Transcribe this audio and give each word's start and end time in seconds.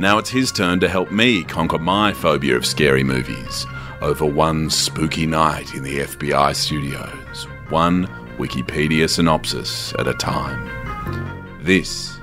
Now 0.00 0.16
it's 0.16 0.30
his 0.30 0.50
turn 0.50 0.80
to 0.80 0.88
help 0.88 1.12
me 1.12 1.44
conquer 1.44 1.78
my 1.78 2.14
phobia 2.14 2.56
of 2.56 2.64
scary 2.64 3.04
movies 3.04 3.66
over 4.00 4.24
one 4.24 4.70
spooky 4.70 5.26
night 5.26 5.74
in 5.74 5.82
the 5.82 5.98
FBI 5.98 6.56
studios, 6.56 7.46
one 7.68 8.06
Wikipedia 8.38 9.10
synopsis 9.10 9.92
at 9.98 10.08
a 10.08 10.14
time. 10.14 10.70
This 11.60 12.18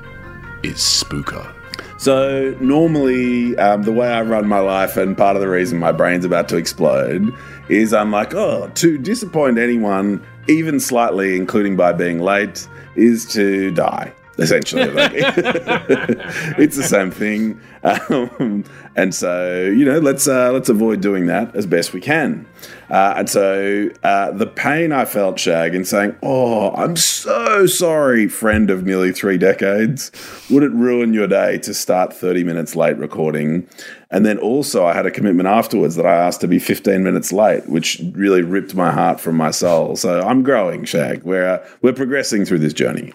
is 0.63 0.77
Spooker. 0.77 1.54
So 1.99 2.58
normally, 2.59 3.55
um, 3.59 3.84
the 3.84 3.91
way 3.91 4.07
I 4.07 4.23
run 4.23 4.48
my 4.48 4.57
life, 4.57 4.98
and 4.98 5.16
part 5.16 5.35
of 5.35 5.44
the 5.44 5.48
reason 5.48 5.77
my 5.77 5.91
brain's 5.91 6.26
about 6.26 6.49
to 6.49 6.57
explode, 6.57 7.32
is 7.70 7.94
I'm 7.94 8.09
like, 8.09 8.34
oh, 8.34 8.71
to 8.73 8.98
disappoint 8.98 9.59
anyone, 9.59 10.26
even 10.48 10.80
slightly, 10.80 11.35
including 11.35 11.76
by 11.76 11.94
being 11.94 12.21
late, 12.21 12.68
is 12.96 13.23
to 13.34 13.70
die. 13.70 14.13
Essentially, 14.40 14.86
like, 14.91 15.12
it's 15.16 16.77
the 16.77 16.84
same 16.84 17.09
thing, 17.09 17.59
um, 17.84 18.63
and 18.96 19.16
so 19.16 19.63
you 19.63 19.84
know, 19.84 19.98
let's 19.98 20.27
uh, 20.27 20.52
let's 20.52 20.70
avoid 20.70 21.02
doing 21.02 21.26
that 21.26 21.55
as 21.55 21.66
best 21.66 21.91
we 21.91 22.02
can. 22.02 22.46
Uh, 22.90 23.15
and 23.18 23.30
so 23.30 23.90
uh, 24.04 24.32
the 24.32 24.46
pain 24.46 24.91
I 24.91 25.05
felt, 25.05 25.40
Shag, 25.40 25.74
in 25.74 25.85
saying, 25.85 26.15
"Oh, 26.21 26.71
I'm 26.74 26.96
so 26.96 27.65
sorry, 27.65 28.27
friend 28.27 28.70
of 28.70 28.85
nearly 28.85 29.12
three 29.12 29.40
decades," 29.40 30.12
would 30.52 30.62
it 30.62 30.71
ruin 30.71 31.13
your 31.13 31.27
day 31.27 31.58
to 31.60 31.74
start 31.74 32.13
30 32.13 32.43
minutes 32.43 32.76
late 32.76 32.98
recording? 32.98 33.68
And 34.12 34.26
then 34.26 34.38
also, 34.38 34.85
I 34.85 34.93
had 34.93 35.05
a 35.05 35.12
commitment 35.12 35.48
afterwards 35.49 35.96
that 35.96 36.05
I 36.05 36.15
asked 36.15 36.41
to 36.41 36.48
be 36.48 36.60
15 36.60 37.04
minutes 37.04 37.34
late, 37.34 37.68
which 37.68 38.02
really 38.13 38.41
ripped 38.41 38.76
my 38.76 38.91
heart 38.91 39.20
from 39.20 39.35
my 39.35 39.52
soul. 39.52 39.96
So 39.96 40.21
I'm 40.21 40.43
growing, 40.43 40.85
Shag. 40.85 41.24
We're 41.24 41.48
uh, 41.48 41.68
we're 41.82 41.93
progressing 41.93 42.46
through 42.46 42.60
this 42.60 42.74
journey. 42.74 43.13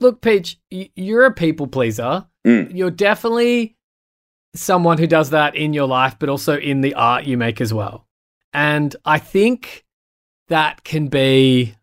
Look, 0.00 0.20
Peach, 0.20 0.58
you're 0.70 1.24
a 1.24 1.32
people 1.32 1.66
pleaser. 1.66 2.26
Mm. 2.46 2.74
You're 2.74 2.90
definitely 2.90 3.76
someone 4.54 4.98
who 4.98 5.06
does 5.06 5.30
that 5.30 5.54
in 5.54 5.72
your 5.72 5.86
life, 5.86 6.16
but 6.18 6.28
also 6.28 6.56
in 6.56 6.80
the 6.80 6.94
art 6.94 7.24
you 7.24 7.36
make 7.36 7.60
as 7.60 7.74
well. 7.74 8.06
And 8.52 8.94
I 9.04 9.18
think 9.18 9.84
that 10.48 10.84
can 10.84 11.08
be. 11.08 11.74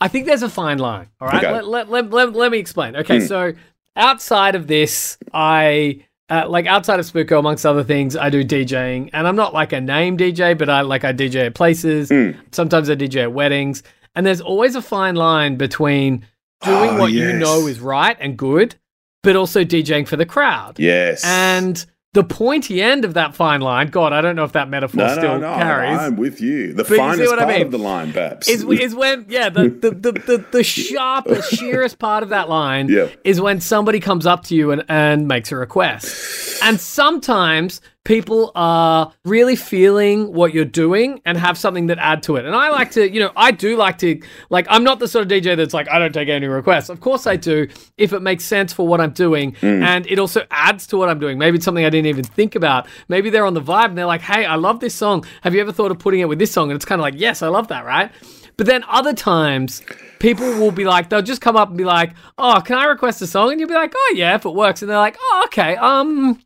I 0.00 0.08
think 0.08 0.26
there's 0.26 0.42
a 0.42 0.48
fine 0.48 0.78
line. 0.78 1.08
All 1.20 1.28
right. 1.28 1.44
Okay. 1.44 1.52
Let, 1.52 1.66
let, 1.66 1.90
let, 1.90 2.10
let, 2.10 2.32
let 2.32 2.52
me 2.52 2.58
explain. 2.58 2.96
Okay. 2.96 3.18
Mm. 3.18 3.28
So 3.28 3.52
outside 3.96 4.54
of 4.54 4.66
this, 4.66 5.18
I. 5.32 6.04
Uh, 6.30 6.48
like 6.48 6.64
outside 6.64 6.98
of 6.98 7.04
Spooker, 7.04 7.38
amongst 7.38 7.66
other 7.66 7.84
things, 7.84 8.16
I 8.16 8.30
do 8.30 8.42
DJing, 8.42 9.10
and 9.12 9.28
I'm 9.28 9.36
not 9.36 9.52
like 9.52 9.74
a 9.74 9.80
name 9.82 10.16
DJ, 10.16 10.56
but 10.56 10.70
I 10.70 10.80
like 10.80 11.04
I 11.04 11.12
DJ 11.12 11.46
at 11.46 11.54
places. 11.54 12.08
Mm. 12.08 12.38
Sometimes 12.52 12.88
I 12.88 12.94
DJ 12.94 13.24
at 13.24 13.32
weddings, 13.34 13.82
and 14.14 14.24
there's 14.24 14.40
always 14.40 14.74
a 14.74 14.80
fine 14.80 15.14
line 15.14 15.56
between 15.56 16.24
doing 16.62 16.90
Oh, 16.90 16.98
what 16.98 17.12
you 17.12 17.32
know 17.34 17.66
is 17.66 17.80
right 17.80 18.16
and 18.20 18.36
good, 18.36 18.76
but 19.22 19.36
also 19.36 19.64
DJing 19.64 20.06
for 20.08 20.16
the 20.16 20.26
crowd. 20.26 20.78
Yes. 20.78 21.24
And 21.24 21.84
the 22.14 22.22
pointy 22.24 22.82
end 22.82 23.06
of 23.06 23.14
that 23.14 23.34
fine 23.34 23.62
line, 23.62 23.86
God, 23.86 24.12
I 24.12 24.20
don't 24.20 24.36
know 24.36 24.44
if 24.44 24.52
that 24.52 24.68
metaphor 24.68 24.98
no, 24.98 25.12
still 25.14 25.38
no, 25.38 25.50
no, 25.50 25.54
carries. 25.54 25.98
I'm 25.98 26.16
with 26.16 26.42
you. 26.42 26.74
The 26.74 26.84
But 26.84 26.90
you 26.90 26.96
finest 26.98 27.32
I 27.32 27.36
part 27.38 27.48
mean? 27.48 27.62
of 27.62 27.70
the 27.72 27.78
line, 27.78 28.12
perhaps. 28.12 28.48
is, 28.50 28.64
is 28.64 28.94
when 28.94 29.24
yeah 29.30 29.48
the 29.48 29.70
the, 29.70 29.90
the, 29.92 30.12
the, 30.12 30.44
the 30.52 30.62
sharpest 30.92 31.54
sheerest 31.54 31.98
part 31.98 32.22
of 32.22 32.28
that 32.28 32.50
line 32.50 32.88
Yeah. 32.90 33.08
is 33.24 33.40
when 33.40 33.60
somebody 33.62 33.98
comes 33.98 34.26
up 34.26 34.44
to 34.44 34.54
you 34.54 34.72
and, 34.72 34.84
and 34.90 35.26
makes 35.26 35.52
a 35.52 35.56
request 35.56 36.62
and 36.62 36.78
sometimes 36.78 37.80
people 38.04 38.50
are 38.56 39.12
really 39.24 39.54
feeling 39.54 40.32
what 40.32 40.52
you're 40.52 40.64
doing 40.64 41.20
and 41.24 41.38
have 41.38 41.56
something 41.56 41.86
that 41.86 41.98
add 41.98 42.22
to 42.24 42.36
it. 42.36 42.44
And 42.44 42.54
i 42.54 42.68
like 42.70 42.90
to 42.92 43.12
you 43.12 43.20
know 43.20 43.30
i 43.36 43.50
do 43.52 43.76
like 43.76 43.98
to 43.98 44.20
like 44.50 44.66
i'm 44.68 44.82
not 44.82 44.98
the 44.98 45.06
sort 45.06 45.24
of 45.24 45.30
dj 45.30 45.56
that's 45.56 45.72
like 45.72 45.88
i 45.88 45.98
don't 45.98 46.12
take 46.12 46.28
any 46.28 46.46
requests. 46.46 46.88
Of 46.88 47.00
course 47.00 47.26
i 47.26 47.36
do 47.36 47.68
if 47.98 48.12
it 48.12 48.20
makes 48.20 48.44
sense 48.44 48.72
for 48.72 48.86
what 48.88 49.00
i'm 49.00 49.12
doing 49.12 49.56
and 49.62 50.06
it 50.06 50.18
also 50.18 50.44
adds 50.50 50.86
to 50.88 50.96
what 50.96 51.08
i'm 51.08 51.20
doing. 51.20 51.38
Maybe 51.38 51.56
it's 51.56 51.64
something 51.64 51.84
i 51.84 51.90
didn't 51.90 52.06
even 52.06 52.24
think 52.24 52.54
about. 52.54 52.88
Maybe 53.08 53.30
they're 53.30 53.46
on 53.46 53.54
the 53.54 53.62
vibe 53.62 53.86
and 53.86 53.98
they're 53.98 54.06
like 54.06 54.22
hey 54.22 54.44
i 54.44 54.56
love 54.56 54.80
this 54.80 54.94
song. 54.94 55.24
Have 55.42 55.54
you 55.54 55.60
ever 55.60 55.72
thought 55.72 55.90
of 55.90 55.98
putting 55.98 56.20
it 56.20 56.28
with 56.28 56.38
this 56.38 56.50
song? 56.50 56.70
And 56.70 56.76
it's 56.76 56.84
kind 56.84 57.00
of 57.00 57.04
like 57.04 57.14
yes 57.16 57.42
i 57.42 57.48
love 57.48 57.68
that 57.68 57.84
right? 57.84 58.10
But 58.58 58.66
then 58.66 58.84
other 58.86 59.14
times, 59.14 59.82
people 60.18 60.46
will 60.46 60.70
be 60.72 60.84
like, 60.84 61.08
they'll 61.08 61.22
just 61.22 61.40
come 61.40 61.56
up 61.56 61.70
and 61.70 61.78
be 61.78 61.84
like, 61.84 62.12
"Oh, 62.36 62.60
can 62.62 62.76
I 62.76 62.84
request 62.84 63.22
a 63.22 63.26
song?" 63.26 63.50
And 63.50 63.58
you'll 63.58 63.68
be 63.68 63.74
like, 63.74 63.94
"Oh 63.96 64.12
yeah, 64.14 64.34
if 64.34 64.44
it 64.44 64.50
works." 64.50 64.82
And 64.82 64.90
they're 64.90 64.98
like, 64.98 65.16
"Oh 65.18 65.42
okay, 65.46 65.74
um, 65.76 66.38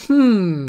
hmm, 0.00 0.66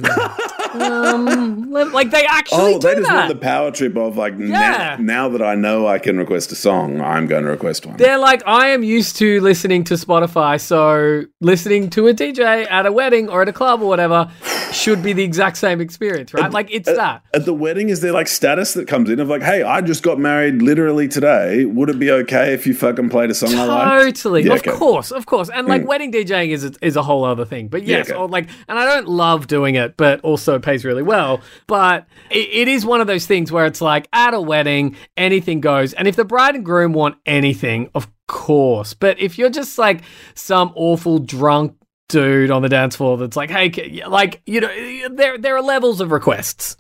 um, 0.73 1.71
like 1.71 2.11
they 2.11 2.25
actually 2.25 2.75
Oh, 2.75 2.79
do 2.79 2.87
they 2.87 2.95
just 2.95 3.09
that." 3.09 3.27
the 3.27 3.35
power 3.35 3.71
trip 3.71 3.95
of 3.97 4.17
like 4.17 4.33
Yeah. 4.37 4.97
now, 4.99 5.25
now 5.25 5.29
that 5.29 5.41
I 5.41 5.55
know 5.55 5.87
I 5.87 5.99
can 5.99 6.17
request 6.17 6.51
a 6.51 6.55
song, 6.55 7.01
I'm 7.01 7.27
going 7.27 7.43
to 7.43 7.49
request 7.49 7.85
one. 7.85 7.97
they're 7.97 8.17
like, 8.17 8.43
I 8.45 8.67
am 8.67 8.83
used 8.83 9.15
to 9.17 9.41
listening 9.41 9.83
to 9.85 9.95
Spotify, 9.95 10.59
so 10.59 11.23
listening 11.41 11.89
to 11.91 12.07
a 12.07 12.13
DJ 12.13 12.69
at 12.69 12.85
a 12.85 12.91
wedding 12.91 13.29
or 13.29 13.41
at 13.41 13.47
a 13.47 13.53
club 13.53 13.81
or 13.81 13.87
whatever 13.87 14.29
should 14.71 15.01
be 15.01 15.13
the 15.13 15.23
exact 15.23 15.57
same 15.57 15.79
experience, 15.79 16.33
right? 16.33 16.51
Like 16.51 16.67
it's 16.71 16.87
that. 16.91 17.23
At 17.33 17.45
the 17.45 17.53
wedding, 17.53 17.89
is 17.89 18.01
there 18.01 18.11
like 18.11 18.27
status 18.27 18.73
that 18.73 18.87
comes 18.87 19.09
in 19.09 19.19
of 19.19 19.27
like, 19.29 19.41
hey, 19.41 19.63
I 19.63 19.81
just 19.81 20.03
got 20.03 20.19
married 20.19 20.61
literally 20.61 21.07
today. 21.07 21.65
Would 21.65 21.89
it 21.89 21.99
be 21.99 22.11
okay 22.11 22.53
if 22.53 22.67
you 22.67 22.73
fucking 22.73 23.09
played 23.09 23.29
a 23.31 23.35
song 23.35 23.55
I 23.55 23.63
liked? 23.65 24.17
Totally, 24.17 24.43
Yeah, 24.43 24.53
of 24.53 24.59
okay. 24.59 24.71
course, 24.71 25.11
of 25.11 25.25
course, 25.25 25.49
and 25.49 25.67
like 25.67 25.87
wedding 25.87 26.11
DJing 26.11 26.49
is 26.49 26.65
a, 26.65 26.73
is 26.81 26.95
a 26.95 27.03
whole 27.03 27.23
other 27.23 27.45
thing. 27.45 27.69
But 27.69 27.83
Yeah, 27.83 27.97
yes, 27.97 28.09
okay. 28.09 28.19
or 28.19 28.27
like, 28.27 28.49
and 28.67 28.77
I 28.77 28.85
don't 28.85 29.07
love 29.15 29.47
doing 29.47 29.75
it, 29.75 29.97
but 29.97 30.21
also 30.21 30.55
it 30.55 30.61
pays 30.61 30.85
really 30.85 31.03
well. 31.03 31.41
But 31.67 32.07
it, 32.29 32.49
it 32.51 32.67
is 32.67 32.85
one 32.85 33.01
of 33.01 33.07
those 33.07 33.25
things 33.25 33.51
where 33.51 33.65
it's 33.65 33.81
like 33.81 34.07
at 34.13 34.33
a 34.33 34.41
wedding, 34.41 34.95
anything 35.17 35.61
goes, 35.61 35.93
and 35.93 36.07
if 36.07 36.15
the 36.15 36.25
bride 36.25 36.55
and 36.55 36.65
groom 36.65 36.93
want 36.93 37.17
anything, 37.25 37.89
of 37.95 38.07
course. 38.27 38.93
But 38.93 39.19
if 39.19 39.37
you're 39.37 39.49
just 39.49 39.77
like 39.77 40.01
some 40.33 40.71
awful 40.75 41.19
drunk 41.19 41.75
dude 42.07 42.51
on 42.51 42.61
the 42.61 42.69
dance 42.69 42.95
floor 42.95 43.17
that's 43.17 43.35
like, 43.35 43.49
hey, 43.49 44.03
like 44.07 44.41
you 44.45 44.61
know, 44.61 45.09
there 45.15 45.37
there 45.37 45.55
are 45.55 45.61
levels 45.61 46.01
of 46.01 46.11
requests. 46.11 46.77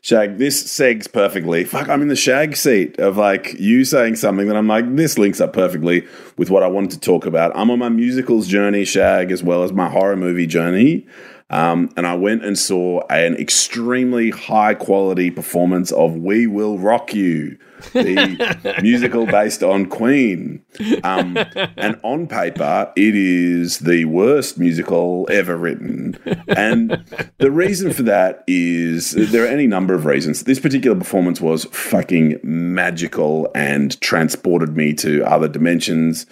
Shag, 0.00 0.38
this 0.38 0.62
segs 0.64 1.10
perfectly. 1.12 1.64
Fuck, 1.64 1.88
I'm 1.88 2.00
in 2.02 2.08
the 2.08 2.16
shag 2.16 2.56
seat 2.56 2.98
of 2.98 3.16
like 3.16 3.54
you 3.58 3.84
saying 3.84 4.16
something 4.16 4.48
that 4.48 4.56
I'm 4.56 4.66
like, 4.66 4.96
this 4.96 5.18
links 5.18 5.40
up 5.40 5.52
perfectly 5.52 6.06
with 6.36 6.50
what 6.50 6.62
I 6.62 6.68
wanted 6.68 6.92
to 6.92 7.00
talk 7.00 7.26
about. 7.26 7.52
I'm 7.54 7.70
on 7.70 7.78
my 7.78 7.88
musicals 7.88 8.48
journey, 8.48 8.84
Shag, 8.84 9.30
as 9.30 9.42
well 9.42 9.62
as 9.62 9.72
my 9.72 9.88
horror 9.90 10.16
movie 10.16 10.46
journey. 10.46 11.06
Um, 11.50 11.90
and 11.96 12.06
I 12.06 12.14
went 12.14 12.44
and 12.44 12.58
saw 12.58 13.06
an 13.08 13.34
extremely 13.36 14.30
high 14.30 14.74
quality 14.74 15.30
performance 15.30 15.90
of 15.92 16.14
We 16.14 16.46
Will 16.46 16.78
Rock 16.78 17.14
You, 17.14 17.58
the 17.92 18.78
musical 18.82 19.26
based 19.26 19.62
on 19.62 19.86
Queen. 19.86 20.64
Um, 21.02 21.36
and 21.76 21.98
on 22.02 22.26
paper, 22.26 22.92
it 22.96 23.14
is 23.14 23.78
the 23.80 24.04
worst 24.06 24.58
musical 24.58 25.26
ever 25.30 25.56
written. 25.56 26.18
And 26.48 27.04
the 27.38 27.50
reason 27.50 27.92
for 27.92 28.02
that 28.04 28.44
is 28.46 29.12
there 29.12 29.44
are 29.44 29.48
any 29.48 29.66
number 29.66 29.94
of 29.94 30.04
reasons. 30.06 30.44
This 30.44 30.60
particular 30.60 30.96
performance 30.96 31.40
was 31.40 31.64
fucking 31.66 32.40
magical 32.42 33.50
and 33.54 34.00
transported 34.00 34.76
me 34.76 34.94
to 34.94 35.24
other 35.24 35.48
dimensions. 35.48 36.26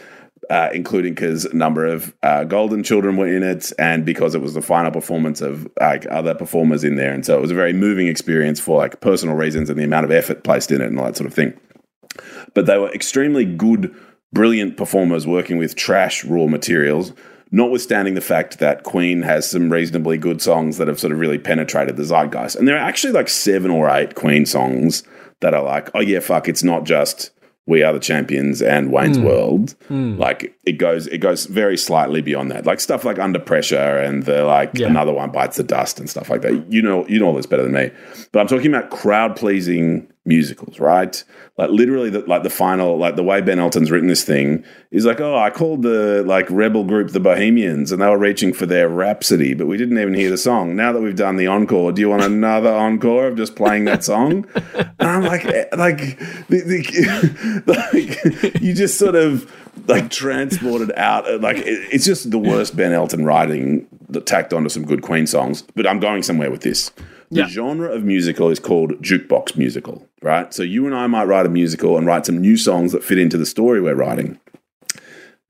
Uh, 0.49 0.69
including 0.73 1.13
because 1.13 1.45
a 1.45 1.57
number 1.57 1.85
of 1.85 2.15
uh, 2.23 2.45
golden 2.45 2.85
children 2.85 3.17
were 3.17 3.27
in 3.27 3.43
it, 3.43 3.73
and 3.81 4.05
because 4.05 4.33
it 4.33 4.41
was 4.41 4.55
the 4.55 4.63
final 4.63 4.93
performance 4.93 5.41
of 5.41 5.67
like 5.81 6.07
other 6.09 6.37
performers 6.37 6.85
in 6.85 6.95
there, 6.95 7.13
and 7.13 7.27
so 7.27 7.37
it 7.37 7.41
was 7.41 7.51
a 7.51 7.55
very 7.55 7.73
moving 7.73 8.07
experience 8.07 8.61
for 8.61 8.79
like 8.79 9.01
personal 9.01 9.35
reasons 9.35 9.69
and 9.69 9.77
the 9.77 9.83
amount 9.83 10.05
of 10.05 10.13
effort 10.13 10.45
placed 10.45 10.71
in 10.71 10.81
it 10.81 10.87
and 10.87 11.01
all 11.01 11.05
that 11.05 11.17
sort 11.17 11.27
of 11.27 11.35
thing 11.35 11.53
but 12.55 12.67
they 12.67 12.79
were 12.79 12.93
extremely 12.93 13.45
good, 13.45 13.95
brilliant 14.33 14.77
performers 14.77 15.27
working 15.27 15.59
with 15.59 15.77
trash 15.77 16.25
raw 16.25 16.47
materials. 16.47 17.13
Notwithstanding 17.53 18.15
the 18.15 18.21
fact 18.21 18.59
that 18.59 18.83
Queen 18.83 19.23
has 19.23 19.49
some 19.49 19.71
reasonably 19.71 20.19
good 20.19 20.43
songs 20.43 20.79
that 20.79 20.89
have 20.89 20.99
sort 20.99 21.13
of 21.13 21.21
really 21.21 21.39
penetrated 21.39 21.97
the 21.97 22.03
zeitgeist. 22.05 22.57
And 22.57 22.67
there 22.67 22.77
are 22.77 22.89
actually 22.89 23.13
like 23.13 23.29
seven 23.29 23.71
or 23.71 23.89
eight 23.89 24.15
Queen 24.15 24.47
songs 24.47 25.05
that 25.41 25.55
are 25.55 25.63
like, 25.63 25.91
oh 25.95 26.01
yeah, 26.01 26.21
fuck, 26.21 26.49
it's 26.49 26.65
not 26.65 26.85
just 26.85 27.31
We 27.67 27.83
Are 27.83 27.93
the 27.93 28.01
Champions 28.01 28.63
and 28.63 28.93
Wayne's 28.93 29.17
hmm. 29.17 29.25
World. 29.25 29.75
Hmm. 29.89 30.17
Like 30.19 30.57
it 30.65 30.75
goes 30.75 31.07
it 31.09 31.19
goes 31.19 31.47
very 31.47 31.77
slightly 31.77 32.23
beyond 32.23 32.51
that. 32.53 32.65
Like 32.65 32.81
stuff 32.81 33.05
like 33.05 33.19
Under 33.19 33.41
Pressure 33.41 33.99
and 33.99 34.23
the 34.23 34.45
like 34.45 34.71
Yeah. 34.75 34.87
another 34.87 35.13
one 35.13 35.31
bites 35.31 35.57
the 35.57 35.65
dust 35.65 35.99
and 35.99 36.09
stuff 36.09 36.31
like 36.31 36.43
that. 36.43 36.73
You 36.73 36.81
know 36.81 37.07
you 37.09 37.19
know 37.19 37.27
all 37.27 37.35
this 37.35 37.47
better 37.47 37.65
than 37.65 37.73
me. 37.73 37.91
But 38.33 38.41
I'm 38.41 38.47
talking 38.47 38.73
about 38.73 38.91
crowd 38.91 39.37
pleasing 39.37 40.09
musicals, 40.27 40.79
right? 40.81 41.23
Like 41.57 41.71
literally, 41.71 42.11
the, 42.11 42.21
like 42.21 42.43
the 42.43 42.51
final, 42.51 42.99
like 42.99 43.17
the 43.17 43.23
way 43.23 43.41
Ben 43.41 43.59
Elton's 43.59 43.91
written 43.91 44.09
this 44.09 44.25
thing 44.25 44.65
is 44.91 45.07
like, 45.07 45.21
oh, 45.21 45.37
I 45.39 45.51
called 45.51 45.83
the 45.83 46.23
like 46.27 46.51
rebel 46.51 46.85
group 46.85 47.11
the 47.13 47.21
Bohemians, 47.21 47.93
and 47.93 48.03
they 48.03 48.07
were 48.09 48.19
reaching 48.19 48.53
for 48.53 48.67
their 48.67 48.89
Rhapsody, 48.89 49.55
but 49.55 49.67
we 49.67 49.77
didn't 49.77 49.99
even 49.99 50.15
hear 50.15 50.31
the 50.31 50.37
song. 50.39 50.77
Now 50.77 50.93
that 50.93 51.01
we've 51.01 51.17
done 51.17 51.37
the 51.37 51.47
encore, 51.47 51.93
do 51.93 52.01
you 52.03 52.11
want 52.11 52.23
another 52.25 52.71
encore 52.75 53.29
of 53.29 53.37
just 53.37 53.57
playing 53.57 53.85
that 53.87 54.05
song? 54.05 54.47
And 54.75 54.93
I'm 55.09 55.23
like, 55.23 55.45
eh, 55.47 55.67
like, 55.77 55.99
the, 56.49 56.61
the, 56.61 57.63
like 58.53 58.61
you 58.63 58.75
just 58.75 58.99
sort 58.99 59.15
of 59.15 59.51
like 59.89 60.11
transported 60.11 60.93
out. 60.97 61.29
uh, 61.31 61.39
Like 61.39 61.59
it, 61.59 61.65
it's 61.93 62.05
just 62.05 62.31
the 62.31 62.39
worst 62.39 62.77
Ben 62.77 62.93
Elton 62.93 63.25
writing 63.25 63.87
that 64.09 64.27
tacked 64.27 64.53
onto 64.53 64.69
some 64.69 64.85
good 64.85 65.03
Queen 65.03 65.27
songs. 65.27 65.63
But 65.75 65.87
I'm 65.87 66.01
going 66.01 66.23
somewhere 66.23 66.51
with 66.51 66.63
this. 66.63 66.91
The 67.31 67.41
Yeah. 67.41 67.49
genre 67.49 67.91
of 67.93 68.05
musical 68.05 68.51
is 68.51 68.61
called 68.61 69.03
jukebox 69.03 69.57
musical, 69.57 70.07
right? 70.27 70.53
So 70.53 70.63
you 70.63 70.87
and 70.87 70.95
I 70.95 71.07
might 71.07 71.25
write 71.25 71.47
a 71.47 71.49
musical 71.49 71.97
and 71.97 72.07
write 72.07 72.27
some 72.27 72.39
new 72.39 72.57
songs 72.57 72.93
that 72.93 73.05
fit 73.05 73.19
into 73.19 73.39
the 73.39 73.47
story 73.47 73.81
we're 73.81 73.95
writing. 73.95 74.39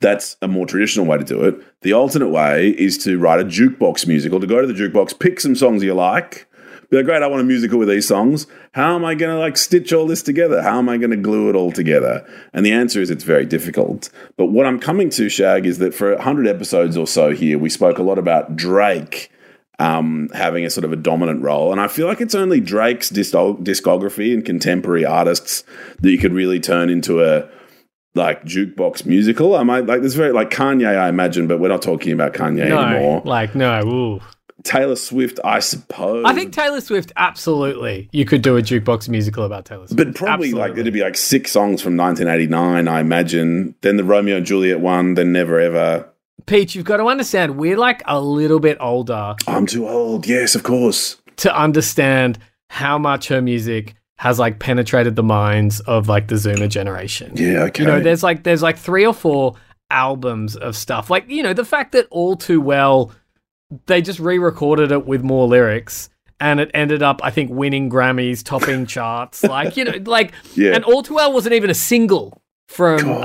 That's 0.01 0.37
a 0.43 0.49
more 0.49 0.67
traditional 0.67 1.07
way 1.07 1.17
to 1.17 1.25
do 1.25 1.43
it. 1.45 1.57
The 1.81 1.95
alternate 1.95 2.29
way 2.29 2.69
is 2.69 2.99
to 2.99 3.19
write 3.19 3.41
a 3.41 3.45
jukebox 3.45 4.07
musical, 4.07 4.39
to 4.39 4.47
go 4.47 4.61
to 4.61 4.67
the 4.67 4.75
jukebox, 4.75 5.19
pick 5.19 5.41
some 5.41 5.57
songs 5.57 5.83
you 5.83 5.95
like, 5.95 6.47
be 6.91 6.99
like, 6.99 7.07
great, 7.07 7.23
I 7.23 7.27
want 7.27 7.41
a 7.41 7.45
musical 7.45 7.79
with 7.79 7.89
these 7.89 8.07
songs. 8.07 8.47
How 8.73 8.95
am 8.95 9.05
I 9.05 9.15
going 9.15 9.35
to 9.35 9.41
like 9.41 9.57
stitch 9.57 9.93
all 9.93 10.07
this 10.07 10.23
together? 10.23 10.63
How 10.63 10.79
am 10.79 10.89
I 10.89 10.99
going 10.99 11.11
to 11.11 11.17
glue 11.17 11.49
it 11.49 11.57
all 11.57 11.73
together? 11.73 12.25
And 12.53 12.65
the 12.65 12.73
answer 12.73 13.01
is 13.01 13.11
it's 13.11 13.25
very 13.25 13.45
difficult. 13.45 14.11
But 14.37 14.47
what 14.47 14.67
I'm 14.67 14.79
coming 14.79 15.11
to, 15.11 15.29
Shag, 15.29 15.67
is 15.67 15.79
that 15.79 15.95
for 15.95 16.15
100 16.15 16.47
episodes 16.47 16.97
or 16.97 17.07
so 17.07 17.31
here, 17.31 17.59
we 17.59 17.71
spoke 17.71 17.99
a 17.99 18.05
lot 18.05 18.19
about 18.19 18.55
Drake 18.55 19.33
um, 19.79 20.31
having 20.33 20.65
a 20.65 20.71
sort 20.71 20.85
of 20.85 20.93
a 20.93 20.97
dominant 20.97 21.43
role. 21.43 21.73
And 21.73 21.81
I 21.81 21.89
feel 21.89 22.07
like 22.07 22.21
it's 22.21 22.35
only 22.35 22.61
Drake's 22.61 23.11
discography 23.11 24.33
and 24.33 24.45
contemporary 24.45 25.05
artists 25.05 25.65
that 26.01 26.11
you 26.11 26.19
could 26.19 26.33
really 26.33 26.61
turn 26.61 26.89
into 26.91 27.23
a 27.23 27.49
like 28.15 28.45
jukebox 28.45 29.05
musical. 29.05 29.55
I 29.55 29.63
might 29.63 29.87
like 29.87 30.01
there's 30.01 30.15
very 30.15 30.33
like 30.33 30.51
Kanye, 30.51 30.97
I 30.97 31.09
imagine, 31.09 31.47
but 31.47 31.61
we're 31.61 31.69
not 31.69 31.83
talking 31.83 32.13
about 32.13 32.33
Kanye 32.33 32.69
no, 32.69 32.79
anymore. 32.79 33.23
like 33.25 33.55
no. 33.55 33.81
Ooh. 33.87 34.21
Taylor 34.63 34.97
Swift, 34.97 35.39
I 35.45 35.61
suppose. 35.61 36.25
I 36.27 36.33
think 36.33 36.53
Taylor 36.53 36.81
Swift 36.81 37.13
absolutely. 37.17 38.09
You 38.13 38.25
could 38.25 38.43
do 38.43 38.57
a 38.57 38.63
jukebox 38.63 39.09
musical 39.09 39.45
about 39.45 39.65
Taylor 39.67 39.87
Swift, 39.87 39.97
But 39.97 40.15
probably 40.17 40.53
like 40.53 40.71
Absolutely. 40.71 40.81
it'd 40.81 40.95
be 40.95 41.03
like 41.03 41.17
six 41.17 41.53
songs 41.53 41.83
from 41.83 41.97
1989, 41.97 42.89
I 42.89 43.01
imagine. 43.01 43.75
Then 43.83 43.97
the 43.97 44.03
Romeo 44.03 44.39
and 44.39 44.47
Juliet 44.47 44.81
one, 44.81 45.15
then 45.15 45.31
Never 45.33 45.61
Ever. 45.61 46.09
Peach. 46.45 46.75
You've 46.75 46.85
got 46.85 46.99
to 46.99 47.07
understand, 47.07 47.57
we're 47.57 47.79
like 47.79 48.03
a 48.07 48.21
little 48.21 48.61
bit 48.61 48.77
older 48.81 49.35
I'm 49.47 49.67
too 49.67 49.89
old. 49.89 50.27
Yes, 50.27 50.55
of 50.55 50.63
course. 50.63 51.17
to 51.39 51.57
understand 51.59 52.39
how 52.71 52.99
much 52.99 53.29
her 53.29 53.41
music 53.41 53.95
has 54.19 54.39
like 54.39 54.59
penetrated 54.59 55.17
the 55.17 55.23
minds 55.23 55.81
of 55.81 56.09
like 56.09 56.29
the 56.29 56.35
Zoomer 56.37 56.69
generation. 56.69 57.33
Yeah, 57.35 57.65
okay. 57.65 57.83
You 57.83 57.89
know, 57.89 58.01
there's 58.01 58.23
like 58.23 58.43
there's 58.45 58.63
like 58.63 58.79
three 58.79 59.05
or 59.07 59.13
four 59.15 59.55
albums 59.91 60.57
of 60.57 60.75
stuff. 60.77 61.11
Like, 61.11 61.29
you 61.29 61.43
know, 61.43 61.53
the 61.53 61.65
fact 61.65 61.93
that 61.93 62.07
all 62.11 62.37
too 62.37 62.61
well 62.61 63.13
they 63.87 64.01
just 64.01 64.21
re-recorded 64.21 64.93
it 64.93 65.07
with 65.07 65.23
more 65.25 65.47
lyrics 65.49 66.09
and 66.39 66.61
it 66.61 66.71
ended 66.73 67.03
up 67.03 67.21
I 67.25 67.31
think 67.31 67.51
winning 67.51 67.91
Grammys, 67.91 68.43
topping 68.45 68.87
charts. 68.95 69.43
Like, 69.43 69.77
you 69.77 69.85
know, 69.85 69.99
like 70.07 70.33
Yeah. 70.55 70.75
and 70.75 70.85
all 70.85 71.03
too 71.03 71.15
well 71.15 71.33
wasn't 71.33 71.55
even 71.55 71.69
a 71.71 71.75
single 71.75 72.41
from 72.69 72.99
God. 73.03 73.23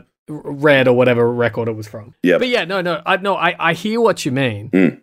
uh 0.00 0.02
Red 0.28 0.86
or 0.88 0.96
whatever 0.96 1.30
record 1.32 1.68
it 1.68 1.72
was 1.76 1.86
from. 1.88 2.14
Yeah. 2.22 2.38
But 2.38 2.48
yeah, 2.48 2.64
no, 2.64 2.80
no, 2.80 3.02
I 3.04 3.16
no, 3.16 3.34
I, 3.36 3.54
I 3.58 3.72
hear 3.74 4.00
what 4.00 4.24
you 4.24 4.32
mean. 4.32 4.70
Mm. 4.70 5.00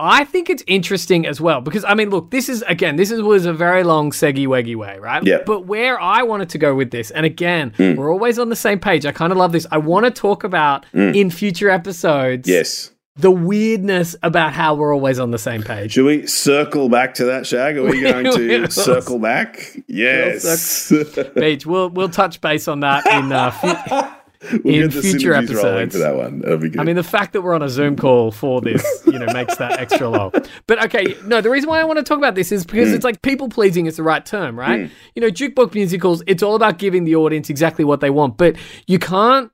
I 0.00 0.24
think 0.24 0.50
it's 0.50 0.64
interesting 0.66 1.24
as 1.26 1.40
well 1.40 1.60
because 1.60 1.84
I 1.84 1.94
mean, 1.94 2.10
look, 2.10 2.30
this 2.32 2.48
is 2.48 2.62
again, 2.66 2.96
this 2.96 3.10
is, 3.12 3.22
was 3.22 3.46
a 3.46 3.52
very 3.52 3.84
long 3.84 4.10
seggy 4.10 4.46
weggy 4.46 4.74
way, 4.76 4.98
right? 4.98 5.22
Yeah. 5.24 5.38
But 5.46 5.66
where 5.66 6.00
I 6.00 6.22
wanted 6.24 6.48
to 6.50 6.58
go 6.58 6.74
with 6.74 6.90
this, 6.90 7.10
and 7.12 7.24
again, 7.24 7.72
Mm. 7.78 7.96
we're 7.96 8.12
always 8.12 8.38
on 8.38 8.48
the 8.48 8.56
same 8.56 8.80
page. 8.80 9.06
I 9.06 9.12
kind 9.12 9.30
of 9.32 9.38
love 9.38 9.52
this. 9.52 9.66
I 9.70 9.78
want 9.78 10.04
to 10.06 10.10
talk 10.10 10.42
about 10.44 10.84
in 10.92 11.30
future 11.30 11.70
episodes, 11.70 12.48
Mm. 12.48 12.52
Yes. 12.52 12.90
the 13.16 13.30
weirdness 13.30 14.16
about 14.24 14.52
how 14.52 14.74
we're 14.74 14.92
always 14.92 15.20
on 15.20 15.30
the 15.30 15.38
same 15.38 15.62
page. 15.62 15.92
Should 15.92 16.04
we 16.06 16.26
circle 16.26 16.88
back 16.88 17.14
to 17.14 17.24
that, 17.26 17.46
Shag? 17.46 17.76
Are 17.76 17.84
we 17.84 18.00
going 18.02 18.24
to 18.24 18.70
circle 18.70 19.20
back? 19.20 19.76
Yes. 19.86 20.92
Peach, 21.36 21.66
we'll 21.66 21.90
we'll 21.90 22.08
touch 22.08 22.40
base 22.40 22.66
on 22.66 22.80
that 22.80 23.06
in 23.06 23.30
uh, 23.30 24.12
we'll 24.64 24.84
in 24.84 24.90
future 24.90 25.34
episodes. 25.34 25.94
for 25.94 25.98
that 25.98 26.16
one. 26.16 26.40
That'll 26.40 26.58
be 26.58 26.70
good. 26.70 26.80
I 26.80 26.84
mean, 26.84 26.96
the 26.96 27.02
fact 27.02 27.32
that 27.32 27.42
we're 27.42 27.54
on 27.54 27.62
a 27.62 27.68
Zoom 27.68 27.96
call 27.96 28.30
for 28.30 28.60
this, 28.60 28.84
you 29.06 29.18
know, 29.18 29.26
makes 29.32 29.56
that 29.56 29.78
extra 29.80 30.08
long. 30.08 30.32
But 30.66 30.84
okay, 30.84 31.16
no, 31.24 31.40
the 31.40 31.50
reason 31.50 31.68
why 31.68 31.80
I 31.80 31.84
want 31.84 31.98
to 31.98 32.02
talk 32.02 32.18
about 32.18 32.34
this 32.34 32.52
is 32.52 32.64
because 32.64 32.88
hmm. 32.88 32.94
it's 32.94 33.04
like 33.04 33.22
people 33.22 33.48
pleasing 33.48 33.86
is 33.86 33.96
the 33.96 34.02
right 34.02 34.24
term, 34.24 34.58
right? 34.58 34.86
Hmm. 34.86 34.94
You 35.14 35.22
know, 35.22 35.28
jukebox 35.30 35.74
musicals, 35.74 36.22
it's 36.26 36.42
all 36.42 36.54
about 36.54 36.78
giving 36.78 37.04
the 37.04 37.16
audience 37.16 37.50
exactly 37.50 37.84
what 37.84 38.00
they 38.00 38.10
want, 38.10 38.36
but 38.36 38.56
you 38.86 38.98
can't 38.98 39.50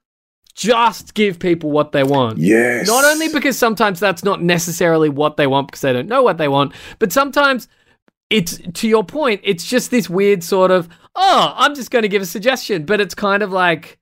just 0.54 1.14
give 1.14 1.38
people 1.38 1.70
what 1.70 1.92
they 1.92 2.02
want. 2.02 2.38
yes. 2.38 2.86
Not 2.86 3.04
only 3.04 3.28
because 3.28 3.56
sometimes 3.56 4.00
that's 4.00 4.24
not 4.24 4.42
necessarily 4.42 5.08
what 5.08 5.36
they 5.36 5.46
want 5.46 5.68
because 5.68 5.80
they 5.80 5.92
don't 5.92 6.08
know 6.08 6.22
what 6.22 6.38
they 6.38 6.48
want, 6.48 6.74
but 6.98 7.12
sometimes 7.12 7.68
it's 8.30 8.58
to 8.74 8.88
your 8.88 9.04
point, 9.04 9.40
it's 9.42 9.64
just 9.64 9.90
this 9.90 10.10
weird 10.10 10.44
sort 10.44 10.70
of, 10.70 10.88
oh, 11.16 11.54
I'm 11.56 11.74
just 11.74 11.90
going 11.90 12.02
to 12.02 12.08
give 12.08 12.22
a 12.22 12.26
suggestion, 12.26 12.84
but 12.84 13.00
it's 13.00 13.14
kind 13.14 13.42
of 13.42 13.52
like 13.52 13.98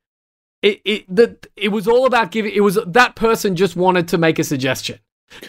it 0.62 0.80
it 0.84 1.14
that 1.14 1.46
it 1.56 1.68
was 1.68 1.86
all 1.86 2.06
about 2.06 2.30
giving 2.30 2.52
it 2.54 2.60
was 2.60 2.78
that 2.86 3.16
person 3.16 3.56
just 3.56 3.76
wanted 3.76 4.08
to 4.08 4.18
make 4.18 4.38
a 4.38 4.44
suggestion. 4.44 4.98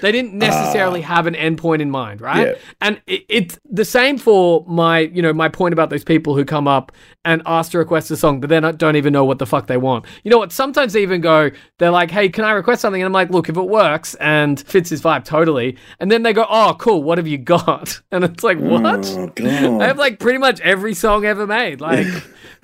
They 0.02 0.12
didn't 0.12 0.34
necessarily 0.34 1.04
ah. 1.04 1.08
have 1.08 1.28
an 1.28 1.36
endpoint 1.36 1.82
in 1.82 1.90
mind, 1.90 2.22
right? 2.22 2.48
Yeah. 2.48 2.56
And 2.82 3.02
it, 3.08 3.26
it's 3.30 3.60
the 3.70 3.86
same 3.86 4.18
for 4.18 4.66
my, 4.68 5.00
you 5.00 5.22
know, 5.22 5.34
my 5.34 5.50
point 5.50 5.74
about 5.74 5.90
those 5.90 6.04
people 6.04 6.36
who 6.36 6.46
come 6.46 6.68
up 6.68 6.92
and 7.26 7.42
ask 7.46 7.72
to 7.72 7.78
request 7.78 8.12
a 8.12 8.18
song, 8.18 8.40
but 8.40 8.50
then 8.50 8.64
don't 8.78 8.96
even 8.96 9.14
know 9.14 9.26
what 9.26 9.40
the 9.40 9.46
fuck 9.46 9.68
they 9.68 9.78
want. 9.78 10.06
You 10.24 10.32
know 10.32 10.38
what? 10.38 10.52
Sometimes 10.52 10.94
they 10.94 11.02
even 11.02 11.22
go, 11.22 11.52
they're 11.78 11.92
like, 11.92 12.12
"Hey, 12.12 12.30
can 12.30 12.44
I 12.44 12.52
request 12.52 12.82
something?" 12.82 13.02
And 13.02 13.08
I'm 13.08 13.14
like, 13.14 13.30
"Look, 13.30 13.50
if 13.50 13.58
it 13.58 13.68
works 13.68 14.16
and 14.16 14.60
fits 14.60 14.90
his 14.90 15.02
vibe, 15.02 15.26
totally." 15.26 15.78
And 16.00 16.12
then 16.12 16.24
they 16.24 16.34
go, 16.34 16.46
"Oh, 16.50 16.76
cool. 16.80 17.04
What 17.04 17.18
have 17.18 17.28
you 17.28 17.38
got?" 17.38 18.02
And 18.12 18.24
it's 18.24 18.44
like, 18.44 18.58
oh, 18.58 18.82
"What?" 18.82 19.06
Oh, 19.42 19.80
I 19.82 19.88
have 19.88 19.98
like 19.98 20.20
pretty 20.20 20.40
much 20.40 20.60
every 20.62 20.94
song 20.94 21.26
ever 21.26 21.46
made. 21.46 21.80
Like, 21.80 22.08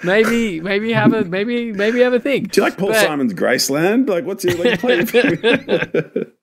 maybe, 0.03 0.59
maybe 0.59 0.91
have 0.93 1.13
a, 1.13 1.23
maybe, 1.23 1.71
maybe 1.71 1.99
have 2.01 2.13
a 2.13 2.19
think. 2.19 2.51
Do 2.51 2.61
you 2.61 2.65
like 2.65 2.77
Paul 2.77 2.89
But- 2.89 3.05
Simon's 3.05 3.33
Graceland? 3.33 4.09
Like, 4.09 4.25
what's 4.25 4.43
your, 4.43 4.55
like, 4.55 4.81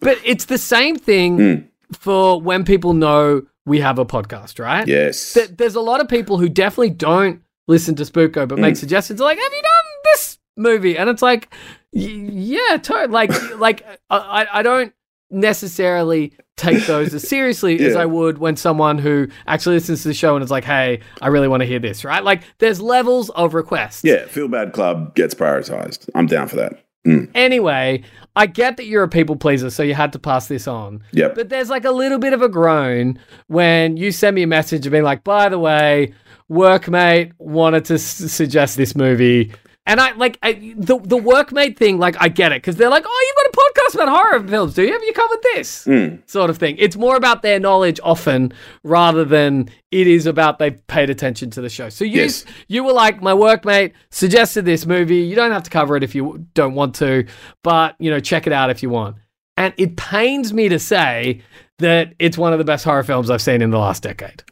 But 0.00 0.18
it's 0.24 0.46
the 0.46 0.58
same 0.58 0.96
thing 0.96 1.38
Hmm. 1.38 1.54
for 1.92 2.40
when 2.40 2.64
people 2.64 2.92
know 2.94 3.42
we 3.66 3.80
have 3.80 3.98
a 3.98 4.04
podcast, 4.04 4.58
right? 4.58 4.86
Yes. 4.86 5.32
Th- 5.34 5.48
there's 5.56 5.74
a 5.74 5.80
lot 5.80 6.00
of 6.00 6.08
people 6.08 6.38
who 6.38 6.48
definitely 6.48 6.90
don't 6.90 7.40
listen 7.66 7.94
to 7.94 8.02
Spooker 8.02 8.46
but 8.46 8.56
Hmm. 8.56 8.62
make 8.62 8.76
suggestions 8.76 9.20
like, 9.20 9.38
"Have 9.38 9.52
you 9.52 9.62
done 9.62 9.84
this 10.12 10.38
movie?" 10.56 10.98
And 10.98 11.08
it's 11.08 11.22
like, 11.22 11.48
"Yeah, 11.92 12.76
to- 12.82 13.06
like, 13.08 13.30
like 13.58 13.84
I, 14.10 14.16
I- 14.18 14.58
I 14.58 14.62
don't 14.62 14.92
necessarily 15.30 16.32
take 16.56 16.86
those 16.86 17.12
as 17.14 17.26
seriously 17.28 17.80
as 17.86 17.96
I 17.96 18.04
would 18.04 18.38
when 18.38 18.56
someone 18.56 18.98
who 18.98 19.28
actually 19.46 19.76
listens 19.76 20.02
to 20.02 20.08
the 20.08 20.14
show 20.14 20.36
and 20.36 20.44
is 20.44 20.50
like, 20.50 20.64
"Hey, 20.64 21.00
I 21.22 21.28
really 21.28 21.48
want 21.48 21.62
to 21.62 21.66
hear 21.66 21.78
this," 21.78 22.04
right? 22.04 22.22
Like, 22.22 22.42
there's 22.58 22.80
levels 22.80 23.30
of 23.30 23.54
requests. 23.54 24.02
yeah, 24.04 24.26
Feel 24.26 24.48
Bad 24.48 24.72
Club 24.72 25.14
gets 25.14 25.34
prioritized. 25.34 26.08
I'm 26.14 26.26
down 26.26 26.48
for 26.48 26.56
that. 26.56 26.83
Mm. 27.06 27.30
Anyway, 27.34 28.02
I 28.34 28.46
get 28.46 28.76
that 28.78 28.86
you're 28.86 29.02
a 29.02 29.08
people 29.08 29.36
pleaser, 29.36 29.70
so 29.70 29.82
you 29.82 29.94
had 29.94 30.12
to 30.14 30.18
pass 30.18 30.48
this 30.48 30.66
on. 30.66 31.02
Yep. 31.12 31.34
But 31.34 31.48
there's 31.50 31.68
like 31.70 31.84
a 31.84 31.90
little 31.90 32.18
bit 32.18 32.32
of 32.32 32.42
a 32.42 32.48
groan 32.48 33.18
when 33.48 33.96
you 33.96 34.10
send 34.10 34.34
me 34.34 34.42
a 34.42 34.46
message 34.46 34.86
of 34.86 34.92
being 34.92 35.04
like, 35.04 35.22
by 35.22 35.48
the 35.48 35.58
way, 35.58 36.14
workmate 36.50 37.32
wanted 37.38 37.84
to 37.86 37.94
s- 37.94 38.02
suggest 38.32 38.76
this 38.76 38.94
movie. 38.96 39.52
And 39.86 40.00
I 40.00 40.12
like 40.12 40.38
I, 40.42 40.52
the 40.76 40.98
the 40.98 41.18
workmate 41.18 41.76
thing. 41.76 41.98
Like 41.98 42.16
I 42.18 42.28
get 42.28 42.52
it 42.52 42.62
because 42.62 42.76
they're 42.76 42.88
like, 42.88 43.04
"Oh, 43.06 43.34
you've 43.36 43.44
got 43.44 43.50
a 43.50 43.63
podcast 43.90 43.94
about 43.94 44.08
horror 44.08 44.46
films, 44.46 44.74
do 44.74 44.82
you? 44.82 44.92
Have 44.92 45.02
you 45.02 45.12
covered 45.12 45.38
this?" 45.54 45.84
Hmm. 45.84 46.16
Sort 46.26 46.50
of 46.50 46.58
thing. 46.58 46.76
It's 46.78 46.96
more 46.96 47.16
about 47.16 47.42
their 47.42 47.58
knowledge 47.60 48.00
often 48.02 48.52
rather 48.82 49.24
than 49.24 49.68
it 49.90 50.06
is 50.06 50.26
about 50.26 50.58
they've 50.58 50.84
paid 50.86 51.10
attention 51.10 51.50
to 51.50 51.60
the 51.60 51.68
show. 51.68 51.88
So 51.88 52.04
you 52.04 52.22
Yes. 52.22 52.44
you 52.68 52.84
were 52.84 52.92
like, 52.92 53.22
"My 53.22 53.32
workmate 53.32 53.92
suggested 54.10 54.64
this 54.64 54.86
movie. 54.86 55.16
You 55.18 55.36
don't 55.36 55.52
have 55.52 55.62
to 55.64 55.70
cover 55.70 55.96
it 55.96 56.02
if 56.02 56.14
you 56.14 56.46
don't 56.54 56.74
want 56.74 56.94
to, 56.96 57.26
but 57.62 57.94
you 57.98 58.10
know, 58.10 58.20
check 58.20 58.46
it 58.46 58.52
out 58.52 58.70
if 58.70 58.82
you 58.82 58.90
want." 58.90 59.16
And 59.56 59.72
it 59.76 59.96
pains 59.96 60.52
me 60.52 60.68
to 60.68 60.78
say 60.78 61.40
that 61.78 62.12
it's 62.18 62.36
one 62.36 62.52
of 62.52 62.58
the 62.58 62.64
best 62.64 62.84
horror 62.84 63.02
films 63.04 63.30
I've 63.30 63.42
seen 63.42 63.62
in 63.62 63.70
the 63.70 63.78
last 63.78 64.02
decade. 64.02 64.42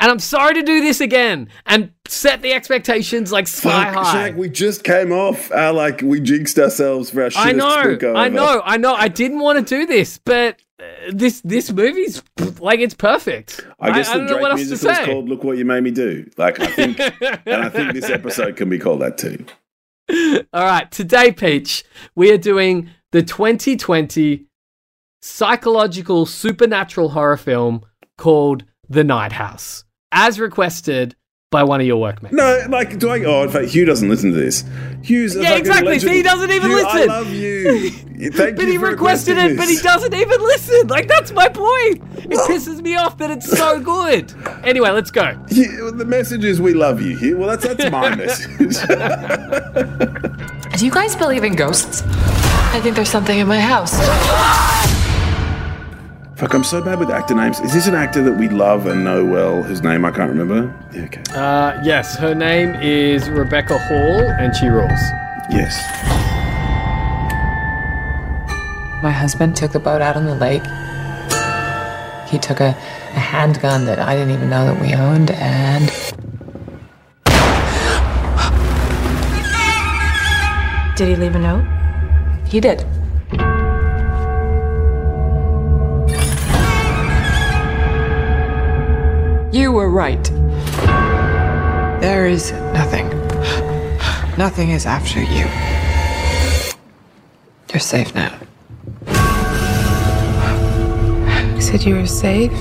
And 0.00 0.10
I'm 0.10 0.18
sorry 0.18 0.54
to 0.54 0.62
do 0.62 0.80
this 0.80 1.00
again 1.00 1.48
and 1.66 1.92
set 2.08 2.42
the 2.42 2.52
expectations 2.52 3.32
like 3.32 3.48
sky 3.48 3.92
Fuck, 3.92 3.94
high. 3.94 4.12
Shag, 4.12 4.36
we 4.36 4.48
just 4.48 4.84
came 4.84 5.12
off 5.12 5.50
our, 5.52 5.72
like, 5.72 6.02
we 6.02 6.20
jinxed 6.20 6.58
ourselves 6.58 7.10
for 7.10 7.22
our 7.22 7.30
shit. 7.30 7.44
I 7.44 7.52
know, 7.52 7.98
I 8.14 8.28
know, 8.28 8.62
I 8.64 8.76
know. 8.76 8.94
I 8.94 9.08
didn't 9.08 9.40
want 9.40 9.66
to 9.66 9.74
do 9.74 9.86
this, 9.86 10.18
but 10.18 10.60
uh, 10.78 10.84
this 11.10 11.40
this 11.40 11.72
movie's 11.72 12.22
like 12.58 12.80
it's 12.80 12.94
perfect. 12.94 13.66
I 13.80 13.92
guess 13.92 14.10
I, 14.10 14.12
the 14.12 14.18
don't 14.18 14.26
know 14.26 14.32
Drake 14.34 14.42
what 14.42 14.50
else 14.50 14.60
to 14.60 14.66
musical 14.66 14.90
is 14.90 15.06
called 15.06 15.28
"Look 15.28 15.42
What 15.42 15.56
You 15.56 15.64
Made 15.64 15.82
Me 15.82 15.90
Do." 15.90 16.28
Like 16.36 16.60
I 16.60 16.66
think, 16.66 17.00
and 17.46 17.64
I 17.64 17.68
think 17.70 17.94
this 17.94 18.10
episode 18.10 18.56
can 18.56 18.68
be 18.68 18.78
called 18.78 19.00
that 19.00 19.16
too. 19.16 19.46
All 20.52 20.64
right, 20.64 20.90
today, 20.90 21.32
Peach, 21.32 21.84
we 22.14 22.30
are 22.30 22.38
doing 22.38 22.90
the 23.12 23.22
2020 23.22 24.46
psychological 25.22 26.26
supernatural 26.26 27.10
horror 27.10 27.36
film 27.36 27.84
called 28.18 28.64
The 28.88 29.04
Night 29.04 29.32
House. 29.32 29.84
as 30.12 30.38
requested 30.40 31.14
by 31.52 31.62
one 31.62 31.80
of 31.80 31.86
your 31.86 32.00
workmates. 32.00 32.34
No, 32.34 32.64
like, 32.68 32.98
do 32.98 33.08
I? 33.08 33.22
Oh, 33.24 33.44
in 33.44 33.50
fact, 33.50 33.68
Hugh 33.68 33.84
doesn't 33.84 34.08
listen 34.08 34.32
to 34.32 34.36
this. 34.36 34.64
Hugh's 35.02 35.36
Yeah, 35.36 35.42
fucking 35.50 35.58
exactly. 35.58 35.88
legend. 35.92 36.10
See, 36.10 36.16
he 36.16 36.22
doesn't 36.22 36.50
even 36.50 36.70
Hugh, 36.70 36.78
I 36.86 36.92
listen. 36.94 37.08
love 37.08 37.32
you. 37.32 37.90
Thank 38.32 38.56
But 38.56 38.64
you 38.66 38.72
he 38.72 38.78
for 38.78 38.86
requested 38.90 39.36
requesting 39.36 39.38
it, 39.38 39.56
but 39.58 39.68
he 39.68 39.76
doesn't 39.76 40.14
even 40.14 40.40
listen. 40.40 40.88
Like 40.88 41.06
that's 41.06 41.30
my 41.32 41.48
point. 41.48 42.02
It 42.24 42.38
pisses 42.50 42.80
me 42.82 42.96
off 42.96 43.18
that 43.18 43.30
it's 43.30 43.46
so 43.48 43.78
good. 43.78 44.32
Anyway, 44.64 44.90
let's 44.90 45.10
go. 45.10 45.22
Yeah, 45.50 45.90
the 45.94 46.04
message 46.06 46.42
is 46.44 46.60
we 46.60 46.72
love 46.74 47.00
you, 47.02 47.16
Hugh. 47.16 47.36
Well, 47.38 47.48
that's 47.48 47.66
that's 47.66 47.90
my 47.92 48.14
message. 48.16 48.76
Do 50.78 50.84
you 50.84 50.90
guys 50.90 51.14
believe 51.14 51.44
in 51.44 51.54
ghosts? 51.54 52.02
I 52.74 52.80
think 52.82 52.96
there's 52.96 53.08
something 53.10 53.38
in 53.38 53.46
my 53.46 53.60
house. 53.60 53.92
Fuck, 56.36 56.52
I'm 56.52 56.64
so 56.64 56.82
bad 56.82 56.98
with 56.98 57.08
actor 57.10 57.34
names. 57.34 57.60
Is 57.60 57.72
this 57.72 57.86
an 57.86 57.94
actor 57.94 58.22
that 58.22 58.34
we 58.34 58.50
love 58.50 58.84
and 58.86 59.02
know 59.02 59.24
well, 59.24 59.62
whose 59.62 59.80
name 59.82 60.04
I 60.04 60.10
can't 60.10 60.28
remember? 60.28 60.70
Yeah, 60.92 61.04
okay. 61.04 61.22
Uh, 61.30 61.80
yes, 61.82 62.14
her 62.18 62.34
name 62.34 62.74
is 62.74 63.30
Rebecca 63.30 63.78
Hall, 63.78 64.20
and 64.20 64.54
she 64.54 64.66
rules. 64.66 64.90
Yes. 65.50 65.74
My 69.02 69.10
husband 69.10 69.56
took 69.56 69.72
the 69.72 69.78
boat 69.78 70.02
out 70.02 70.14
on 70.16 70.26
the 70.26 70.34
lake. 70.34 70.62
He 72.28 72.38
took 72.38 72.60
a, 72.60 72.76
a 73.14 73.20
handgun 73.20 73.86
that 73.86 73.98
I 73.98 74.14
didn't 74.14 74.34
even 74.34 74.50
know 74.50 74.66
that 74.66 74.78
we 74.78 74.92
owned, 74.92 75.30
and 75.30 75.90
Did 80.96 81.08
he 81.08 81.16
leave 81.16 81.34
a 81.34 81.38
note? 81.38 81.64
he 82.46 82.60
did. 82.60 82.84
You 89.56 89.72
were 89.72 89.88
right. 89.88 90.22
There 92.02 92.26
is 92.26 92.52
nothing. 92.52 93.08
Nothing 94.36 94.68
is 94.68 94.84
after 94.84 95.18
you. 95.18 95.46
You're 97.70 97.80
safe 97.80 98.14
now. 98.14 98.38
You 101.54 101.62
said 101.62 101.84
you 101.84 101.94
were 101.94 102.06
safe? 102.06 102.52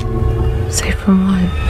Safe 0.72 0.98
from 1.00 1.28
what? 1.28 1.64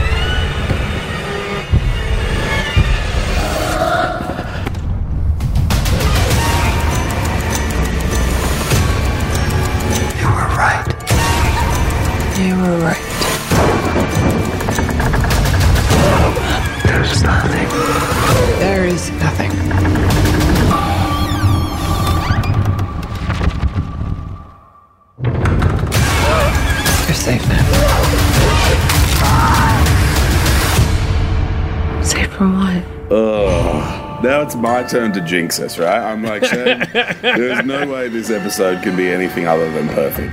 It's 34.46 34.54
my 34.54 34.84
turn 34.84 35.12
to 35.14 35.20
jinx 35.22 35.58
us, 35.58 35.76
right? 35.76 35.98
I'm 35.98 36.22
like, 36.22 36.42
there's 36.52 37.64
no 37.64 37.84
way 37.88 38.06
this 38.08 38.30
episode 38.30 38.80
can 38.80 38.96
be 38.96 39.08
anything 39.08 39.48
other 39.48 39.68
than 39.72 39.88
perfect. 39.88 40.32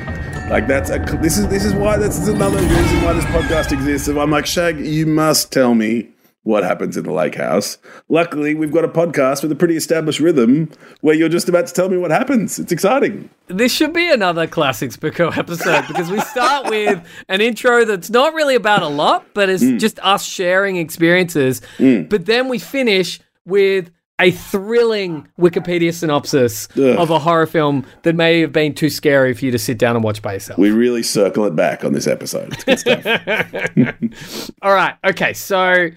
Like 0.51 0.67
that's 0.67 0.91
a 0.91 1.00
this 1.20 1.39
is 1.39 1.48
this 1.48 1.65
is 1.65 1.74
why 1.74 1.98
this 1.98 2.20
is 2.20 2.27
another 2.27 2.60
reason 2.60 3.01
why 3.01 3.13
this 3.13 3.25
podcast 3.25 3.72
exists. 3.72 4.08
I'm 4.08 4.29
like, 4.29 4.46
Shag, 4.46 4.79
you 4.79 5.08
must 5.08 5.51
tell 5.51 5.74
me 5.74 6.10
what 6.43 6.63
happens 6.63 6.96
in 6.96 7.05
the 7.05 7.12
lake 7.12 7.34
house. 7.34 7.79
Luckily, 8.08 8.53
we've 8.53 8.72
got 8.72 8.86
a 8.86 8.88
podcast 8.88 9.41
with 9.41 9.51
a 9.51 9.55
pretty 9.55 9.75
established 9.77 10.20
rhythm 10.20 10.70
where 11.01 11.15
you're 11.15 11.27
just 11.29 11.50
about 11.50 11.65
to 11.65 11.74
tell 11.74 11.89
me 11.89 11.98
what 11.98 12.12
happens. 12.12 12.60
It's 12.60 12.72
exciting. 12.72 13.32
This 13.48 13.74
should 13.74 13.93
be 13.93 14.12
another 14.12 14.46
classic 14.46 14.91
Spooker 14.91 15.36
episode 15.36 15.88
because 15.88 16.12
we 16.12 16.20
start 16.20 16.65
with 16.70 17.03
an 17.29 17.41
intro 17.41 17.84
that's 17.84 18.12
not 18.12 18.36
really 18.36 18.53
about 18.55 18.84
a 18.84 18.89
lot, 18.89 19.25
but 19.34 19.50
it's 19.50 19.63
Mm. 19.63 19.79
just 19.79 19.98
us 20.03 20.24
sharing 20.24 20.75
experiences. 20.77 21.63
But 21.79 22.27
then 22.27 22.48
we 22.48 22.60
finish 22.60 23.20
with 23.46 23.89
a 24.20 24.32
thrilling 24.32 25.27
Wikipedia 25.39 25.93
synopsis 25.93 26.67
Ugh. 26.77 26.98
of 26.98 27.10
a 27.10 27.20
horror 27.20 27.48
film 27.48 27.86
that 28.03 28.15
may 28.15 28.41
have 28.41 28.53
been 28.53 28.74
too 28.74 28.89
scary 28.89 29.34
for 29.34 29.46
you 29.46 29.51
to 29.51 29.60
sit 29.60 29.77
down 29.77 29.96
and 29.96 30.03
watch 30.03 30.22
by 30.22 30.34
yourself. 30.34 30.60
We 30.60 30.72
really 30.72 31.03
circle 31.03 31.46
it 31.46 31.55
back 31.55 31.84
on 31.84 31.93
this 31.93 32.08
episode. 32.08 32.53
It's 32.53 32.63
good 32.63 32.79
stuff. 32.79 34.51
All 34.62 34.74
right. 34.74 34.96
Okay. 35.03 35.34
So, 35.34 35.89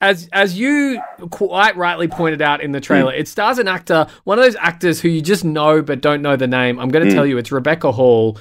as 0.00 0.28
as 0.32 0.58
you 0.58 1.02
quite 1.30 1.76
rightly 1.76 2.08
pointed 2.08 2.40
out 2.40 2.62
in 2.62 2.72
the 2.72 2.80
trailer, 2.80 3.12
hmm. 3.12 3.20
it 3.20 3.28
stars 3.28 3.58
an 3.58 3.68
actor, 3.68 4.06
one 4.24 4.38
of 4.38 4.44
those 4.44 4.56
actors 4.56 5.00
who 5.00 5.08
you 5.08 5.20
just 5.20 5.44
know 5.44 5.82
but 5.82 6.00
don't 6.00 6.22
know 6.22 6.36
the 6.36 6.46
name. 6.46 6.78
I'm 6.78 6.88
going 6.88 7.04
to 7.04 7.10
hmm. 7.10 7.16
tell 7.16 7.26
you, 7.26 7.36
it's 7.36 7.52
Rebecca 7.52 7.92
Hall. 7.92 8.38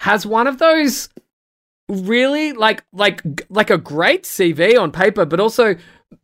Has 0.00 0.24
one 0.24 0.46
of 0.46 0.58
those 0.58 1.08
really 1.88 2.52
like 2.52 2.84
like 2.92 3.22
like 3.48 3.70
a 3.70 3.78
great 3.78 4.22
CV 4.22 4.78
on 4.78 4.92
paper, 4.92 5.24
but 5.24 5.40
also 5.40 5.74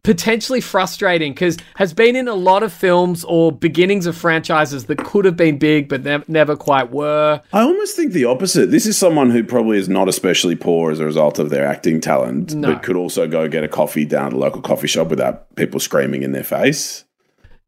potentially 0.03 0.61
frustrating 0.61 1.33
because 1.33 1.57
has 1.76 1.93
been 1.93 2.17
in 2.17 2.29
a 2.29 2.35
lot 2.35 2.62
of 2.62 2.73
films 2.73 3.25
or 3.25 3.53
beginnings 3.53 4.07
of 4.07 4.17
franchises 4.17 4.85
that 4.87 4.99
could 4.99 5.25
have 5.25 5.37
been 5.37 5.59
big 5.59 5.88
but 5.88 6.03
ne- 6.05 6.23
never 6.29 6.57
quite 6.57 6.91
were. 6.91 7.41
I 7.53 7.61
almost 7.62 7.97
think 7.97 8.12
the 8.12 8.25
opposite. 8.25 8.71
This 8.71 8.87
is 8.87 8.97
someone 8.99 9.31
who 9.31 9.45
probably 9.45 9.79
is 9.79 9.88
not 9.88 10.09
especially 10.09 10.57
poor 10.57 10.91
as 10.91 11.00
a 11.00 11.05
result 11.05 11.38
of 11.38 11.50
their 11.50 11.67
acting 11.67 12.00
talent, 12.00 12.55
No. 12.55 12.73
but 12.73 12.83
could 12.83 12.97
also 12.97 13.26
go 13.26 13.49
get 13.49 13.64
a 13.64 13.69
coffee 13.69 14.05
down 14.05 14.29
at 14.29 14.33
a 14.35 14.37
local 14.38 14.62
coffee 14.62 14.87
shop 14.88 15.09
without 15.09 15.55
people 15.57 15.81
screaming 15.81 16.23
in 16.23 16.33
their 16.33 16.45
face. 16.45 17.05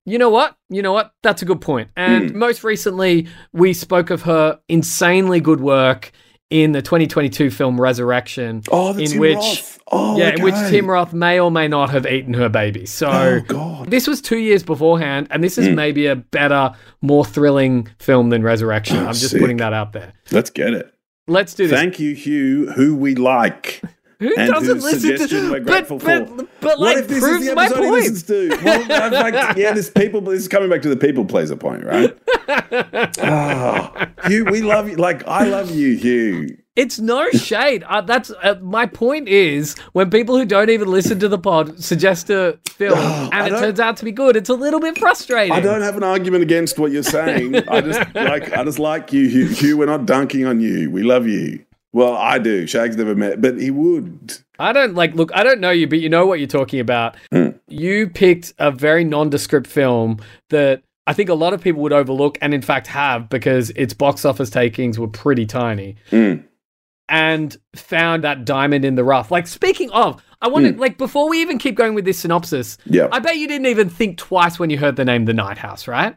You 0.05 0.19
know 0.19 0.31
what? 0.31 0.57
You 0.71 0.83
know 0.83 0.93
what? 0.93 1.13
That's 1.23 1.43
a 1.43 1.45
good 1.45 1.61
point. 1.61 1.89
And 1.97 2.31
Hmm. 2.31 2.39
most 2.39 2.63
recently, 2.63 3.27
we 3.53 3.73
spoke 3.73 4.11
of 4.11 4.23
her 4.23 4.59
insanely 4.69 5.41
good 5.41 5.61
work 5.61 6.13
in 6.51 6.73
the 6.73 6.81
2022 6.83 7.51
film 7.51 7.81
Resurrection. 7.81 8.63
Oh, 8.71 8.97
in 8.97 9.07
Tim 9.07 9.19
which. 9.19 9.65
Oh, 9.91 10.17
yeah, 10.19 10.31
in 10.31 10.43
which. 10.43 10.55
Tim 10.69 10.89
Roth 10.89 11.13
may 11.13 11.39
or 11.41 11.51
may 11.51 11.69
not 11.69 11.91
have 11.91 12.07
eaten 12.07 12.35
her 12.35 12.49
baby. 12.49 12.87
So, 12.87 13.09
Oh, 13.09 13.41
God. 13.47 13.91
this 13.91 14.07
was 14.07 14.21
two 14.21 14.39
years 14.39 14.63
beforehand, 14.63 15.29
and 15.31 15.43
this 15.43 15.59
is 15.59 15.69
Hmm. 15.69 15.75
maybe 15.75 16.07
a 16.07 16.17
better, 16.17 16.73
more 17.03 17.25
thrilling 17.25 17.89
film 17.99 18.31
than 18.31 18.43
Resurrection. 18.43 18.99
I'm 18.99 19.13
just 19.13 19.25
Oh, 19.25 19.29
sick. 19.29 19.41
putting 19.41 19.57
that 19.59 19.73
out 19.73 19.93
there. 19.93 20.13
Let's 20.31 20.51
get 20.51 20.73
it. 20.75 20.93
Let's 21.29 21.55
do 21.55 21.67
this. 21.67 21.77
Thank 21.77 21.99
you, 21.99 22.15
Hugh, 22.15 22.71
who 22.77 22.95
we 22.97 23.17
like. 23.17 23.83
Who 24.19 24.35
and 24.35 24.51
doesn't 24.51 24.81
listen 24.81 25.29
to 25.29 25.51
we're 25.51 25.61
but, 25.61 25.65
grateful 25.65 25.99
but, 25.99 26.27
for. 26.27 26.49
but, 26.61 26.81
like 26.81 26.97
what 26.97 26.99
if 26.99 27.09
this 27.09 27.19
is 27.19 27.23
proves 27.23 27.47
the 27.47 27.55
my 27.55 27.69
point. 27.69 27.91
listens 27.91 28.23
to? 28.25 28.49
Well, 28.65 29.11
fact, 29.11 29.59
yeah, 29.59 29.73
this 29.73 29.91
people. 29.91 30.23
This 30.23 30.41
is 30.41 30.49
coming 30.49 30.71
back 30.71 30.81
to 30.83 30.89
the 30.89 30.97
people 30.97 31.27
pleaser 31.27 31.57
point, 31.57 31.85
right? 31.85 32.17
oh, 33.19 34.07
Hugh, 34.29 34.47
we 34.47 34.63
love 34.63 34.89
you. 34.89 34.97
Like 34.97 35.27
I 35.29 35.45
love 35.45 35.71
you, 35.71 35.97
Hugh. 35.97 36.57
It's 36.77 36.99
no 36.99 37.31
shade. 37.31 37.83
Uh, 37.85 38.01
that's 38.01 38.31
uh, 38.43 38.55
my 38.63 38.87
point. 38.87 39.29
Is 39.29 39.77
when 39.93 40.09
people 40.09 40.39
who 40.39 40.47
don't 40.47 40.71
even 40.71 40.89
listen 40.89 41.19
to 41.19 41.29
the 41.29 41.39
pod 41.39 41.83
suggest 41.85 42.31
a 42.31 42.59
film 42.69 42.99
I 42.99 43.29
and 43.33 43.55
it 43.55 43.59
turns 43.59 43.81
out 43.81 43.99
to 43.99 44.07
be 44.07 44.13
good, 44.13 44.35
it's 44.35 44.49
a 44.49 44.55
little 44.55 44.81
bit 44.81 44.97
frustrating. 44.97 45.53
I 45.53 45.61
don't 45.61 45.83
have 45.83 45.99
an 45.99 46.05
argument 46.05 46.43
against 46.43 46.79
what 46.79 46.91
you're 46.91 47.03
saying. 47.03 47.55
I 47.69 47.83
just 47.83 48.01
like 48.15 48.51
I 48.55 48.65
just 48.65 48.79
like 48.79 49.13
you, 49.13 49.29
Hugh. 49.29 49.49
Hugh. 49.49 49.77
We're 49.77 49.85
not 49.85 50.07
dunking 50.07 50.47
on 50.47 50.61
you. 50.61 50.91
We 50.91 51.03
love 51.03 51.27
you. 51.27 51.66
Well, 51.97 52.13
I 52.13 52.39
do. 52.39 52.67
Shag's 52.67 52.95
never 52.99 53.15
met, 53.15 53.41
but 53.41 53.59
he 53.59 53.71
would. 53.71 54.37
I 54.59 54.75
don't 54.75 54.95
like. 54.95 55.15
Look, 55.15 55.31
I 55.35 55.43
don't 55.43 55.61
know 55.61 55.71
you, 55.71 55.87
but 55.89 55.99
you 55.99 56.11
know 56.11 56.27
what 56.27 56.41
you're 56.41 56.47
talking 56.47 56.79
about. 56.79 57.17
Hmm. 57.33 57.53
You 57.69 58.11
picked 58.11 58.53
a 58.59 58.71
very 58.71 59.03
nondescript 59.03 59.67
film 59.67 60.19
that 60.51 60.83
I 61.07 61.15
think 61.15 61.31
a 61.31 61.35
lot 61.35 61.55
of 61.55 61.63
people 61.63 61.81
would 61.81 61.95
overlook, 61.95 62.37
and 62.43 62.53
in 62.53 62.61
fact 62.61 62.87
have 62.89 63.31
because 63.31 63.71
its 63.71 63.95
box 63.95 64.27
office 64.27 64.51
takings 64.51 64.99
were 64.99 65.09
pretty 65.09 65.47
tiny. 65.47 65.97
Hmm. 66.11 66.35
And 67.09 67.57
found 67.75 68.25
that 68.25 68.45
diamond 68.45 68.85
in 68.85 68.97
the 68.97 69.05
rough. 69.05 69.31
Like 69.31 69.47
speaking 69.47 69.91
of, 69.93 70.23
I 70.43 70.49
wanted 70.49 70.75
Hmm. 70.75 70.81
like 70.83 70.99
before 70.99 71.31
we 71.31 71.41
even 71.41 71.57
keep 71.57 71.77
going 71.77 71.95
with 71.95 72.05
this 72.05 72.19
synopsis. 72.19 72.77
Yeah. 72.85 73.09
I 73.11 73.21
bet 73.21 73.39
you 73.39 73.49
didn't 73.49 73.69
even 73.69 73.89
think 73.89 74.19
twice 74.19 74.59
when 74.59 74.69
you 74.69 74.77
heard 74.77 74.97
the 74.97 75.05
name 75.07 75.25
The 75.25 75.33
Night 75.33 75.57
House, 75.57 75.89
right? 75.89 76.15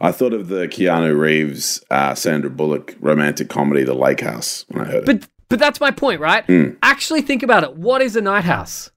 I 0.00 0.12
thought 0.12 0.32
of 0.32 0.48
the 0.48 0.66
Keanu 0.66 1.18
Reeves, 1.18 1.82
uh, 1.90 2.14
Sandra 2.14 2.48
Bullock 2.50 2.96
romantic 3.00 3.48
comedy, 3.48 3.84
The 3.84 3.94
Lake 3.94 4.20
House, 4.20 4.64
when 4.68 4.84
I 4.86 4.90
heard 4.90 5.02
it. 5.02 5.06
But 5.06 5.28
but 5.50 5.58
that's 5.58 5.78
my 5.80 5.90
point, 5.90 6.20
right? 6.20 6.44
Hmm. 6.46 6.70
Actually 6.82 7.20
think 7.22 7.42
about 7.42 7.64
it. 7.64 7.76
What 7.76 8.00
is 8.02 8.16
a 8.16 8.20
night 8.22 8.44
house? 8.44 8.90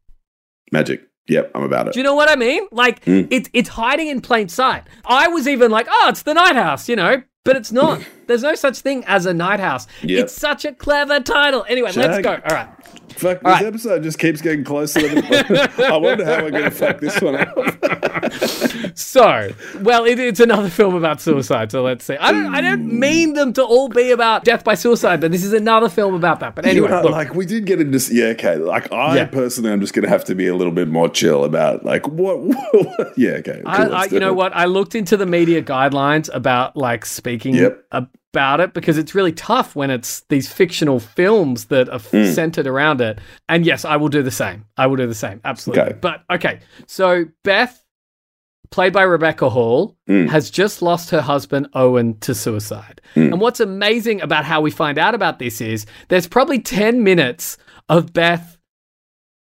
Magic. 0.72 1.04
Yep, 1.28 1.52
I'm 1.54 1.64
about 1.64 1.88
it. 1.90 1.94
Do 1.94 2.00
you 2.00 2.04
know 2.06 2.16
what 2.16 2.30
I 2.30 2.36
mean? 2.38 2.68
Like 2.72 3.04
Hmm. 3.04 3.24
it's 3.30 3.50
it's 3.54 3.70
hiding 3.70 4.08
in 4.08 4.22
plain 4.22 4.48
sight. 4.48 4.84
I 5.06 5.28
was 5.28 5.48
even 5.48 5.72
like, 5.72 5.88
oh, 5.90 6.06
it's 6.10 6.24
the 6.24 6.34
night 6.34 6.56
house, 6.56 6.88
you 6.88 6.96
know, 6.96 7.22
but 7.44 7.58
it's 7.58 7.72
not. 7.72 8.02
There's 8.28 8.44
no 8.44 8.56
such 8.56 8.80
thing 8.80 9.04
as 9.08 9.26
a 9.26 9.34
night 9.34 9.60
house. 9.60 9.88
Yep. 10.04 10.24
It's 10.26 10.34
such 10.34 10.64
a 10.66 10.74
clever 10.74 11.20
title. 11.20 11.66
Anyway, 11.68 11.92
let's 11.94 12.24
go. 12.24 12.32
All 12.32 12.56
right. 12.56 12.70
Fuck, 13.18 13.42
this 13.42 13.44
right. 13.44 13.66
episode 13.66 14.04
just 14.04 14.20
keeps 14.20 14.42
getting 14.42 14.64
closer. 14.64 15.00
I 15.04 15.98
wonder 15.98 16.26
how 16.26 16.44
we're 16.44 16.52
going 16.52 16.66
to 16.66 16.72
fuck 16.72 17.00
this 17.00 17.20
one 17.22 17.36
up. 17.36 17.58
So, 18.98 19.52
well, 19.82 20.06
it, 20.06 20.20
it's 20.20 20.40
another 20.40 20.70
film 20.70 20.96
about 20.96 21.22
suicide. 21.22 21.72
So 21.72 21.84
let's 21.84 22.04
see. 22.04 22.16
I 22.18 22.32
don't, 22.32 22.54
I 22.54 22.62
don't 22.62 22.82
hmm. 22.82 23.00
mean 23.00 23.34
them 23.34 23.54
to 23.54 23.64
all 23.64 23.90
be 23.90 24.12
about 24.12 24.44
death 24.44 24.64
by 24.64 24.74
suicide, 24.74 25.22
but 25.22 25.32
this 25.32 25.44
is 25.44 25.54
another 25.54 25.88
film 25.88 26.16
about 26.16 26.40
that. 26.40 26.56
But 26.56 26.66
anyway, 26.66 26.90
know, 26.90 27.02
like 27.04 27.36
we 27.36 27.46
did 27.46 27.66
get 27.66 27.80
into 27.80 28.00
yeah, 28.14 28.26
okay. 28.30 28.56
Like 28.56 28.92
I 28.92 29.18
Yeah. 29.18 29.26
personally, 29.26 29.72
I'm 29.72 29.82
just 29.82 29.94
going 29.94 30.04
to 30.04 30.10
have 30.10 30.26
to 30.26 30.36
be 30.36 30.48
a 30.48 30.56
little 30.56 30.74
bit 30.74 30.88
more 30.88 31.10
chill 31.10 31.44
about 31.46 31.86
like 31.86 32.08
what. 32.08 32.40
what 32.40 33.14
yeah, 33.18 33.32
okay. 33.34 33.62
I, 33.66 33.78
cool, 33.78 33.86
I, 33.86 34.00
let's 34.00 34.14
you 34.14 34.20
know 34.20 34.32
it. 34.32 34.36
what? 34.36 34.56
I 34.56 34.66
looked 34.66 34.96
into 34.96 35.16
the 35.16 35.28
media 35.28 35.62
guidelines 35.62 36.30
about 36.34 36.76
like 36.76 37.06
speaking 37.06 37.54
Yep. 37.54 37.86
About 38.38 38.60
it 38.60 38.74
because 38.74 38.98
it's 39.00 39.16
really 39.16 39.32
tough 39.34 39.76
when 39.76 39.90
it's 39.90 40.22
these 40.30 40.48
fictional 40.52 41.00
films 41.00 41.66
that 41.66 41.90
are 41.90 41.96
f 41.96 42.12
Hmm. 42.12 42.26
centered 42.32 42.68
around 42.68 43.02
it. 43.02 43.18
And 43.50 43.66
yes, 43.66 43.84
I 43.84 43.96
will 43.98 44.10
do 44.10 44.22
the 44.22 44.38
same. 44.44 44.66
I 44.78 44.86
will 44.88 44.98
do 44.98 45.08
the 45.08 45.16
same. 45.26 45.42
Absolutely. 45.44 45.84
Okay. 45.84 45.98
But 46.00 46.18
okay, 46.36 46.60
so 46.86 47.26
Beth, 47.44 47.84
played 48.70 48.94
by 48.94 49.02
Rebecca 49.04 49.50
Hall, 49.50 49.96
Hmm. 50.08 50.28
has 50.28 50.52
just 50.52 50.82
lost 50.82 51.10
her 51.10 51.22
husband 51.22 51.68
Owen 51.74 52.18
to 52.20 52.36
suicide. 52.36 53.02
And 53.16 53.42
what's 53.42 53.60
amazing 53.60 54.22
about 54.22 54.46
how 54.46 54.62
we 54.62 54.72
find 54.72 54.98
out 55.00 55.16
about 55.16 55.40
this 55.40 55.60
is 55.62 55.86
there's 56.10 56.28
probably 56.28 56.60
10 56.60 57.04
minutes 57.04 57.58
of 57.90 58.14
Beth 58.14 58.58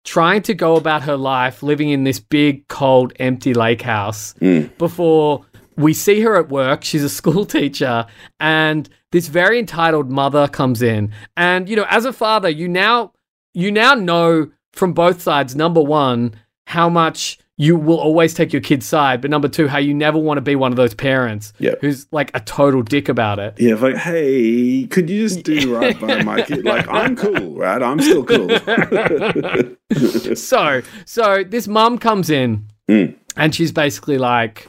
trying 0.05 0.41
to 0.43 0.53
go 0.53 0.75
about 0.75 1.01
her 1.03 1.15
life 1.17 1.63
living 1.63 1.89
in 1.89 2.03
this 2.03 2.19
big, 2.19 2.67
cold, 2.67 3.13
empty 3.19 3.53
lake 3.53 3.81
house 3.81 4.35
before 4.77 5.45
we 5.77 5.93
see 5.93 6.21
her 6.21 6.35
at 6.35 6.49
work. 6.49 6.83
She's 6.83 7.03
a 7.03 7.09
school 7.09 7.45
teacher, 7.57 8.05
and 8.39 8.89
this 9.11 9.27
very 9.27 9.59
entitled 9.59 10.09
mother 10.11 10.47
comes 10.47 10.81
in. 10.81 11.11
And 11.37 11.67
you 11.69 11.75
know, 11.75 11.85
as 11.89 12.05
a 12.05 12.13
father, 12.13 12.49
you 12.49 12.67
now 12.67 13.13
you 13.53 13.71
now 13.71 13.93
know 13.93 14.49
from 14.73 14.93
both 14.93 15.21
sides. 15.21 15.55
Number 15.55 15.81
one, 15.81 16.33
how 16.67 16.89
much 16.89 17.37
you 17.55 17.77
will 17.77 17.99
always 17.99 18.33
take 18.33 18.51
your 18.51 18.63
kid's 18.63 18.87
side, 18.87 19.21
but 19.21 19.29
number 19.29 19.47
two, 19.47 19.67
how 19.67 19.77
you 19.77 19.93
never 19.93 20.17
want 20.17 20.37
to 20.39 20.41
be 20.41 20.55
one 20.55 20.71
of 20.71 20.75
those 20.75 20.95
parents 20.95 21.53
Yeah. 21.59 21.75
who's 21.81 22.07
like 22.11 22.31
a 22.33 22.39
total 22.39 22.81
dick 22.81 23.07
about 23.09 23.37
it. 23.37 23.53
Yeah, 23.59 23.75
like, 23.75 23.95
hey, 23.95 24.87
could 24.87 25.07
you 25.07 25.21
just 25.27 25.43
do 25.43 25.75
right 25.79 25.97
by 25.99 26.23
my 26.23 26.41
kid? 26.41 26.65
Like, 26.65 26.87
I'm 26.87 27.15
cool, 27.15 27.55
right? 27.55 27.81
I'm 27.81 28.01
still 28.01 28.23
cool. 28.25 28.49
so 30.35 30.81
so 31.05 31.43
this 31.43 31.67
mum 31.67 31.97
comes 31.99 32.29
in 32.29 32.67
Mm. 32.89 33.15
and 33.37 33.55
she's 33.55 33.71
basically 33.71 34.17
like 34.17 34.67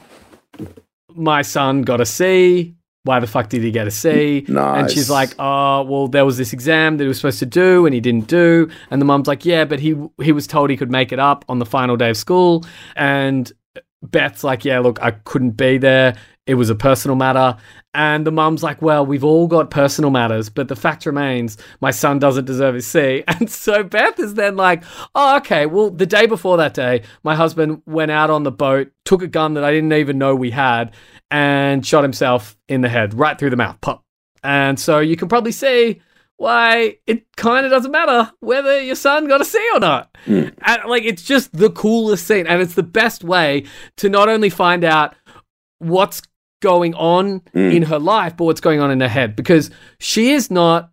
my 1.15 1.41
son 1.41 1.81
got 1.83 2.01
a 2.01 2.05
c. 2.05 2.75
Why 3.03 3.19
the 3.19 3.27
fuck 3.27 3.49
did 3.49 3.61
he 3.61 3.69
get 3.69 3.85
a 3.87 3.91
c? 3.91 4.45
And 4.79 4.89
she's 4.91 5.09
like 5.09 5.35
oh 5.39 5.83
well 5.83 6.07
there 6.07 6.25
was 6.25 6.37
this 6.37 6.53
exam 6.53 6.97
that 6.97 7.03
he 7.03 7.07
was 7.07 7.17
supposed 7.17 7.39
to 7.39 7.45
do 7.45 7.85
and 7.85 7.93
he 7.93 8.01
didn't 8.01 8.27
do. 8.27 8.69
And 8.89 9.01
the 9.01 9.05
mum's 9.05 9.27
like 9.27 9.45
yeah 9.45 9.65
but 9.65 9.79
he 9.79 9.95
he 10.21 10.31
was 10.31 10.47
told 10.47 10.69
he 10.69 10.77
could 10.77 10.91
make 10.91 11.11
it 11.11 11.19
up 11.19 11.45
on 11.47 11.59
the 11.59 11.65
final 11.65 11.97
day 11.97 12.09
of 12.09 12.17
school. 12.17 12.65
And 12.95 13.51
Beth's 14.01 14.43
like, 14.43 14.65
yeah, 14.65 14.79
look, 14.79 15.01
I 15.01 15.11
couldn't 15.11 15.51
be 15.51 15.77
there. 15.77 16.15
It 16.47 16.55
was 16.55 16.69
a 16.69 16.75
personal 16.75 17.15
matter. 17.15 17.57
And 17.93 18.27
the 18.27 18.31
mum's 18.31 18.61
like, 18.61 18.81
well, 18.81 19.05
we've 19.05 19.23
all 19.23 19.47
got 19.47 19.71
personal 19.71 20.11
matters, 20.11 20.49
but 20.49 20.67
the 20.67 20.75
fact 20.75 21.05
remains 21.05 21.57
my 21.81 21.91
son 21.91 22.19
doesn't 22.19 22.45
deserve 22.45 22.75
his 22.75 22.85
C. 22.85 23.23
And 23.35 23.49
so 23.49 23.83
Beth 23.83 24.19
is 24.19 24.35
then 24.35 24.55
like, 24.55 24.83
oh, 25.15 25.37
okay, 25.37 25.65
well, 25.65 25.89
the 25.89 26.05
day 26.05 26.25
before 26.25 26.57
that 26.57 26.73
day, 26.73 27.03
my 27.23 27.35
husband 27.35 27.81
went 27.85 28.11
out 28.11 28.29
on 28.29 28.43
the 28.43 28.51
boat, 28.51 28.91
took 29.05 29.21
a 29.21 29.27
gun 29.27 29.55
that 29.55 29.63
I 29.63 29.71
didn't 29.71 29.93
even 29.93 30.17
know 30.17 30.35
we 30.35 30.51
had, 30.51 30.93
and 31.31 31.85
shot 31.85 32.03
himself 32.03 32.55
in 32.67 32.81
the 32.81 32.89
head, 32.89 33.13
right 33.13 33.37
through 33.37 33.49
the 33.49 33.55
mouth, 33.55 33.79
pop. 33.81 34.03
And 34.43 34.79
so 34.79 34.99
you 34.99 35.15
can 35.15 35.27
probably 35.27 35.51
see 35.51 36.01
why 36.37 36.97
it 37.07 37.25
kind 37.35 37.65
of 37.65 37.71
doesn't 37.71 37.91
matter 37.91 38.31
whether 38.41 38.81
your 38.81 38.95
son 38.95 39.27
got 39.27 39.41
a 39.41 39.45
C 39.45 39.57
or 39.73 39.79
not. 39.79 40.15
Hmm. 40.25 40.49
And, 40.61 40.83
like 40.87 41.03
it's 41.03 41.23
just 41.23 41.53
the 41.53 41.69
coolest 41.69 42.27
scene, 42.27 42.45
and 42.45 42.61
it's 42.61 42.75
the 42.75 42.83
best 42.83 43.23
way 43.23 43.65
to 43.97 44.09
not 44.09 44.29
only 44.29 44.49
find 44.49 44.83
out 44.83 45.15
what's 45.79 46.21
going 46.65 46.95
on 46.95 47.41
mm. 47.53 47.75
in 47.75 47.83
her 47.83 47.99
life, 47.99 48.35
but 48.35 48.45
what's 48.45 48.59
going 48.59 48.79
on 48.79 48.89
in 48.89 48.99
her 48.99 49.07
head, 49.07 49.35
because 49.35 49.69
she 49.99 50.31
is 50.31 50.49
not 50.49 50.89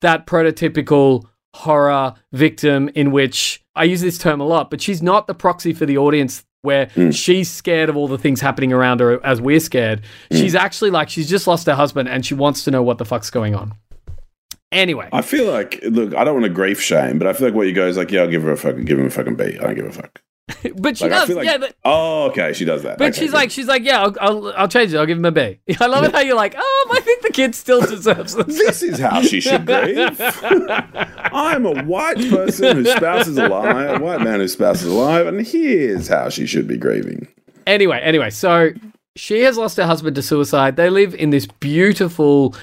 that 0.00 0.26
prototypical 0.26 1.26
horror 1.54 2.14
victim 2.32 2.88
in 2.94 3.12
which 3.12 3.62
I 3.76 3.84
use 3.84 4.00
this 4.00 4.16
term 4.16 4.40
a 4.40 4.46
lot, 4.46 4.70
but 4.70 4.80
she's 4.80 5.02
not 5.02 5.26
the 5.26 5.34
proxy 5.34 5.74
for 5.74 5.84
the 5.84 5.98
audience 5.98 6.44
where 6.62 6.86
mm. 6.86 7.14
she's 7.14 7.50
scared 7.50 7.90
of 7.90 7.96
all 7.96 8.08
the 8.08 8.16
things 8.16 8.40
happening 8.40 8.72
around 8.72 9.00
her 9.00 9.24
as 9.24 9.38
we're 9.38 9.60
scared. 9.60 10.00
Mm. 10.30 10.38
She's 10.38 10.54
actually 10.54 10.90
like 10.90 11.10
she's 11.10 11.28
just 11.28 11.46
lost 11.46 11.66
her 11.66 11.74
husband 11.74 12.08
and 12.08 12.24
she 12.24 12.32
wants 12.32 12.64
to 12.64 12.70
know 12.70 12.82
what 12.82 12.96
the 12.96 13.04
fuck's 13.04 13.28
going 13.28 13.54
on. 13.54 13.74
Anyway, 14.70 15.10
I 15.12 15.20
feel 15.20 15.52
like, 15.52 15.80
look, 15.82 16.14
I 16.14 16.24
don't 16.24 16.32
want 16.32 16.44
to 16.46 16.50
grief 16.50 16.80
shame, 16.80 17.18
but 17.18 17.28
I 17.28 17.34
feel 17.34 17.48
like 17.48 17.54
what 17.54 17.66
you 17.66 17.74
go 17.74 17.86
is 17.86 17.98
like, 17.98 18.10
yeah, 18.10 18.22
I'll 18.22 18.30
give 18.30 18.44
her 18.44 18.52
a 18.52 18.56
fucking, 18.56 18.86
give 18.86 18.98
him 18.98 19.04
a 19.04 19.10
fucking 19.10 19.36
B. 19.36 19.58
I 19.60 19.64
don't 19.64 19.74
give 19.74 19.84
a 19.84 19.92
fuck. 19.92 20.22
but 20.76 20.98
she 20.98 21.04
Like, 21.08 21.26
does, 21.26 21.30
like, 21.30 21.46
yeah. 21.46 21.58
But, 21.58 21.74
oh, 21.84 22.24
okay, 22.30 22.52
she 22.52 22.64
does 22.64 22.82
that. 22.82 22.98
but 22.98 23.10
Okay, 23.12 23.20
she's 23.20 23.30
good. 23.30 23.36
like, 23.36 23.50
she's 23.50 23.66
like, 23.66 23.84
yeah, 23.84 24.02
I'll, 24.02 24.14
I'll, 24.20 24.52
I'll 24.56 24.68
change 24.68 24.92
it. 24.92 24.98
I'll 24.98 25.06
give 25.06 25.18
him 25.18 25.24
a 25.24 25.30
B. 25.30 25.60
I 25.80 25.86
love 25.86 26.04
it 26.04 26.12
how 26.12 26.20
you're 26.20 26.36
like, 26.36 26.54
oh, 26.58 26.88
I 26.92 27.00
think 27.00 27.22
the 27.22 27.30
kid 27.30 27.54
still 27.54 27.80
deserves 27.86 28.34
this. 28.34 28.46
this 28.58 28.82
is 28.82 28.98
how 28.98 29.22
she 29.22 29.40
should 29.40 29.64
grieve. 29.66 30.20
I'm 30.20 31.64
a 31.66 31.82
white 31.84 32.18
person 32.30 32.76
whose 32.78 32.92
spouse 32.92 33.26
is 33.28 33.38
alive, 33.38 34.00
a 34.00 34.04
white 34.04 34.20
man 34.20 34.40
whose 34.40 34.52
spouse 34.52 34.82
is 34.82 34.88
alive, 34.92 35.26
and 35.26 35.40
here's 35.46 36.08
how 36.08 36.28
she 36.28 36.46
should 36.46 36.66
be 36.66 36.76
grieving. 36.76 37.28
Anyway, 37.66 38.00
anyway, 38.02 38.30
so 38.30 38.70
she 39.16 39.42
has 39.42 39.56
lost 39.56 39.76
her 39.76 39.86
husband 39.86 40.16
to 40.16 40.22
suicide. 40.22 40.76
They 40.76 40.90
live 40.90 41.14
in 41.14 41.30
this 41.30 41.46
beautiful, 41.46 42.54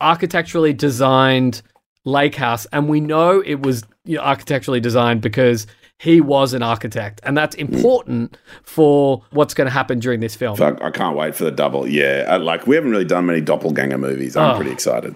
architecturally 0.00 0.72
designed 0.72 1.62
lake 2.04 2.34
house, 2.34 2.66
and 2.72 2.88
we 2.88 3.00
know 3.00 3.40
it 3.44 3.62
was 3.62 3.84
you 4.04 4.16
know, 4.16 4.22
architecturally 4.22 4.80
designed 4.80 5.20
because 5.20 5.66
he 6.00 6.18
was 6.18 6.54
an 6.54 6.62
architect, 6.62 7.20
and 7.24 7.36
that's 7.36 7.54
mm. 7.56 7.60
important 7.60 8.38
for 8.62 9.22
what's 9.32 9.52
going 9.52 9.66
to 9.66 9.70
happen 9.70 9.98
during 9.98 10.20
this 10.20 10.34
film. 10.34 10.56
Fuck, 10.56 10.80
I 10.82 10.90
can't 10.90 11.14
wait 11.14 11.34
for 11.34 11.44
the 11.44 11.50
double. 11.50 11.86
Yeah, 11.86 12.24
I, 12.26 12.36
like 12.38 12.66
we 12.66 12.74
haven't 12.74 12.90
really 12.90 13.04
done 13.04 13.26
many 13.26 13.42
doppelganger 13.42 13.98
movies. 13.98 14.34
I'm 14.34 14.54
Oh. 14.54 14.56
pretty 14.56 14.70
excited. 14.72 15.14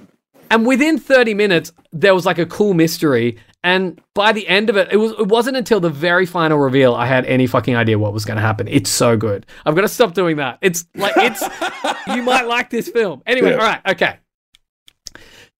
And 0.51 0.67
within 0.67 0.99
30 0.99 1.33
minutes, 1.33 1.73
there 1.91 2.15
was 2.15 2.27
like 2.27 2.37
a 2.37 2.45
cool 2.45 2.75
mystery. 2.75 3.39
And 3.65 3.99
by 4.15 4.33
the 4.33 4.47
end 4.47 4.69
of 4.69 4.77
it, 4.77 4.89
it 4.93 4.99
was 4.99 5.13
it 5.13 5.29
wasn't 5.29 5.57
until 5.57 5.81
the 5.81 5.89
very 5.89 6.27
final 6.27 6.59
reveal 6.59 6.95
I 6.95 7.07
had 7.07 7.25
any 7.25 7.47
fucking 7.47 7.75
idea 7.75 7.99
what 7.99 8.13
was 8.13 8.27
going 8.27 8.37
to 8.37 8.43
happen. 8.43 8.69
It's 8.69 8.91
so 8.91 9.17
good. 9.17 9.47
I've 9.65 9.75
got 9.75 9.81
to 9.81 9.89
stop 9.89 10.13
doing 10.13 10.37
that. 10.37 10.59
It's 10.61 10.85
like 10.95 11.15
it's 11.17 11.43
you 12.15 12.23
might 12.23 12.47
like 12.47 12.69
this 12.69 12.91
film. 12.91 13.23
Anyway, 13.27 13.53
Yeah. 13.53 13.57
all 13.57 13.67
right, 13.67 13.81
okay. 13.89 14.19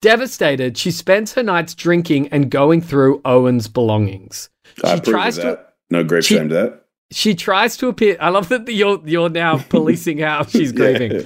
Devastated, 0.03 0.77
she 0.77 0.91
spends 0.91 1.33
her 1.33 1.41
nights 1.41 1.73
drinking 1.73 2.27
and 2.27 2.51
going 2.51 2.79
through 2.79 3.21
Owen's 3.25 3.67
belongings. 3.67 4.51
I 4.83 4.95
She 4.95 5.01
tries 5.01 5.35
to 5.37 5.41
that. 5.41 5.73
No 5.89 6.03
grief 6.03 6.25
she- 6.25 6.35
shame 6.35 6.49
to 6.49 6.55
that. 6.55 6.81
she 7.11 7.35
tries 7.35 7.77
to 7.77 7.87
appear. 7.87 8.17
I 8.19 8.29
love 8.29 8.49
that 8.49 8.67
you're 8.67 9.01
you're 9.05 9.29
now 9.29 9.57
policing 9.69 10.19
how 10.19 10.43
she's 10.43 10.71
grieving. 10.71 11.11
Yeah. 11.11 11.21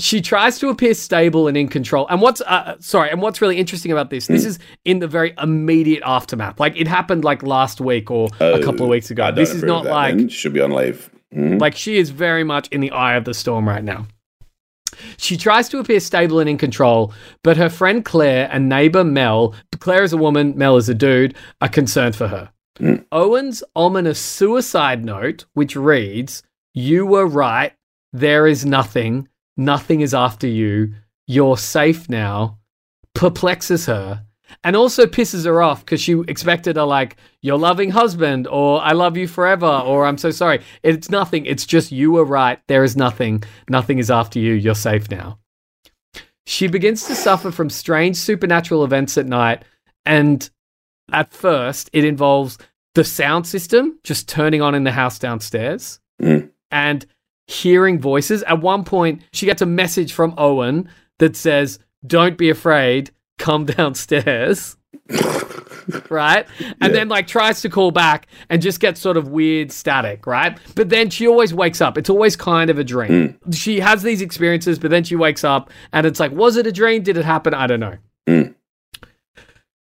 She 0.00 0.20
tries 0.20 0.60
to 0.60 0.68
appear 0.68 0.94
stable 0.94 1.48
and 1.48 1.56
in 1.56 1.66
control. 1.66 2.06
And 2.08 2.20
what's 2.22 2.40
uh, 2.42 2.76
sorry, 2.78 3.10
and 3.10 3.20
what's 3.20 3.40
really 3.42 3.56
interesting 3.58 3.90
about 3.90 4.10
this? 4.10 4.28
Hmm. 4.28 4.34
This 4.34 4.44
is 4.44 4.58
in 4.84 5.00
the 5.00 5.08
very 5.08 5.34
immediate 5.42 6.04
aftermath. 6.06 6.60
Like 6.60 6.76
it 6.76 6.86
happened 6.86 7.24
like 7.24 7.42
last 7.42 7.80
week 7.80 8.08
or 8.10 8.28
a 8.38 8.62
couple 8.62 8.84
of 8.84 8.90
weeks 8.90 9.10
I 9.10 9.14
ago. 9.14 9.24
don't 9.26 9.34
This 9.34 9.50
is 9.52 9.64
not 9.64 9.84
like 9.86 10.16
then. 10.16 10.28
should 10.28 10.52
be 10.52 10.60
on 10.60 10.70
leave. 10.70 11.10
Mhm. 11.34 11.60
like 11.60 11.74
she 11.76 11.98
is 11.98 12.08
very 12.10 12.42
much 12.44 12.68
in 12.68 12.80
the 12.80 12.90
eye 12.92 13.14
of 13.16 13.24
the 13.24 13.34
storm 13.34 13.68
right 13.68 13.82
now. 13.84 14.06
She 15.16 15.36
tries 15.36 15.68
to 15.70 15.78
appear 15.78 16.00
stable 16.00 16.40
and 16.40 16.48
in 16.48 16.58
control, 16.58 17.12
but 17.42 17.56
her 17.56 17.68
friend 17.68 18.04
Claire 18.04 18.48
and 18.50 18.68
neighbor 18.68 19.04
Mel, 19.04 19.54
Claire 19.78 20.02
is 20.02 20.12
a 20.12 20.16
woman, 20.16 20.56
Mel 20.56 20.76
is 20.76 20.88
a 20.88 20.94
dude, 20.94 21.36
are 21.60 21.68
concerned 21.68 22.16
for 22.16 22.28
her. 22.28 22.50
Owen's 23.10 23.62
ominous 23.74 24.20
suicide 24.20 25.04
note, 25.04 25.44
which 25.54 25.74
reads, 25.74 26.42
You 26.74 27.06
were 27.06 27.26
right. 27.26 27.72
There 28.12 28.46
is 28.46 28.64
nothing. 28.64 29.28
Nothing 29.56 30.00
is 30.00 30.14
after 30.14 30.46
you. 30.46 30.94
You're 31.26 31.58
safe 31.58 32.08
now, 32.08 32.58
perplexes 33.14 33.86
her 33.86 34.24
and 34.64 34.74
also 34.76 35.06
pisses 35.06 35.44
her 35.44 35.62
off 35.62 35.84
because 35.84 36.00
she 36.00 36.12
expected 36.28 36.76
a 36.76 36.84
like 36.84 37.16
your 37.42 37.58
loving 37.58 37.90
husband 37.90 38.46
or 38.46 38.80
I 38.82 38.92
love 38.92 39.16
you 39.16 39.28
forever 39.28 39.66
or 39.66 40.06
I'm 40.06 40.18
so 40.18 40.30
sorry. 40.30 40.62
It's 40.82 41.10
nothing. 41.10 41.46
It's 41.46 41.66
just 41.66 41.92
you 41.92 42.12
were 42.12 42.24
right. 42.24 42.58
There 42.66 42.84
is 42.84 42.96
nothing. 42.96 43.42
Nothing 43.68 43.98
is 43.98 44.10
after 44.10 44.38
you. 44.38 44.54
You're 44.54 44.74
safe 44.74 45.10
now. 45.10 45.38
She 46.46 46.66
begins 46.66 47.04
to 47.06 47.14
suffer 47.14 47.50
from 47.50 47.68
strange 47.70 48.16
supernatural 48.16 48.84
events 48.84 49.18
at 49.18 49.26
night 49.26 49.64
and 50.06 50.48
at 51.12 51.32
first 51.32 51.90
it 51.92 52.04
involves 52.04 52.58
the 52.94 53.04
sound 53.04 53.46
system 53.46 53.98
just 54.02 54.28
turning 54.28 54.62
on 54.62 54.74
in 54.74 54.84
the 54.84 54.92
house 54.92 55.18
downstairs 55.18 56.00
Mm. 56.20 56.50
and 56.72 57.06
hearing 57.46 58.00
voices. 58.00 58.42
At 58.42 58.60
one 58.60 58.82
point, 58.84 59.22
she 59.32 59.46
gets 59.46 59.62
a 59.62 59.66
message 59.66 60.12
from 60.12 60.34
Owen 60.36 60.88
that 61.18 61.36
says, 61.36 61.78
Don't 62.04 62.36
be 62.36 62.50
afraid, 62.50 63.12
come 63.38 63.64
downstairs. 63.64 64.76
right? 66.10 66.46
And 66.80 66.94
then 66.94 67.08
like 67.08 67.26
tries 67.26 67.62
to 67.62 67.68
call 67.68 67.90
back 67.90 68.26
and 68.50 68.60
just 68.60 68.80
gets 68.80 69.00
sort 69.00 69.16
of 69.16 69.28
weird 69.28 69.72
static, 69.72 70.26
right? 70.26 70.58
But 70.74 70.90
then 70.90 71.10
she 71.10 71.26
always 71.26 71.54
wakes 71.54 71.80
up. 71.80 71.96
It's 71.96 72.10
always 72.10 72.36
kind 72.36 72.70
of 72.70 72.78
a 72.78 72.84
dream. 72.84 73.38
Mm. 73.38 73.56
She 73.56 73.80
has 73.80 74.02
these 74.02 74.20
experiences, 74.20 74.78
but 74.78 74.90
then 74.90 75.04
she 75.04 75.16
wakes 75.16 75.44
up 75.44 75.70
and 75.92 76.06
it's 76.06 76.20
like, 76.20 76.32
was 76.32 76.56
it 76.56 76.66
a 76.66 76.72
dream? 76.72 77.02
Did 77.02 77.16
it 77.16 77.24
happen? 77.24 77.54
I 77.54 77.66
don't 77.66 77.80
know. 77.80 77.96
Mm. 78.28 78.54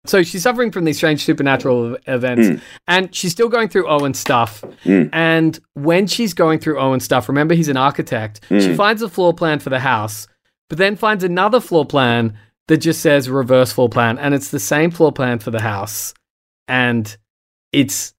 So 0.06 0.24
she's 0.24 0.44
suffering 0.44 0.72
from 0.72 0.86
these 0.86 0.98
strange 0.98 1.24
supernatural 1.24 1.96
ev- 1.96 2.02
events, 2.08 2.48
mm. 2.48 2.62
and 2.88 3.14
she's 3.14 3.34
still 3.34 3.50
going 3.50 3.68
through 3.68 3.90
Owen's 3.90 4.18
stuff. 4.18 4.64
And 5.12 5.60
when 5.74 6.08
she's 6.08 6.34
going 6.34 6.60
through 6.60 6.80
Owen's 6.80 7.04
stuff, 7.04 7.28
remember 7.28 7.56
he's 7.56 7.68
an 7.68 7.76
architect. 7.76 8.40
She 8.62 8.74
finds 8.74 9.02
a 9.02 9.10
floor 9.10 9.34
plan 9.34 9.60
for 9.60 9.70
the 9.70 9.80
house, 9.80 10.28
but 10.70 10.78
then 10.78 10.96
finds 10.96 11.26
another 11.26 11.60
floor 11.60 11.86
plan 11.86 12.38
that 12.68 12.78
just 12.78 13.02
says 13.02 13.30
reverse 13.30 13.72
floor 13.72 13.90
plan, 13.90 14.18
and 14.18 14.34
it's 14.34 14.52
the 14.52 14.60
same 14.60 14.92
floor 14.92 15.12
plan 15.12 15.40
for 15.40 15.52
the 15.52 15.62
house, 15.62 16.14
and 16.68 17.18
it's 17.72 18.14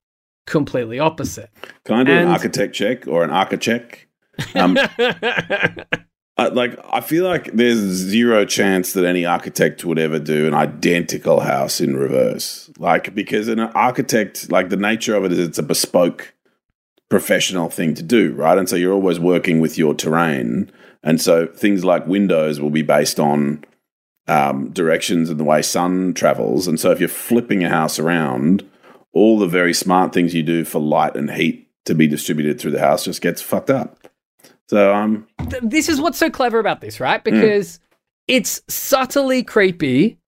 completely 0.47 0.99
opposite. 0.99 1.51
Can 1.85 1.97
I 1.97 2.05
do 2.05 2.13
an 2.13 2.29
architect 2.29 2.75
check 2.75 3.07
or 3.07 3.23
an 3.23 3.31
architect? 3.31 4.07
Um, 4.55 4.79
I, 6.39 6.47
like 6.47 6.79
I 6.91 7.01
feel 7.01 7.25
like 7.25 7.53
there's 7.53 7.79
zero 7.79 8.45
chance 8.45 8.93
that 8.93 9.05
any 9.05 9.27
architect 9.27 9.85
would 9.85 9.99
ever 9.99 10.19
do 10.19 10.47
an 10.47 10.55
identical 10.55 11.41
house 11.41 11.81
in 11.81 11.97
reverse. 11.97 12.71
Like 12.79 13.15
because 13.15 13.49
an 13.49 13.59
architect, 13.61 14.51
like 14.51 14.69
the 14.69 14.77
nature 14.77 15.17
of 15.17 15.25
it 15.25 15.33
is, 15.33 15.39
it's 15.39 15.59
a 15.59 15.63
bespoke 15.63 16.35
professional 17.11 17.71
thing 17.71 17.95
to 17.95 18.03
do, 18.03 18.33
right? 18.35 18.57
And 18.57 18.69
so 18.69 18.77
you're 18.77 18.93
always 18.93 19.19
working 19.19 19.61
with 19.61 19.77
your 19.77 19.95
terrain, 19.95 20.71
and 21.03 21.21
so 21.21 21.47
things 21.47 21.85
like 21.85 22.07
windows 22.07 22.61
will 22.61 22.71
be 22.71 22.83
based 22.83 23.19
on 23.19 23.65
um, 24.29 24.71
directions 24.71 25.31
and 25.31 25.41
the 25.41 25.45
way 25.45 25.63
sun 25.63 26.15
travels. 26.15 26.69
And 26.69 26.79
so 26.79 26.91
if 26.91 27.01
you're 27.01 27.09
flipping 27.09 27.65
a 27.65 27.69
house 27.69 27.99
around, 27.99 28.69
all 29.13 29.39
the 29.39 29.47
very 29.47 29.75
smart 29.75 30.13
things 30.13 30.35
you 30.35 30.43
do 30.43 30.65
for 30.65 30.79
light 30.79 31.17
and 31.17 31.31
heat 31.31 31.69
to 31.87 31.95
be 31.95 32.07
distributed 32.07 32.61
through 32.61 32.73
the 32.73 32.81
house 32.81 33.05
just 33.05 33.23
gets 33.23 33.41
fucked 33.41 33.71
up. 33.71 34.09
So 34.69 34.95
um, 34.95 35.27
this 35.63 35.89
is 35.89 36.01
what's 36.01 36.19
so 36.19 36.29
clever 36.29 36.59
about 36.59 36.83
this, 36.83 37.01
right? 37.01 37.25
Because 37.25 37.81
it's 38.29 38.61
subtly 38.69 39.43
creepy 39.43 40.19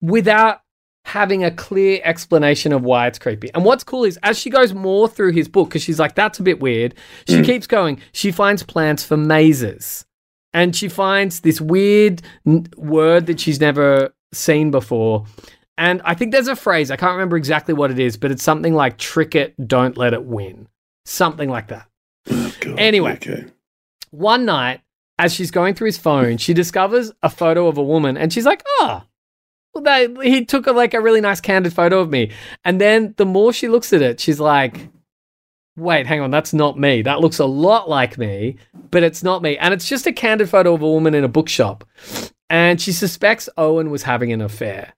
without 0.00 0.62
having 1.04 1.44
a 1.44 1.50
clear 1.50 2.00
explanation 2.04 2.72
of 2.72 2.82
why 2.82 3.06
it's 3.06 3.18
creepy. 3.18 3.50
And 3.52 3.64
what's 3.64 3.84
cool 3.84 4.04
is 4.04 4.18
as 4.22 4.38
she 4.38 4.48
goes 4.48 4.72
more 4.72 5.08
through 5.08 5.32
his 5.32 5.48
book, 5.48 5.68
because 5.68 5.82
she's 5.82 5.98
like, 5.98 6.14
that's 6.14 6.38
a 6.38 6.42
bit 6.42 6.60
weird, 6.60 6.94
she 7.28 7.42
keeps 7.42 7.66
going. 7.66 8.00
She 8.12 8.32
finds 8.32 8.62
plans 8.62 9.04
for 9.04 9.16
mazes. 9.16 10.06
And 10.52 10.74
she 10.74 10.88
finds 10.88 11.40
this 11.40 11.60
weird 11.60 12.22
n- 12.46 12.66
word 12.76 13.26
that 13.26 13.38
she's 13.40 13.60
never 13.60 14.12
seen 14.32 14.70
before. 14.70 15.26
And 15.78 16.02
I 16.04 16.14
think 16.14 16.32
there's 16.32 16.48
a 16.48 16.56
phrase, 16.56 16.90
I 16.90 16.96
can't 16.96 17.12
remember 17.12 17.36
exactly 17.36 17.72
what 17.72 17.90
it 17.90 17.98
is, 17.98 18.16
but 18.16 18.30
it's 18.30 18.42
something 18.42 18.74
like 18.74 18.98
trick 18.98 19.34
it, 19.34 19.54
don't 19.68 19.96
let 19.96 20.12
it 20.12 20.24
win. 20.24 20.68
Something 21.06 21.48
like 21.48 21.68
that. 21.68 21.86
Oh, 22.30 22.54
God, 22.60 22.78
Anyway. 22.78 23.12
okay. 23.14 23.46
One 24.10 24.44
night, 24.44 24.80
as 25.18 25.32
she's 25.32 25.50
going 25.50 25.74
through 25.74 25.86
his 25.86 25.98
phone, 25.98 26.36
she 26.36 26.52
discovers 26.52 27.12
a 27.22 27.30
photo 27.30 27.66
of 27.68 27.78
a 27.78 27.82
woman 27.82 28.16
and 28.16 28.32
she's 28.32 28.44
like, 28.46 28.62
oh, 28.80 29.02
well, 29.74 29.84
they, 29.84 30.08
he 30.28 30.44
took 30.44 30.66
a, 30.66 30.72
like 30.72 30.94
a 30.94 31.00
really 31.00 31.20
nice 31.20 31.40
candid 31.40 31.72
photo 31.72 32.00
of 32.00 32.10
me. 32.10 32.32
And 32.64 32.80
then 32.80 33.14
the 33.18 33.26
more 33.26 33.52
she 33.52 33.68
looks 33.68 33.92
at 33.92 34.02
it, 34.02 34.18
she's 34.20 34.40
like, 34.40 34.88
wait, 35.76 36.06
hang 36.06 36.20
on, 36.20 36.30
that's 36.30 36.52
not 36.52 36.78
me. 36.78 37.02
That 37.02 37.20
looks 37.20 37.38
a 37.38 37.46
lot 37.46 37.88
like 37.88 38.18
me, 38.18 38.56
but 38.90 39.02
it's 39.02 39.22
not 39.22 39.42
me. 39.42 39.56
And 39.58 39.72
it's 39.74 39.88
just 39.88 40.06
a 40.06 40.12
candid 40.12 40.48
photo 40.48 40.74
of 40.74 40.82
a 40.82 40.88
woman 40.88 41.14
in 41.14 41.24
a 41.24 41.28
bookshop. 41.28 41.84
And 42.48 42.80
she 42.80 42.92
suspects 42.92 43.48
Owen 43.56 43.90
was 43.90 44.02
having 44.02 44.32
an 44.32 44.40
affair. 44.40 44.94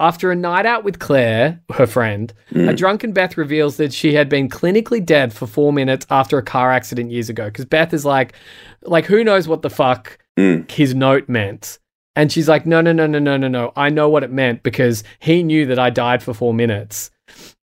After 0.00 0.30
a 0.30 0.36
night 0.36 0.64
out 0.64 0.84
with 0.84 1.00
Claire, 1.00 1.60
her 1.72 1.86
friend, 1.86 2.32
a 2.52 2.54
mm. 2.54 2.76
drunken 2.76 3.12
Beth 3.12 3.36
reveals 3.36 3.78
that 3.78 3.92
she 3.92 4.14
had 4.14 4.28
been 4.28 4.48
clinically 4.48 5.04
dead 5.04 5.32
for 5.32 5.48
four 5.48 5.72
minutes 5.72 6.06
after 6.08 6.38
a 6.38 6.42
car 6.42 6.70
accident 6.70 7.10
years 7.10 7.28
ago. 7.28 7.46
Because 7.46 7.64
Beth 7.64 7.92
is 7.92 8.04
like, 8.04 8.34
like 8.82 9.06
who 9.06 9.24
knows 9.24 9.48
what 9.48 9.62
the 9.62 9.70
fuck 9.70 10.16
mm. 10.38 10.70
his 10.70 10.94
note 10.94 11.28
meant. 11.28 11.80
And 12.14 12.30
she's 12.30 12.48
like, 12.48 12.64
no, 12.64 12.80
no, 12.80 12.92
no, 12.92 13.08
no, 13.08 13.18
no, 13.18 13.36
no, 13.36 13.48
no. 13.48 13.72
I 13.74 13.90
know 13.90 14.08
what 14.08 14.22
it 14.22 14.30
meant 14.30 14.62
because 14.62 15.02
he 15.18 15.42
knew 15.42 15.66
that 15.66 15.80
I 15.80 15.90
died 15.90 16.22
for 16.22 16.32
four 16.32 16.54
minutes. 16.54 17.10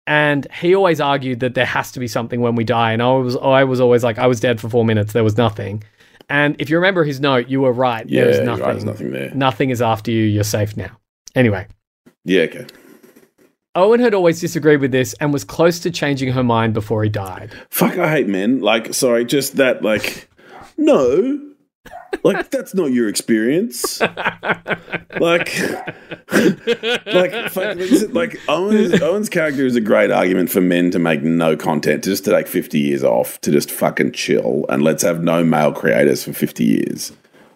And 0.05 0.47
he 0.51 0.75
always 0.75 0.99
argued 0.99 1.39
that 1.39 1.55
there 1.55 1.65
has 1.65 1.91
to 1.93 1.99
be 1.99 2.07
something 2.07 2.41
when 2.41 2.55
we 2.55 2.63
die. 2.63 2.91
And 2.91 3.01
I 3.01 3.11
was, 3.13 3.37
I 3.37 3.63
was 3.63 3.79
always 3.79 4.03
like, 4.03 4.17
I 4.17 4.27
was 4.27 4.39
dead 4.39 4.59
for 4.59 4.69
four 4.69 4.83
minutes. 4.83 5.13
There 5.13 5.23
was 5.23 5.37
nothing. 5.37 5.83
And 6.29 6.55
if 6.59 6.69
you 6.69 6.77
remember 6.77 7.03
his 7.03 7.19
note, 7.19 7.47
you 7.47 7.61
were 7.61 7.71
right. 7.71 8.07
Yeah, 8.07 8.23
there 8.25 8.29
is 8.31 8.39
nothing. 8.41 8.63
right, 8.65 8.71
there's 8.73 8.83
nothing 8.83 9.11
there. 9.11 9.31
Nothing 9.33 9.69
is 9.69 9.81
after 9.81 10.11
you. 10.11 10.23
You're 10.23 10.43
safe 10.43 10.75
now. 10.75 10.97
Anyway, 11.35 11.67
Yeah, 12.25 12.41
okay. 12.43 12.65
Owen 13.75 13.99
had 13.99 14.13
always 14.13 14.39
disagreed 14.39 14.81
with 14.81 14.91
this 14.91 15.13
and 15.19 15.33
was 15.33 15.43
close 15.43 15.79
to 15.79 15.89
changing 15.89 16.31
her 16.33 16.43
mind 16.43 16.73
before 16.75 17.03
he 17.03 17.09
died. 17.09 17.51
Fuck, 17.71 17.97
I 17.97 18.09
hate 18.11 18.27
men. 18.27 18.59
Like, 18.61 18.93
sorry, 18.93 19.25
just 19.25 19.55
that, 19.55 19.81
like, 19.81 20.29
no. 20.77 21.52
Like, 22.23 22.51
that's 22.51 22.73
not 22.73 22.91
your 22.91 23.09
experience. 23.09 23.99
like, 25.19 25.59
like, 27.05 27.55
like 28.13 28.39
Owen's, 28.47 29.01
Owen's 29.01 29.29
character 29.29 29.65
is 29.65 29.75
a 29.75 29.81
great 29.81 30.11
argument 30.11 30.49
for 30.49 30.61
men 30.61 30.91
to 30.91 30.99
make 30.99 31.23
no 31.23 31.55
content, 31.55 32.03
just 32.03 32.25
to 32.25 32.31
take 32.31 32.47
50 32.47 32.79
years 32.79 33.03
off, 33.03 33.39
to 33.41 33.51
just 33.51 33.71
fucking 33.71 34.11
chill, 34.13 34.65
and 34.69 34.83
let's 34.83 35.03
have 35.03 35.23
no 35.23 35.43
male 35.43 35.71
creators 35.71 36.23
for 36.23 36.33
50 36.33 36.63
years. 36.63 37.11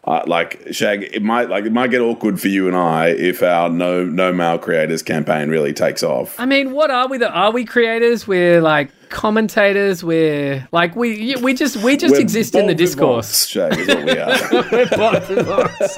Uh, 0.07 0.23
like 0.25 0.65
Shag, 0.71 1.03
it 1.03 1.21
might 1.21 1.49
like 1.49 1.65
it 1.65 1.73
might 1.73 1.91
get 1.91 1.99
awkward 1.99 2.39
for 2.39 2.47
you 2.47 2.67
and 2.67 2.77
I 2.77 3.07
if 3.09 3.43
our 3.43 3.69
no 3.69 4.05
no 4.05 4.31
male 4.31 4.57
creators 4.57 5.03
campaign 5.03 5.49
really 5.49 5.73
takes 5.73 6.01
off. 6.01 6.39
I 6.39 6.45
mean, 6.45 6.71
what 6.71 6.89
are 6.89 7.09
we? 7.09 7.17
The, 7.17 7.29
are 7.29 7.51
we 7.51 7.65
creators? 7.65 8.25
We're 8.25 8.61
like 8.61 8.89
commentators. 9.09 10.05
We're 10.05 10.65
like 10.71 10.95
we 10.95 11.35
we 11.35 11.53
just 11.53 11.75
we 11.77 11.97
just 11.97 12.13
We're 12.13 12.21
exist 12.21 12.55
in 12.55 12.67
the 12.67 12.75
discourse. 12.75 13.47
Shag, 13.47 13.77
is 13.77 13.87
what 13.89 14.05
we 14.05 14.17
are. 14.17 14.29
We're 14.71 15.19
vivants. 15.19 15.97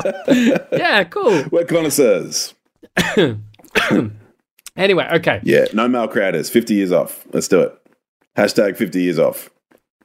yeah, 0.72 1.04
cool. 1.04 1.46
We're 1.52 1.66
connoisseurs. 1.66 2.56
Anyway, 4.78 5.06
okay. 5.12 5.42
Yeah, 5.44 5.66
no 5.74 5.90
male 5.90 6.08
creators. 6.08 6.50
50 6.50 6.74
years 6.74 6.94
off. 6.94 7.26
Let's 7.34 7.50
do 7.50 7.60
it. 7.60 7.78
Hashtag 8.38 8.78
50 8.78 9.02
years 9.02 9.20
off. 9.20 9.50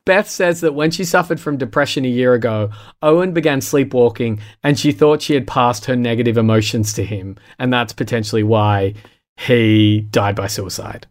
Beth 0.07 0.29
says 0.29 0.61
that 0.61 0.75
when 0.75 0.91
she 0.91 1.05
suffered 1.05 1.41
from 1.41 1.57
depression 1.57 2.05
a 2.05 2.09
year 2.09 2.35
ago, 2.35 2.71
Owen 3.03 3.33
began 3.33 3.61
sleepwalking 3.61 4.39
and 4.63 4.79
she 4.79 4.93
thought 4.93 5.23
she 5.23 5.35
had 5.35 5.47
passed 5.47 5.87
her 5.87 5.97
negative 5.97 6.37
emotions 6.37 6.93
to 6.95 7.05
him. 7.05 7.37
And 7.59 7.73
that's 7.73 7.93
potentially 7.93 8.43
why 8.43 8.95
he 9.39 10.03
died 10.11 10.37
by 10.37 10.47
suicide. 10.47 11.07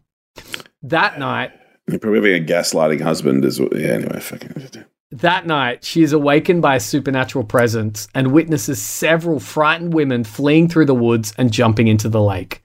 That 0.82 1.18
night, 1.18 1.52
You're 1.88 1.98
probably 1.98 2.32
having 2.32 2.44
a 2.44 2.46
gaslighting 2.46 3.00
husband 3.00 3.44
as 3.44 3.58
well. 3.58 3.70
Yeah, 3.74 3.88
anyway, 3.94 4.20
fucking. 4.20 4.84
That 5.10 5.46
night, 5.46 5.84
she 5.84 6.02
is 6.02 6.12
awakened 6.12 6.62
by 6.62 6.76
a 6.76 6.80
supernatural 6.80 7.44
presence 7.44 8.08
and 8.14 8.32
witnesses 8.32 8.80
several 8.80 9.40
frightened 9.40 9.94
women 9.94 10.24
fleeing 10.24 10.68
through 10.68 10.86
the 10.86 10.94
woods 10.94 11.32
and 11.36 11.52
jumping 11.52 11.88
into 11.88 12.08
the 12.08 12.22
lake. 12.22 12.62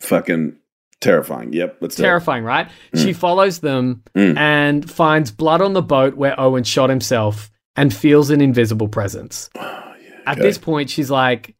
Fucking 0.00 0.56
terrifying. 1.00 1.52
Yep, 1.52 1.78
let's 1.80 1.98
it. 1.98 2.02
Terrifying, 2.02 2.44
right? 2.44 2.68
She 2.94 3.12
follows 3.12 3.60
them 3.60 4.02
Mm. 4.14 4.36
and 4.36 4.90
finds 4.90 5.30
blood 5.30 5.60
on 5.62 5.72
the 5.72 5.82
boat 5.82 6.14
where 6.14 6.38
Owen 6.38 6.64
shot 6.64 6.90
himself 6.90 7.50
and 7.76 7.94
feels 7.94 8.30
an 8.30 8.40
invisible 8.40 8.88
presence. 8.88 9.48
At 9.56 10.36
okay. 10.38 10.42
this 10.42 10.58
point, 10.58 10.90
she's 10.90 11.10
like, 11.10 11.54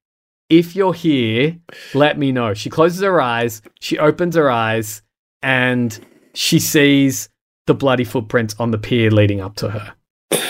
if 0.49 0.77
you're 0.77 0.93
here, 0.93 1.57
let 1.95 2.19
me 2.19 2.33
know. 2.33 2.55
She 2.55 2.69
closes 2.71 3.01
her 3.01 3.21
eyes, 3.21 3.63
she 3.81 3.99
opens 3.99 4.35
her 4.37 4.51
eyes, 4.51 5.03
and 5.43 5.99
she 6.35 6.59
sees 6.59 7.29
the 7.67 7.75
bloody 7.75 8.05
footprints 8.05 8.55
on 8.59 8.71
the 8.73 8.79
pier 8.79 9.11
leading 9.11 9.41
up 9.41 9.57
to 9.57 9.71
her. 9.71 9.95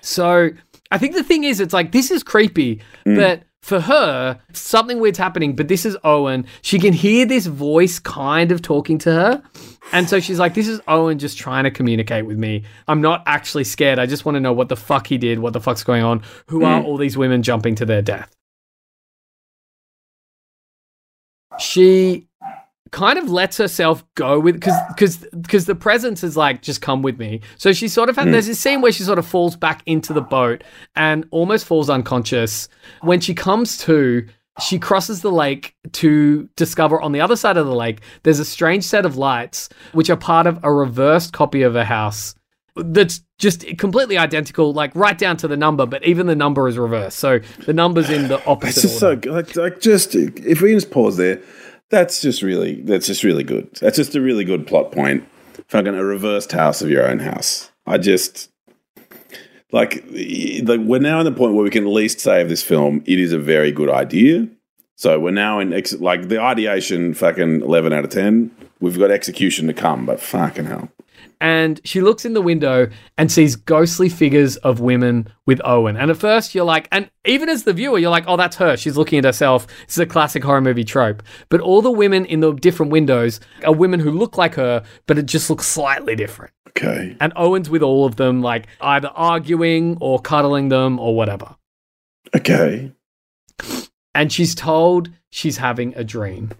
So 0.00 0.50
I 0.90 0.98
think 0.98 1.14
the 1.14 1.22
thing 1.22 1.44
is, 1.44 1.60
it's 1.60 1.72
like, 1.72 1.92
this 1.92 2.10
is 2.10 2.22
creepy, 2.22 2.82
but 3.04 3.42
for 3.64 3.80
her, 3.80 4.38
something 4.52 5.00
weird's 5.00 5.16
happening, 5.16 5.56
but 5.56 5.68
this 5.68 5.86
is 5.86 5.96
Owen. 6.04 6.44
She 6.60 6.78
can 6.78 6.92
hear 6.92 7.24
this 7.24 7.46
voice 7.46 7.98
kind 7.98 8.52
of 8.52 8.60
talking 8.60 8.98
to 8.98 9.10
her. 9.10 9.42
And 9.90 10.06
so 10.06 10.20
she's 10.20 10.38
like, 10.38 10.52
this 10.52 10.68
is 10.68 10.82
Owen 10.86 11.18
just 11.18 11.38
trying 11.38 11.64
to 11.64 11.70
communicate 11.70 12.26
with 12.26 12.36
me. 12.36 12.64
I'm 12.88 13.00
not 13.00 13.22
actually 13.24 13.64
scared. 13.64 13.98
I 13.98 14.04
just 14.04 14.26
want 14.26 14.36
to 14.36 14.40
know 14.40 14.52
what 14.52 14.68
the 14.68 14.76
fuck 14.76 15.06
he 15.06 15.16
did, 15.16 15.38
what 15.38 15.54
the 15.54 15.62
fuck's 15.62 15.82
going 15.82 16.02
on. 16.02 16.22
Who 16.48 16.62
are 16.62 16.82
mm. 16.82 16.84
all 16.84 16.98
these 16.98 17.16
women 17.16 17.42
jumping 17.42 17.74
to 17.76 17.86
their 17.86 18.02
death? 18.02 18.36
She 21.58 22.28
kind 22.94 23.18
of 23.18 23.28
lets 23.28 23.56
herself 23.56 24.04
go 24.14 24.38
with 24.38 24.54
because 24.54 24.80
because 24.90 25.16
because 25.42 25.66
the 25.66 25.74
presence 25.74 26.22
is 26.22 26.36
like 26.36 26.62
just 26.62 26.80
come 26.80 27.02
with 27.02 27.18
me 27.18 27.40
so 27.58 27.72
she 27.72 27.88
sort 27.88 28.08
of 28.08 28.14
had 28.14 28.26
hmm. 28.26 28.30
there's 28.30 28.46
this 28.46 28.60
scene 28.60 28.80
where 28.80 28.92
she 28.92 29.02
sort 29.02 29.18
of 29.18 29.26
falls 29.26 29.56
back 29.56 29.82
into 29.84 30.12
the 30.12 30.20
boat 30.20 30.62
and 30.94 31.26
almost 31.32 31.66
falls 31.66 31.90
unconscious 31.90 32.68
when 33.00 33.18
she 33.18 33.34
comes 33.34 33.78
to 33.78 34.24
she 34.60 34.78
crosses 34.78 35.22
the 35.22 35.32
lake 35.32 35.74
to 35.90 36.48
discover 36.54 37.02
on 37.02 37.10
the 37.10 37.20
other 37.20 37.34
side 37.34 37.56
of 37.56 37.66
the 37.66 37.74
lake 37.74 38.00
there's 38.22 38.38
a 38.38 38.44
strange 38.44 38.84
set 38.84 39.04
of 39.04 39.16
lights 39.16 39.68
which 39.90 40.08
are 40.08 40.16
part 40.16 40.46
of 40.46 40.60
a 40.62 40.72
reversed 40.72 41.32
copy 41.32 41.62
of 41.62 41.74
a 41.74 41.84
house 41.84 42.36
that's 42.76 43.22
just 43.40 43.66
completely 43.76 44.16
identical 44.16 44.72
like 44.72 44.94
right 44.94 45.18
down 45.18 45.36
to 45.36 45.48
the 45.48 45.56
number 45.56 45.84
but 45.84 46.04
even 46.04 46.28
the 46.28 46.36
number 46.36 46.68
is 46.68 46.78
reversed 46.78 47.18
so 47.18 47.40
the 47.66 47.72
number's 47.72 48.08
in 48.08 48.28
the 48.28 48.44
opposite 48.46 48.76
It's 48.76 48.82
just 48.82 49.00
so 49.00 49.08
order. 49.08 49.20
good. 49.20 49.32
Like, 49.32 49.56
like, 49.56 49.80
just 49.80 50.14
if 50.14 50.60
we 50.60 50.70
can 50.70 50.78
just 50.78 50.92
pause 50.92 51.16
there, 51.16 51.40
that's 51.94 52.20
just 52.20 52.42
really, 52.42 52.80
that's 52.82 53.06
just 53.06 53.22
really 53.22 53.44
good. 53.44 53.70
That's 53.80 53.96
just 53.96 54.14
a 54.14 54.20
really 54.20 54.44
good 54.44 54.66
plot 54.66 54.90
point. 54.90 55.26
Fucking 55.68 55.94
a 55.94 56.04
reversed 56.04 56.52
house 56.52 56.82
of 56.82 56.90
your 56.90 57.08
own 57.08 57.20
house. 57.20 57.70
I 57.86 57.98
just 57.98 58.50
like, 59.70 60.04
we're 60.10 60.98
now 60.98 61.20
at 61.20 61.22
the 61.22 61.32
point 61.32 61.54
where 61.54 61.64
we 61.64 61.70
can 61.70 61.84
at 61.84 61.90
least 61.90 62.20
say 62.20 62.42
of 62.42 62.48
this 62.48 62.62
film, 62.62 63.02
it 63.06 63.18
is 63.18 63.32
a 63.32 63.38
very 63.38 63.72
good 63.72 63.88
idea. 63.90 64.48
So 64.96 65.18
we're 65.18 65.30
now 65.30 65.60
in 65.60 65.72
ex- 65.72 66.00
like 66.00 66.28
the 66.28 66.40
ideation, 66.40 67.14
fucking 67.14 67.62
eleven 67.62 67.92
out 67.92 68.04
of 68.04 68.10
ten. 68.10 68.50
We've 68.80 68.98
got 68.98 69.10
execution 69.10 69.66
to 69.68 69.72
come, 69.72 70.06
but 70.06 70.20
fucking 70.20 70.66
hell. 70.66 70.88
And 71.40 71.80
she 71.84 72.00
looks 72.00 72.24
in 72.24 72.34
the 72.34 72.42
window 72.42 72.88
and 73.18 73.30
sees 73.30 73.56
ghostly 73.56 74.08
figures 74.08 74.56
of 74.58 74.80
women 74.80 75.28
with 75.46 75.60
Owen. 75.64 75.96
And 75.96 76.10
at 76.10 76.16
first, 76.16 76.54
you're 76.54 76.64
like, 76.64 76.88
and 76.90 77.10
even 77.24 77.48
as 77.48 77.64
the 77.64 77.72
viewer, 77.72 77.98
you're 77.98 78.10
like, 78.10 78.24
oh, 78.26 78.36
that's 78.36 78.56
her. 78.56 78.76
She's 78.76 78.96
looking 78.96 79.18
at 79.18 79.24
herself. 79.24 79.66
This 79.86 79.96
is 79.96 79.98
a 79.98 80.06
classic 80.06 80.42
horror 80.44 80.60
movie 80.60 80.84
trope. 80.84 81.22
But 81.48 81.60
all 81.60 81.82
the 81.82 81.90
women 81.90 82.24
in 82.26 82.40
the 82.40 82.52
different 82.52 82.92
windows 82.92 83.40
are 83.64 83.74
women 83.74 84.00
who 84.00 84.10
look 84.10 84.38
like 84.38 84.54
her, 84.54 84.82
but 85.06 85.18
it 85.18 85.26
just 85.26 85.50
looks 85.50 85.66
slightly 85.66 86.16
different. 86.16 86.52
Okay. 86.68 87.16
And 87.20 87.32
Owen's 87.36 87.70
with 87.70 87.82
all 87.82 88.04
of 88.04 88.16
them, 88.16 88.42
like 88.42 88.66
either 88.80 89.08
arguing 89.14 89.96
or 90.00 90.18
cuddling 90.20 90.68
them 90.68 90.98
or 90.98 91.16
whatever. 91.16 91.56
Okay. 92.34 92.92
and 94.14 94.32
she's 94.32 94.54
told 94.54 95.10
she's 95.30 95.58
having 95.58 95.94
a 95.96 96.04
dream. 96.04 96.50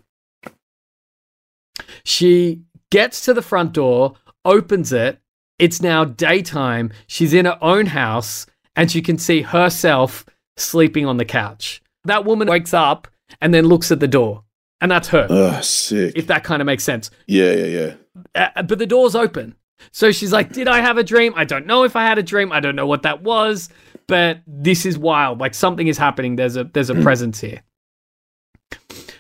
She 2.05 2.63
gets 2.91 3.25
to 3.25 3.35
the 3.35 3.43
front 3.43 3.73
door, 3.73 4.15
opens 4.45 4.93
it. 4.93 5.19
It's 5.59 5.81
now 5.81 6.05
daytime. 6.05 6.93
She's 7.07 7.33
in 7.33 7.45
her 7.47 7.59
own 7.63 7.87
house 7.87 8.47
and 8.77 8.91
she 8.91 9.01
can 9.03 9.19
see 9.19 9.43
herself 9.43 10.27
sleeping 10.57 11.07
on 11.07 11.17
the 11.17 11.25
couch. 11.25 11.83
That 12.05 12.25
woman 12.25 12.49
wakes 12.49 12.75
up 12.75 13.09
and 13.41 13.55
then 13.55 13.67
looks 13.67 13.91
at 13.93 14.01
the 14.01 14.09
door. 14.09 14.43
And 14.81 14.91
that's 14.91 15.09
her, 15.09 15.27
Oh, 15.31 15.61
sick. 15.63 16.13
if 16.17 16.27
that 16.27 16.45
kind 16.45 16.61
of 16.61 16.67
makes 16.67 16.85
sense. 16.85 17.11
yeah, 17.27 17.53
yeah, 17.53 17.95
yeah. 18.35 18.49
Uh, 18.57 18.63
but 18.63 18.79
the 18.79 18.87
door's 18.87 19.15
open. 19.15 19.55
So 19.93 20.13
she's 20.13 20.33
like, 20.33 20.53
Did 20.53 20.69
I 20.69 20.81
have 20.81 20.99
a 20.99 21.05
dream? 21.05 21.33
I 21.37 21.45
don't 21.45 21.67
know 21.67 21.85
if 21.85 21.97
I 21.97 22.05
had 22.05 22.19
a 22.19 22.23
dream. 22.23 22.53
I 22.53 22.61
don't 22.61 22.77
know 22.77 22.87
what 22.87 23.03
that 23.03 23.23
was, 23.23 23.69
but 24.07 24.41
this 24.47 24.85
is 24.85 24.99
wild. 24.99 25.41
Like 25.41 25.55
something 25.55 25.87
is 25.89 25.97
happening. 25.99 26.37
There's 26.37 26.57
a 26.57 26.65
there's 26.65 26.91
a 26.91 26.95
presence 26.97 27.41
here. 27.41 27.63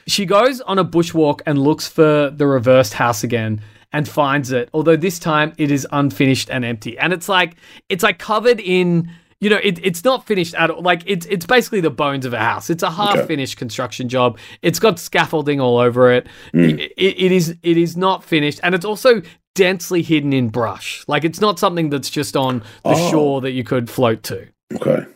She 0.06 0.26
goes 0.26 0.60
on 0.60 0.78
a 0.78 0.84
bushwalk 0.84 1.40
and 1.46 1.58
looks 1.58 1.88
for 1.88 2.30
the 2.30 2.46
reversed 2.46 2.94
house 2.94 3.24
again 3.24 3.62
and 3.94 4.08
finds 4.08 4.50
it. 4.50 4.68
Although 4.74 4.96
this 4.96 5.18
time 5.20 5.54
it 5.56 5.70
is 5.70 5.86
unfinished 5.92 6.50
and 6.50 6.64
empty. 6.64 6.98
And 6.98 7.12
it's 7.12 7.28
like 7.28 7.56
it's 7.88 8.02
like 8.02 8.18
covered 8.18 8.60
in 8.60 9.10
you 9.40 9.50
know, 9.50 9.60
it, 9.62 9.78
it's 9.84 10.04
not 10.04 10.26
finished 10.26 10.54
at 10.54 10.70
all. 10.70 10.82
Like 10.82 11.02
it's 11.06 11.26
it's 11.26 11.46
basically 11.46 11.80
the 11.80 11.90
bones 11.90 12.26
of 12.26 12.32
a 12.32 12.38
house. 12.38 12.70
It's 12.70 12.82
a 12.82 12.90
half 12.90 13.26
finished 13.26 13.56
construction 13.56 14.08
job. 14.08 14.38
It's 14.62 14.78
got 14.78 14.98
scaffolding 14.98 15.60
all 15.60 15.78
over 15.78 16.20
hmm. 16.52 16.60
it. 16.60 16.80
It, 16.80 16.92
it 16.96 17.32
is 17.32 17.56
it 17.62 17.76
is 17.76 17.96
not 17.96 18.24
finished, 18.24 18.58
and 18.62 18.74
it's 18.74 18.84
also 18.84 19.22
densely 19.54 20.02
hidden 20.02 20.32
in 20.32 20.48
brush. 20.48 21.04
Like 21.06 21.24
it's 21.24 21.40
not 21.40 21.58
something 21.60 21.88
that's 21.90 22.10
just 22.10 22.36
on 22.36 22.60
the 22.82 22.96
oh. 22.96 23.10
shore 23.10 23.40
that 23.42 23.52
you 23.52 23.62
could 23.62 23.88
float 23.88 24.24
to. 24.24 24.48
Okay. 24.74 25.06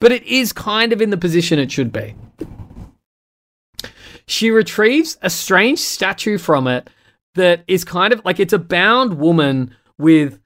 But 0.00 0.12
it 0.12 0.22
is 0.24 0.52
kind 0.52 0.92
of 0.92 1.00
in 1.00 1.10
the 1.10 1.16
position 1.16 1.58
it 1.58 1.72
should 1.72 1.92
be. 1.92 2.14
She 4.26 4.50
retrieves 4.50 5.16
a 5.22 5.30
strange 5.30 5.78
statue 5.78 6.36
from 6.36 6.66
it 6.66 6.90
that 7.34 7.64
is 7.68 7.84
kind 7.84 8.12
of 8.12 8.24
like 8.24 8.40
it's 8.40 8.52
a 8.52 8.58
bound 8.58 9.14
woman 9.18 9.74
with 9.98 10.40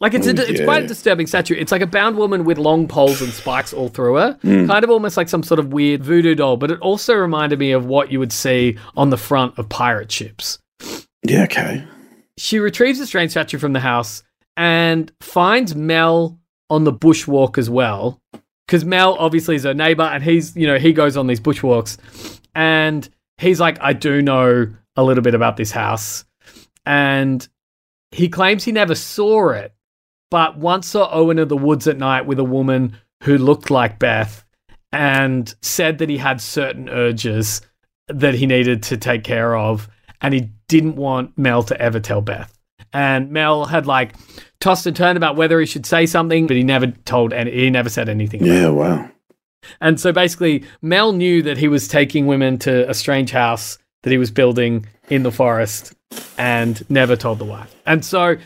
like 0.00 0.14
it's 0.14 0.26
a, 0.26 0.30
Oh, 0.30 0.42
it's 0.46 0.62
quite 0.62 0.84
a 0.84 0.86
disturbing 0.86 1.26
statue. 1.26 1.54
It's 1.54 1.70
like 1.72 1.82
a 1.82 1.86
bound 1.86 2.16
woman 2.16 2.44
with 2.44 2.56
long 2.56 2.88
poles 2.88 3.20
and 3.20 3.30
spikes 3.32 3.72
all 3.74 3.88
through 3.88 4.14
her, 4.14 4.38
Hmm. 4.42 4.66
kind 4.66 4.82
of 4.82 4.88
almost 4.90 5.16
like 5.18 5.28
some 5.28 5.42
sort 5.42 5.60
of 5.60 5.72
weird 5.74 6.02
voodoo 6.02 6.34
doll. 6.34 6.56
But 6.56 6.70
it 6.70 6.80
also 6.80 7.14
reminded 7.14 7.58
me 7.58 7.72
of 7.72 7.84
what 7.84 8.10
you 8.10 8.18
would 8.18 8.32
see 8.32 8.78
on 8.96 9.10
the 9.10 9.18
front 9.18 9.58
of 9.58 9.68
pirate 9.68 10.10
ships. 10.10 10.58
Yeah, 11.22 11.42
okay. 11.44 11.84
She 12.38 12.58
retrieves 12.60 12.98
the 12.98 13.06
strange 13.06 13.32
statue 13.32 13.58
from 13.58 13.74
the 13.74 13.80
house 13.80 14.22
and 14.56 15.12
finds 15.20 15.74
Mel 15.74 16.38
on 16.70 16.84
the 16.84 16.92
bushwalk 16.92 17.58
as 17.58 17.68
well. 17.68 18.22
Because 18.66 18.86
Mel 18.86 19.16
obviously 19.18 19.56
is 19.56 19.64
her 19.64 19.74
neighbor 19.74 20.04
and 20.04 20.22
he's, 20.22 20.56
you 20.56 20.66
know, 20.66 20.78
he 20.78 20.94
goes 20.94 21.18
on 21.18 21.26
these 21.26 21.40
bushwalks 21.40 21.98
and 22.54 23.06
he's 23.36 23.60
like, 23.60 23.76
I 23.82 23.92
do 23.92 24.22
know 24.22 24.68
a 24.96 25.04
little 25.04 25.22
bit 25.22 25.34
about 25.34 25.56
this 25.56 25.70
house. 25.70 26.24
And 26.84 27.46
he 28.10 28.28
claims 28.28 28.64
he 28.64 28.72
never 28.72 28.94
saw 28.94 29.50
it, 29.50 29.74
but 30.30 30.58
once 30.58 30.88
saw 30.88 31.08
Owen 31.12 31.38
in 31.38 31.48
the 31.48 31.56
woods 31.56 31.86
at 31.86 31.98
night 31.98 32.26
with 32.26 32.38
a 32.38 32.44
woman 32.44 32.96
who 33.22 33.38
looked 33.38 33.70
like 33.70 33.98
Beth 33.98 34.44
and 34.92 35.54
said 35.62 35.98
that 35.98 36.08
he 36.08 36.18
had 36.18 36.40
certain 36.40 36.88
urges 36.88 37.60
that 38.08 38.34
he 38.34 38.46
needed 38.46 38.82
to 38.84 38.96
take 38.96 39.22
care 39.22 39.56
of 39.56 39.88
and 40.20 40.34
he 40.34 40.50
didn't 40.68 40.96
want 40.96 41.36
Mel 41.38 41.62
to 41.64 41.80
ever 41.80 42.00
tell 42.00 42.20
Beth. 42.20 42.52
And 42.92 43.30
Mel 43.30 43.66
had 43.66 43.86
like 43.86 44.14
tossed 44.58 44.86
and 44.86 44.96
turned 44.96 45.16
about 45.16 45.36
whether 45.36 45.60
he 45.60 45.66
should 45.66 45.86
say 45.86 46.06
something, 46.06 46.46
but 46.46 46.56
he 46.56 46.64
never 46.64 46.88
told 46.88 47.32
and 47.32 47.48
he 47.48 47.70
never 47.70 47.88
said 47.88 48.08
anything. 48.08 48.42
about. 48.42 48.52
Yeah, 48.52 48.68
wow. 48.68 49.10
And 49.80 50.00
so 50.00 50.12
basically, 50.12 50.64
Mel 50.82 51.12
knew 51.12 51.42
that 51.42 51.58
he 51.58 51.68
was 51.68 51.86
taking 51.86 52.26
women 52.26 52.58
to 52.60 52.88
a 52.88 52.94
strange 52.94 53.30
house 53.30 53.78
that 54.02 54.10
he 54.10 54.18
was 54.18 54.30
building 54.30 54.86
in 55.08 55.22
the 55.22 55.32
forest 55.32 55.94
and 56.38 56.88
never 56.90 57.16
told 57.16 57.38
the 57.38 57.44
wife. 57.44 57.74
And 57.86 58.04
so 58.04 58.36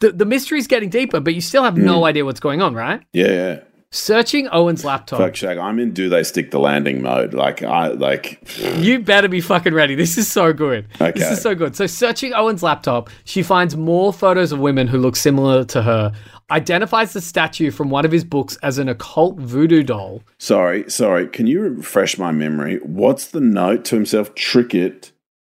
the, 0.00 0.12
the 0.12 0.24
mystery's 0.24 0.66
getting 0.66 0.90
deeper, 0.90 1.20
but 1.20 1.34
you 1.34 1.40
still 1.40 1.62
have 1.62 1.76
no 1.76 1.98
hmm. 1.98 2.04
idea 2.04 2.24
what's 2.24 2.40
going 2.40 2.62
on, 2.62 2.74
right? 2.74 3.02
Yeah, 3.12 3.28
yeah. 3.28 3.60
Searching 3.94 4.48
Owen's 4.50 4.84
laptop. 4.84 5.20
Fuck 5.20 5.36
Shag. 5.36 5.56
I'm 5.56 5.78
in 5.78 5.92
do 5.92 6.08
they 6.08 6.24
stick 6.24 6.50
the 6.50 6.58
landing 6.58 7.00
mode. 7.00 7.32
Like 7.32 7.62
I 7.62 7.88
like 7.88 8.42
You 8.76 8.98
better 8.98 9.28
be 9.28 9.40
fucking 9.40 9.72
ready. 9.72 9.94
This 9.94 10.18
is 10.18 10.26
so 10.26 10.52
good. 10.52 10.88
Okay. 11.00 11.12
This 11.12 11.30
is 11.30 11.40
so 11.40 11.54
good. 11.54 11.76
So, 11.76 11.86
searching 11.86 12.34
Owen's 12.34 12.64
laptop, 12.64 13.08
she 13.22 13.44
finds 13.44 13.76
more 13.76 14.12
photos 14.12 14.50
of 14.50 14.58
women 14.58 14.88
who 14.88 14.98
look 14.98 15.14
similar 15.14 15.64
to 15.66 15.82
her, 15.82 16.12
identifies 16.50 17.12
the 17.12 17.20
statue 17.20 17.70
from 17.70 17.88
one 17.88 18.04
of 18.04 18.10
his 18.10 18.24
books 18.24 18.58
as 18.64 18.78
an 18.78 18.88
occult 18.88 19.38
voodoo 19.38 19.84
doll. 19.84 20.22
sorry, 20.38 20.90
sorry. 20.90 21.28
Can 21.28 21.46
you 21.46 21.60
refresh 21.60 22.18
my 22.18 22.32
memory? 22.32 22.78
What's 22.78 23.28
the 23.28 23.40
note 23.40 23.84
to 23.86 23.94
himself? 23.94 24.34
Trick 24.34 24.74
it. 24.74 25.12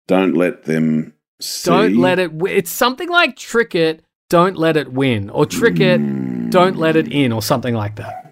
Don't 0.08 0.34
let 0.34 0.64
them 0.64 1.12
see. 1.40 1.68
Don't 1.68 1.96
let 1.98 2.18
it. 2.18 2.32
W- 2.38 2.56
it's 2.56 2.72
something 2.72 3.10
like 3.10 3.36
trick 3.36 3.74
it, 3.74 4.02
don't 4.30 4.56
let 4.56 4.78
it 4.78 4.94
win, 4.94 5.28
or 5.28 5.44
trick 5.44 5.78
it, 5.78 6.00
hmm. 6.00 6.48
don't 6.48 6.78
let 6.78 6.96
it 6.96 7.12
in, 7.12 7.32
or 7.32 7.42
something 7.42 7.74
like 7.74 7.96
that. 7.96 8.29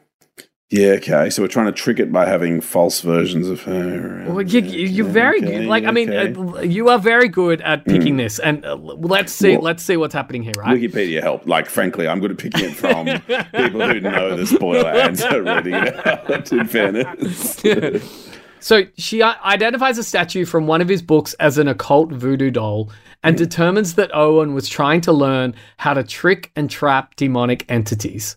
Yeah, 0.70 0.90
okay. 0.90 1.30
So 1.30 1.40
we're 1.40 1.48
trying 1.48 1.66
to 1.66 1.72
trick 1.72 1.98
it 1.98 2.12
by 2.12 2.26
having 2.26 2.60
false 2.60 3.00
versions 3.00 3.48
of 3.48 3.62
her. 3.62 4.26
Well, 4.28 4.42
you, 4.42 4.60
you, 4.60 4.86
you're 4.86 5.06
very 5.06 5.38
okay, 5.38 5.60
good. 5.60 5.66
Like, 5.66 5.84
I 5.84 5.92
mean, 5.92 6.12
okay. 6.12 6.38
uh, 6.38 6.60
you 6.60 6.90
are 6.90 6.98
very 6.98 7.28
good 7.28 7.62
at 7.62 7.86
picking 7.86 8.18
this, 8.18 8.38
and 8.38 8.66
uh, 8.66 8.76
let's 8.76 9.32
see. 9.32 9.52
Well- 9.52 9.62
let's 9.62 9.82
see 9.82 9.96
what's 9.96 10.12
happening 10.12 10.42
here, 10.42 10.52
right? 10.58 10.78
Wikipedia 10.78 11.22
help. 11.22 11.46
Like, 11.46 11.70
frankly, 11.70 12.06
I'm 12.06 12.20
good 12.20 12.32
at 12.32 12.38
picking 12.38 12.66
it 12.66 12.74
from 12.74 13.06
people 13.54 13.86
who 13.86 14.00
know 14.00 14.36
the 14.36 14.46
spoiler 14.46 14.90
answer 14.90 15.28
already. 15.28 15.72
in 16.56 16.66
fairness. 16.66 17.62
So 18.60 18.82
she 18.96 19.22
uh, 19.22 19.34
identifies 19.44 19.98
a 19.98 20.04
statue 20.04 20.44
from 20.44 20.66
one 20.66 20.80
of 20.80 20.88
his 20.88 21.00
books 21.00 21.32
as 21.34 21.58
an 21.58 21.68
occult 21.68 22.10
voodoo 22.10 22.50
doll 22.50 22.90
and 23.22 23.36
determines 23.36 23.94
that 23.94 24.12
Owen 24.12 24.52
was 24.52 24.68
trying 24.68 25.00
to 25.02 25.12
learn 25.12 25.54
how 25.76 25.94
to 25.94 26.02
trick 26.02 26.50
and 26.56 26.68
trap 26.68 27.14
demonic 27.14 27.64
entities. 27.68 28.36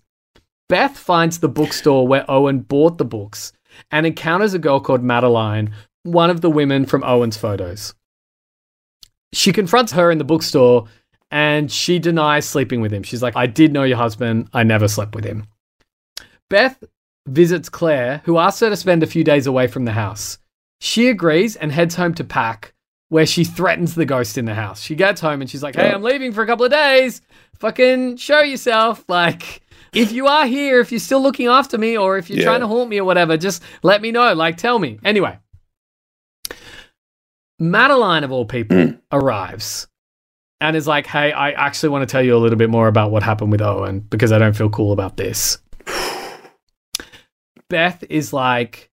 Beth 0.72 0.98
finds 0.98 1.40
the 1.40 1.50
bookstore 1.50 2.08
where 2.08 2.24
Owen 2.32 2.60
bought 2.60 2.98
the 2.98 3.04
books 3.04 3.52
and 3.92 4.06
encounters 4.06 4.54
a 4.54 4.60
girl 4.60 4.80
called 4.80 5.04
Madeline, 5.04 5.76
one 6.04 6.30
of 6.30 6.40
the 6.40 6.50
women 6.50 6.86
from 6.86 7.04
Owen's 7.04 7.36
photos. 7.36 7.94
She 9.34 9.52
confronts 9.52 9.92
her 9.92 10.10
in 10.10 10.18
the 10.18 10.24
bookstore 10.24 10.88
and 11.30 11.70
she 11.70 12.00
denies 12.00 12.46
sleeping 12.46 12.80
with 12.80 12.94
him. 12.94 13.04
She's 13.04 13.22
like, 13.22 13.36
I 13.36 13.48
did 13.48 13.74
know 13.74 13.84
your 13.84 13.98
husband, 13.98 14.48
I 14.54 14.64
never 14.64 14.88
slept 14.88 15.14
with 15.14 15.26
him. 15.26 15.46
Beth 16.50 16.82
visits 17.28 17.68
Claire, 17.68 18.22
who 18.24 18.38
asks 18.38 18.62
her 18.62 18.70
to 18.70 18.78
spend 18.78 19.04
a 19.04 19.08
few 19.08 19.26
days 19.26 19.48
away 19.48 19.68
from 19.68 19.84
the 19.84 19.92
house. 19.92 20.38
She 20.80 21.10
agrees 21.10 21.58
and 21.58 21.74
heads 21.74 21.96
home 21.96 22.14
to 22.14 22.24
pack, 22.24 22.74
where 23.10 23.26
she 23.26 23.44
threatens 23.44 23.96
the 23.96 24.06
ghost 24.06 24.38
in 24.38 24.46
the 24.46 24.56
house. 24.56 24.82
She 24.82 24.96
gets 24.96 25.20
home 25.20 25.42
and 25.42 25.50
she's 25.50 25.64
like, 25.64 25.76
Hey. 25.76 25.92
I'm 25.92 26.02
leaving 26.02 26.32
for 26.32 26.44
a 26.44 26.48
couple 26.48 26.64
of 26.64 26.72
days. 26.72 27.22
Fucking 27.56 28.16
show 28.16 28.40
yourself. 28.40 29.04
Like, 29.10 29.64
if 29.94 30.12
you 30.12 30.28
are 30.28 30.46
here, 30.46 30.80
if 30.80 30.92
you're 30.92 31.00
still 31.00 31.22
looking 31.22 31.48
after 31.48 31.78
me, 31.78 31.98
or 31.98 32.18
if 32.18 32.30
you're 32.30 32.40
Yeah. 32.40 32.46
trying 32.46 32.62
to 32.62 32.68
haunt 32.68 32.90
me 32.90 33.00
or 33.00 33.04
whatever, 33.04 33.38
just 33.38 33.62
let 33.84 34.02
me 34.02 34.12
know. 34.12 34.34
Like, 34.34 34.58
tell 34.58 34.80
me. 34.80 35.00
Anyway, 35.04 35.38
Madeline, 37.60 38.24
of 38.24 38.32
all 38.32 38.46
people, 38.46 38.86
hmm. 38.86 38.92
arrives 39.12 39.88
and 40.60 40.76
is 40.76 40.88
like, 40.88 41.08
Hey, 41.08 41.32
I 41.32 41.52
actually 41.52 41.90
want 41.90 42.08
to 42.08 42.12
tell 42.12 42.24
you 42.24 42.36
a 42.36 42.40
little 42.40 42.58
bit 42.58 42.70
more 42.70 42.88
about 42.88 43.12
what 43.12 43.24
happened 43.24 43.52
with 43.52 43.62
Owen 43.62 44.00
because 44.00 44.32
I 44.32 44.40
don't 44.40 44.56
feel 44.56 44.70
cool 44.70 44.94
about 44.94 45.18
this. 45.18 45.58
Beth 47.70 48.04
is 48.10 48.34
like, 48.34 48.90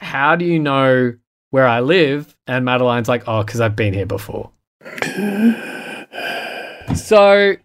How 0.00 0.36
do 0.36 0.44
you 0.44 0.58
know 0.58 1.14
where 1.50 1.66
I 1.66 1.80
live? 1.80 2.36
And 2.46 2.64
Madeline's 2.64 3.08
like, 3.08 3.24
Oh, 3.26 3.42
because 3.42 3.60
I've 3.60 3.76
been 3.76 3.94
here 3.94 4.06
before. 4.06 4.50
so 6.94 7.56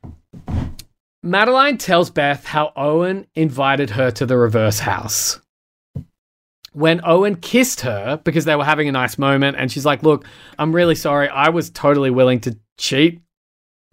Madeline 1.23 1.77
tells 1.77 2.09
Beth 2.09 2.45
how 2.45 2.71
Owen 2.75 3.27
invited 3.35 3.91
her 3.91 4.09
to 4.11 4.25
the 4.25 4.37
reverse 4.37 4.79
house. 4.79 5.39
When 6.73 7.01
Owen 7.03 7.35
kissed 7.35 7.81
her 7.81 8.19
because 8.23 8.45
they 8.45 8.55
were 8.55 8.63
having 8.63 8.87
a 8.87 8.93
nice 8.93 9.17
moment, 9.17 9.57
and 9.57 9.71
she's 9.71 9.85
like, 9.85 10.03
Look, 10.03 10.25
I'm 10.57 10.73
really 10.73 10.95
sorry. 10.95 11.27
I 11.29 11.49
was 11.49 11.69
totally 11.69 12.09
willing 12.09 12.39
to 12.41 12.57
cheat 12.77 13.21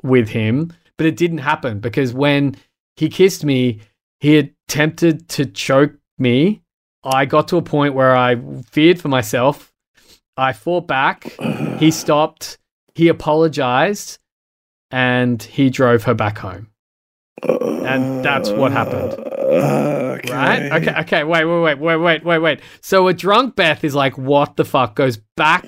with 0.03 0.29
him, 0.29 0.73
but 0.97 1.07
it 1.07 1.17
didn't 1.17 1.39
happen 1.39 1.81
because 1.81 2.15
when 2.15 2.57
he 2.97 3.09
kissed 3.09 3.45
me, 3.45 3.81
he 4.21 4.39
attempted 4.39 5.29
to 5.31 5.45
choke 5.45 5.93
me. 6.19 6.63
I 7.05 7.27
got 7.27 7.49
to 7.49 7.57
a 7.57 7.63
point 7.63 7.95
where 7.95 8.17
I 8.17 8.37
feared 8.71 9.01
for 9.01 9.09
myself 9.09 9.73
I 10.39 10.53
fought 10.53 10.87
back. 10.87 11.37
he 11.79 11.91
stopped. 11.91 12.59
He 12.95 13.09
apologized, 13.09 14.19
and 14.91 15.43
he 15.43 15.69
drove 15.69 16.05
her 16.05 16.15
back 16.15 16.39
home. 16.39 16.69
And 17.43 18.23
that's 18.23 18.51
what 18.51 18.73
happened. 18.73 19.15
Okay. 19.19 20.33
Right? 20.33 20.73
Okay, 20.73 20.95
okay, 21.01 21.25
wait, 21.25 21.45
wait, 21.45 21.61
wait, 21.61 21.79
wait, 21.79 21.97
wait, 21.97 22.25
wait, 22.25 22.39
wait. 22.39 22.61
So 22.81 23.09
a 23.09 23.15
drunk 23.15 23.57
Beth 23.57 23.85
is 23.85 23.95
like, 23.95 24.19
what 24.19 24.57
the 24.57 24.65
fuck? 24.65 24.95
Goes 24.95 25.19
back 25.37 25.65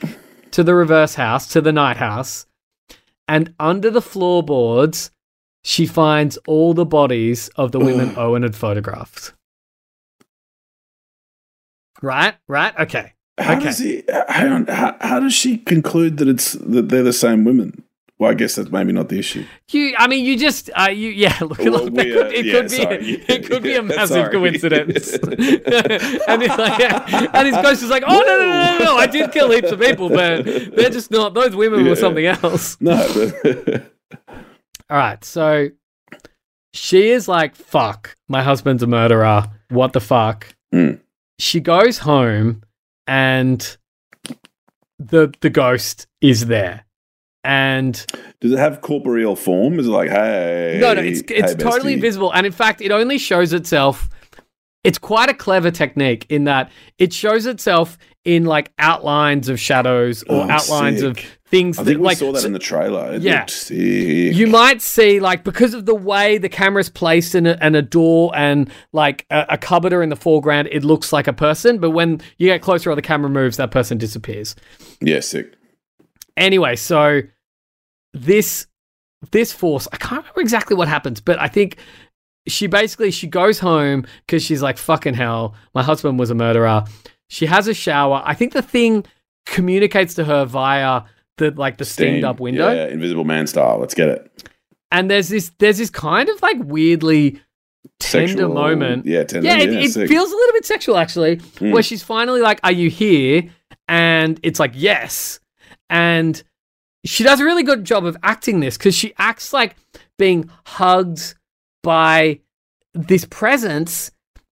to 0.51 0.63
the 0.63 0.75
reverse 0.75 1.15
house, 1.15 1.47
to 1.53 1.61
the 1.61 1.73
night 1.73 1.97
house, 1.97 2.47
and 3.29 3.55
under 3.61 3.91
the 3.91 4.03
floorboards, 4.03 5.13
she 5.63 5.87
finds 5.87 6.37
all 6.47 6.75
the 6.75 6.85
bodies 6.85 7.49
of 7.57 7.73
the 7.73 7.79
women 7.79 8.13
Owen 8.17 8.43
had 8.43 8.57
photographed. 8.57 9.33
Right? 12.03 12.35
Right? 12.49 12.77
Okay. 12.79 13.13
How 13.39 13.53
Okay. 13.55 13.65
does 13.65 13.79
he? 13.79 14.03
How, 14.29 14.97
how 15.01 15.21
does 15.21 15.33
she 15.33 15.59
conclude 15.59 16.19
that 16.19 16.29
it's 16.29 16.53
that 16.53 16.89
they're 16.89 17.03
the 17.03 17.13
same 17.13 17.45
women? 17.45 17.85
Well, 18.21 18.31
I 18.31 18.35
guess 18.35 18.57
that's 18.57 18.71
maybe 18.71 18.93
not 18.93 19.09
the 19.09 19.19
issue. 19.19 19.47
You, 19.71 19.95
I 19.99 20.07
mean, 20.07 20.27
you 20.27 20.37
just, 20.39 20.69
uh, 20.79 20.91
you, 20.91 21.09
yeah. 21.09 21.39
Look, 21.41 21.57
Well, 21.59 21.87
look, 21.87 21.95
it 21.95 22.13
could, 22.13 22.27
uh, 22.27 22.29
it 22.29 22.45
yeah, 22.45 22.53
could 22.53 22.69
be, 22.71 22.77
sorry. 22.77 23.25
it 23.29 23.47
could 23.47 23.63
be 23.63 23.71
a 23.71 23.75
Yeah, 23.77 23.81
massive 23.81 24.09
sorry. 24.09 24.31
coincidence. 24.37 25.13
and 25.15 26.43
it's 26.43 26.59
like, 26.59 27.35
and 27.35 27.47
his 27.47 27.57
ghost 27.57 27.83
is 27.83 27.89
like, 27.89 28.05
oh 28.07 28.19
no, 28.19 28.21
no, 28.21 28.39
no, 28.45 28.79
no, 28.79 28.85
no, 28.85 28.97
I 28.99 29.07
did 29.07 29.33
kill 29.33 29.51
heaps 29.51 29.73
of 29.73 29.81
people, 29.81 30.11
but 30.11 30.45
they're 30.45 30.91
just 30.91 31.11
not. 31.11 31.33
Those 31.33 31.57
women 31.57 31.83
Yeah. 31.85 31.89
were 31.91 31.97
something 31.97 32.27
else. 32.27 32.77
No, 32.79 33.09
but 33.43 33.91
All 34.91 34.97
right, 34.99 35.25
so 35.25 35.69
she 36.75 37.11
is 37.13 37.27
like, 37.27 37.55
fuck, 37.55 38.17
my 38.29 38.43
husband's 38.43 38.83
a 38.83 38.87
murderer. 38.87 39.51
What 39.71 39.95
the 39.95 40.01
fuck? 40.01 40.47
Hmm. 40.73 40.97
She 41.39 41.61
goes 41.61 41.97
home, 41.99 42.65
and 43.07 43.77
the 44.99 45.33
the 45.41 45.49
ghost 45.49 46.07
is 46.21 46.45
there, 46.47 46.85
and 47.45 47.95
does 48.41 48.53
it 48.53 48.59
have 48.59 48.81
corporeal 48.81 49.37
form? 49.37 49.79
Is 49.79 49.87
it 49.87 49.91
like, 49.91 50.11
hey? 50.11 50.79
No, 50.81 50.95
no, 50.95 51.01
it's 51.03 51.21
it's 51.23 51.53
hey, 51.53 51.55
totally 51.59 51.97
bestie? 51.97 52.01
visible, 52.01 52.33
and 52.33 52.47
in 52.47 52.53
fact, 52.53 52.81
it 52.81 52.91
only 52.91 53.19
shows 53.19 53.53
itself. 53.53 54.09
It's 54.83 54.97
quite 54.99 55.29
a 55.29 55.35
clever 55.35 55.71
technique 55.71 56.25
in 56.31 56.45
that 56.45 56.71
it 56.99 57.13
shows 57.13 57.45
itself 57.45 57.99
in 58.25 58.45
like 58.47 58.73
outlines 58.79 59.51
of 59.51 59.61
shadows 59.61 60.23
or 60.23 60.37
Oh, 60.45 60.51
outlines 60.51 61.03
of 61.03 61.19
things 61.47 61.79
I 61.79 61.83
that 61.83 61.91
think 61.91 62.01
we 62.01 62.07
like 62.07 62.17
saw 62.17 62.33
that 62.33 62.41
so- 62.41 62.47
in 62.47 62.55
the 62.55 62.59
trailer. 62.59 63.13
It 63.15 63.21
Yeah. 63.23 63.45
sick. 63.47 63.77
you 63.79 64.47
might 64.47 64.81
see 64.81 65.21
like 65.21 65.45
because 65.45 65.75
of 65.75 65.85
the 65.85 65.95
way 65.95 66.39
the 66.39 66.49
camera's 66.49 66.89
placed 66.89 67.35
in 67.35 67.47
a, 67.47 67.59
and 67.61 67.77
a 67.77 67.83
door 67.83 68.33
and 68.35 68.71
like 68.95 69.27
a, 69.31 69.45
a 69.51 69.59
cupboard 69.59 69.93
are 69.93 70.03
in 70.03 70.09
the 70.09 70.17
foreground, 70.17 70.69
it 70.73 70.83
looks 70.83 71.13
like 71.13 71.27
a 71.29 71.33
person, 71.35 71.77
but 71.79 71.91
when 71.91 72.21
you 72.39 72.47
get 72.49 72.63
closer 72.63 72.91
or 72.91 72.95
the 72.95 73.03
camera 73.03 73.29
moves, 73.29 73.59
that 73.59 73.71
person 73.71 73.99
disappears. 73.99 74.57
yeah, 75.03 75.21
sick. 75.21 75.55
Anyway, 76.41 76.75
so 76.77 77.21
this 78.13 78.67
this 79.31 79.53
force, 79.53 79.87
I 79.93 79.97
can't 79.97 80.23
remember 80.23 80.41
exactly 80.41 80.75
what 80.77 80.89
happens, 80.89 81.21
but 81.21 81.39
I 81.41 81.47
think 81.49 81.77
she 82.49 82.67
basically 82.67 83.11
she 83.11 83.27
goes 83.27 83.59
home 83.59 84.07
because 84.27 84.43
she's 84.43 84.63
like 84.63 84.79
fucking 84.79 85.15
hell. 85.15 85.55
My 85.75 85.83
husband 85.83 86.19
was 86.19 86.31
a 86.31 86.35
murderer. 86.35 86.85
She 87.29 87.47
has 87.47 87.69
a 87.69 87.75
shower. 87.75 88.23
I 88.25 88.35
think 88.35 88.53
the 88.55 88.63
thing 88.63 89.05
communicates 89.47 90.15
to 90.15 90.25
her 90.25 90.45
via 90.45 91.03
the 91.39 91.51
like 91.53 91.79
the 91.79 91.85
steamed 91.85 92.19
Steam. 92.19 92.25
up 92.25 92.41
window. 92.41 92.73
Yeah, 92.73 92.87
Invisible 92.89 93.25
Man 93.25 93.47
style. 93.47 93.79
Let's 93.79 93.95
get 93.95 94.09
it. 94.09 94.51
And 94.91 95.11
there's 95.11 95.29
this 95.29 95.53
there's 95.59 95.79
this 95.79 95.91
kind 95.91 96.29
of 96.29 96.41
like 96.43 96.57
weirdly 96.65 97.41
tender 98.01 98.29
Sexual- 98.33 98.55
moment. 98.55 99.07
Yeah, 99.07 99.25
tender. 99.25 99.47
Yeah, 99.47 99.57
Yeah, 99.59 99.79
it, 99.81 99.97
it 99.97 100.09
feels 100.09 100.31
a 100.31 100.35
little 100.35 100.53
bit 100.53 100.65
sexual 100.67 100.97
actually, 100.97 101.37
Mm. 101.37 101.73
where 101.73 101.83
she's 101.83 102.03
finally 102.03 102.41
like, 102.41 102.59
"Are 102.65 102.73
you 102.73 102.91
here?" 102.91 103.45
And 103.87 104.41
it's 104.43 104.59
like, 104.61 104.73
"Yes." 104.75 105.40
And 105.91 106.43
she 107.05 107.25
does 107.25 107.41
a 107.41 107.45
really 107.45 107.63
good 107.63 107.85
job 107.85 108.07
of 108.07 108.17
acting 108.23 108.61
this 108.61 108.79
because 108.79 108.95
she 108.95 109.13
acts 109.19 109.53
like 109.53 109.77
being 110.19 110.51
hugged 110.65 111.35
by 111.83 112.41
this 112.95 113.25
presence, 113.25 114.11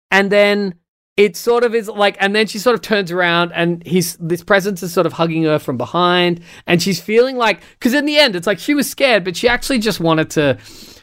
and 0.09 0.31
then 0.31 0.75
it 1.17 1.35
sort 1.35 1.63
of 1.63 1.75
is 1.75 1.87
like, 1.87 2.17
and 2.19 2.35
then 2.35 2.47
she 2.47 2.57
sort 2.57 2.73
of 2.73 2.81
turns 2.81 3.11
around 3.11 3.51
and 3.53 3.85
he's 3.85 4.15
this 4.17 4.43
presence 4.43 4.81
is 4.81 4.93
sort 4.93 5.05
of 5.05 5.13
hugging 5.13 5.43
her 5.43 5.59
from 5.59 5.77
behind, 5.77 6.41
and 6.67 6.81
she's 6.81 6.99
feeling 6.99 7.37
like, 7.37 7.61
because 7.73 7.93
in 7.93 8.05
the 8.05 8.17
end, 8.17 8.35
it's 8.35 8.47
like 8.47 8.59
she 8.59 8.73
was 8.73 8.89
scared, 8.89 9.23
but 9.23 9.35
she 9.35 9.47
actually 9.47 9.79
just 9.79 9.99
wanted 9.99 10.29
to 10.31 10.57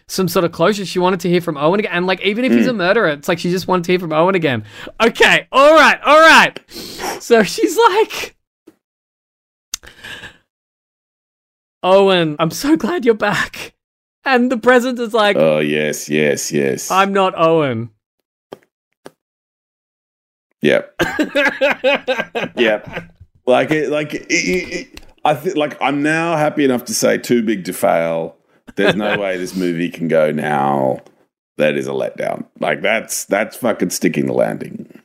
some 0.09 0.27
sort 0.27 0.45
of 0.45 0.53
closure. 0.53 0.85
She 0.85 0.99
wanted 0.99 1.21
to 1.21 1.29
hear 1.29 1.41
from 1.41 1.57
Owen 1.57 1.81
again, 1.81 1.93
and 1.93 2.07
like 2.07 2.21
even 2.23 2.45
if 2.45 2.53
he's 2.53 2.65
hmm. 2.65 2.71
a 2.71 2.75
murderer, 2.75 3.09
it's 3.09 3.29
like 3.29 3.39
she 3.39 3.51
just 3.51 3.69
wanted 3.69 3.85
to 3.85 3.93
hear 3.93 4.01
from 4.01 4.13
Owen 4.13 4.35
again. 4.35 4.65
Okay, 5.01 5.47
all 5.53 5.75
right, 5.75 6.01
all 6.03 6.21
right. 6.21 6.59
So 7.21 7.43
she's 7.43 7.79
like. 7.91 8.35
Owen, 11.83 12.37
I'm 12.39 12.51
so 12.51 12.77
glad 12.77 13.05
you're 13.05 13.15
back. 13.15 13.75
And 14.25 14.51
the 14.53 14.59
present 14.59 14.99
is 14.99 15.15
like, 15.15 15.37
Oh 15.37 15.59
yes, 15.59 16.09
yes, 16.09 16.53
yes. 16.53 16.91
I'm 16.91 17.13
not 17.13 17.35
Owen. 17.37 17.91
Yep. 20.63 20.95
Yep. 22.57 23.15
Like 23.47 23.71
it, 23.71 23.91
like 23.91 24.15
it, 24.15 24.27
it- 24.31 25.01
I 25.25 25.35
think 25.35 25.57
like 25.57 25.77
I'm 25.81 26.03
now 26.03 26.37
happy 26.37 26.65
enough 26.65 26.85
to 26.87 26.95
say 26.95 27.19
too 27.19 27.43
big 27.43 27.65
to 27.65 27.73
fail. 27.73 28.37
There's 28.77 28.95
no 28.95 29.19
way 29.21 29.37
this 29.37 29.55
movie 29.57 29.91
can 29.91 30.09
go 30.09 30.31
now. 30.31 31.01
That 31.59 31.77
is 31.77 31.87
a 31.87 31.91
letdown. 31.91 32.47
Like 32.61 32.83
that's 32.83 33.25
that's 33.25 33.57
fucking 33.57 33.91
sticking 33.91 34.27
the 34.27 34.33
landing. 34.33 35.01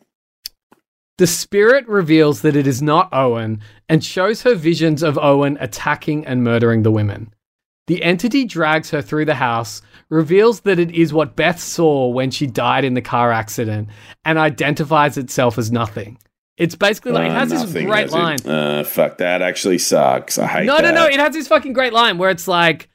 The 1.19 1.28
spirit 1.28 1.88
reveals 1.88 2.41
that 2.41 2.56
it 2.56 2.65
is 2.65 2.82
not 2.82 3.10
Owen 3.13 3.62
and 3.88 4.04
shows 4.04 4.41
her 4.43 4.56
visions 4.56 5.04
of 5.04 5.17
Owen 5.17 5.58
attacking 5.60 6.26
and 6.26 6.43
murdering 6.43 6.84
the 6.84 6.91
women. 6.91 7.34
The 7.88 8.02
entity 8.02 8.45
drags 8.45 8.89
her 8.91 9.02
through 9.02 9.26
the 9.26 9.36
house, 9.36 9.82
reveals 10.10 10.62
that 10.62 10.80
it 10.80 10.91
is 10.91 11.13
what 11.13 11.36
Beth 11.36 11.60
saw 11.60 12.08
when 12.08 12.32
she 12.32 12.47
died 12.47 12.86
in 12.86 12.93
the 12.93 13.02
car 13.02 13.32
accident, 13.32 13.89
and 14.26 14.39
identifies 14.39 15.17
itself 15.17 15.58
as 15.58 15.71
nothing. 15.71 16.17
It's 16.58 16.76
basically 16.76 17.12
like, 17.12 17.26
it 17.30 17.32
Uh, 17.32 17.39
has 17.39 17.49
this 17.49 17.71
great 17.86 18.10
line. 18.12 18.38
Uh, 18.45 18.84
fuck 18.84 19.17
that 19.17 19.41
actually 19.41 19.80
sucks. 19.80 20.39
I 20.39 20.47
hate 20.47 20.65
No, 20.65 20.78
that. 20.78 20.84
no, 20.93 20.93
no. 20.93 21.06
It 21.08 21.19
has 21.19 21.34
this 21.34 21.47
fucking 21.47 21.73
great 21.73 21.93
line 21.93 22.17
where 22.17 22.30
it's 22.30 22.47
like, 22.47 22.89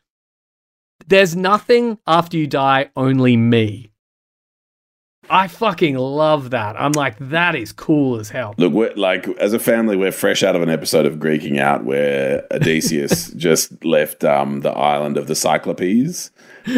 there's 1.07 1.37
nothing 1.37 1.99
after 2.07 2.37
you 2.37 2.47
die, 2.47 2.91
only 2.97 3.37
me. 3.37 3.91
I 5.31 5.49
fucking 5.49 5.97
love 5.97 6.51
that. 6.51 6.81
I'm 6.81 6.93
like, 6.93 7.17
that 7.19 7.55
is 7.55 7.73
cool 7.73 8.19
as 8.19 8.31
hell. 8.31 8.55
Look, 8.57 8.73
we're, 8.73 8.95
like 8.95 9.29
as 9.39 9.53
a 9.53 9.59
family, 9.59 9.97
we're 9.97 10.13
fresh 10.13 10.43
out 10.43 10.57
of 10.57 10.63
an 10.63 10.71
episode 10.71 11.07
of 11.07 11.17
Greeking 11.17 11.59
Out 11.59 11.85
where 11.85 12.47
Odysseus 12.51 13.31
just 13.37 13.85
left 13.85 14.25
um, 14.25 14.61
the 14.61 14.71
island 14.71 15.17
of 15.17 15.27
the 15.27 15.35
Cyclopes, 15.35 16.31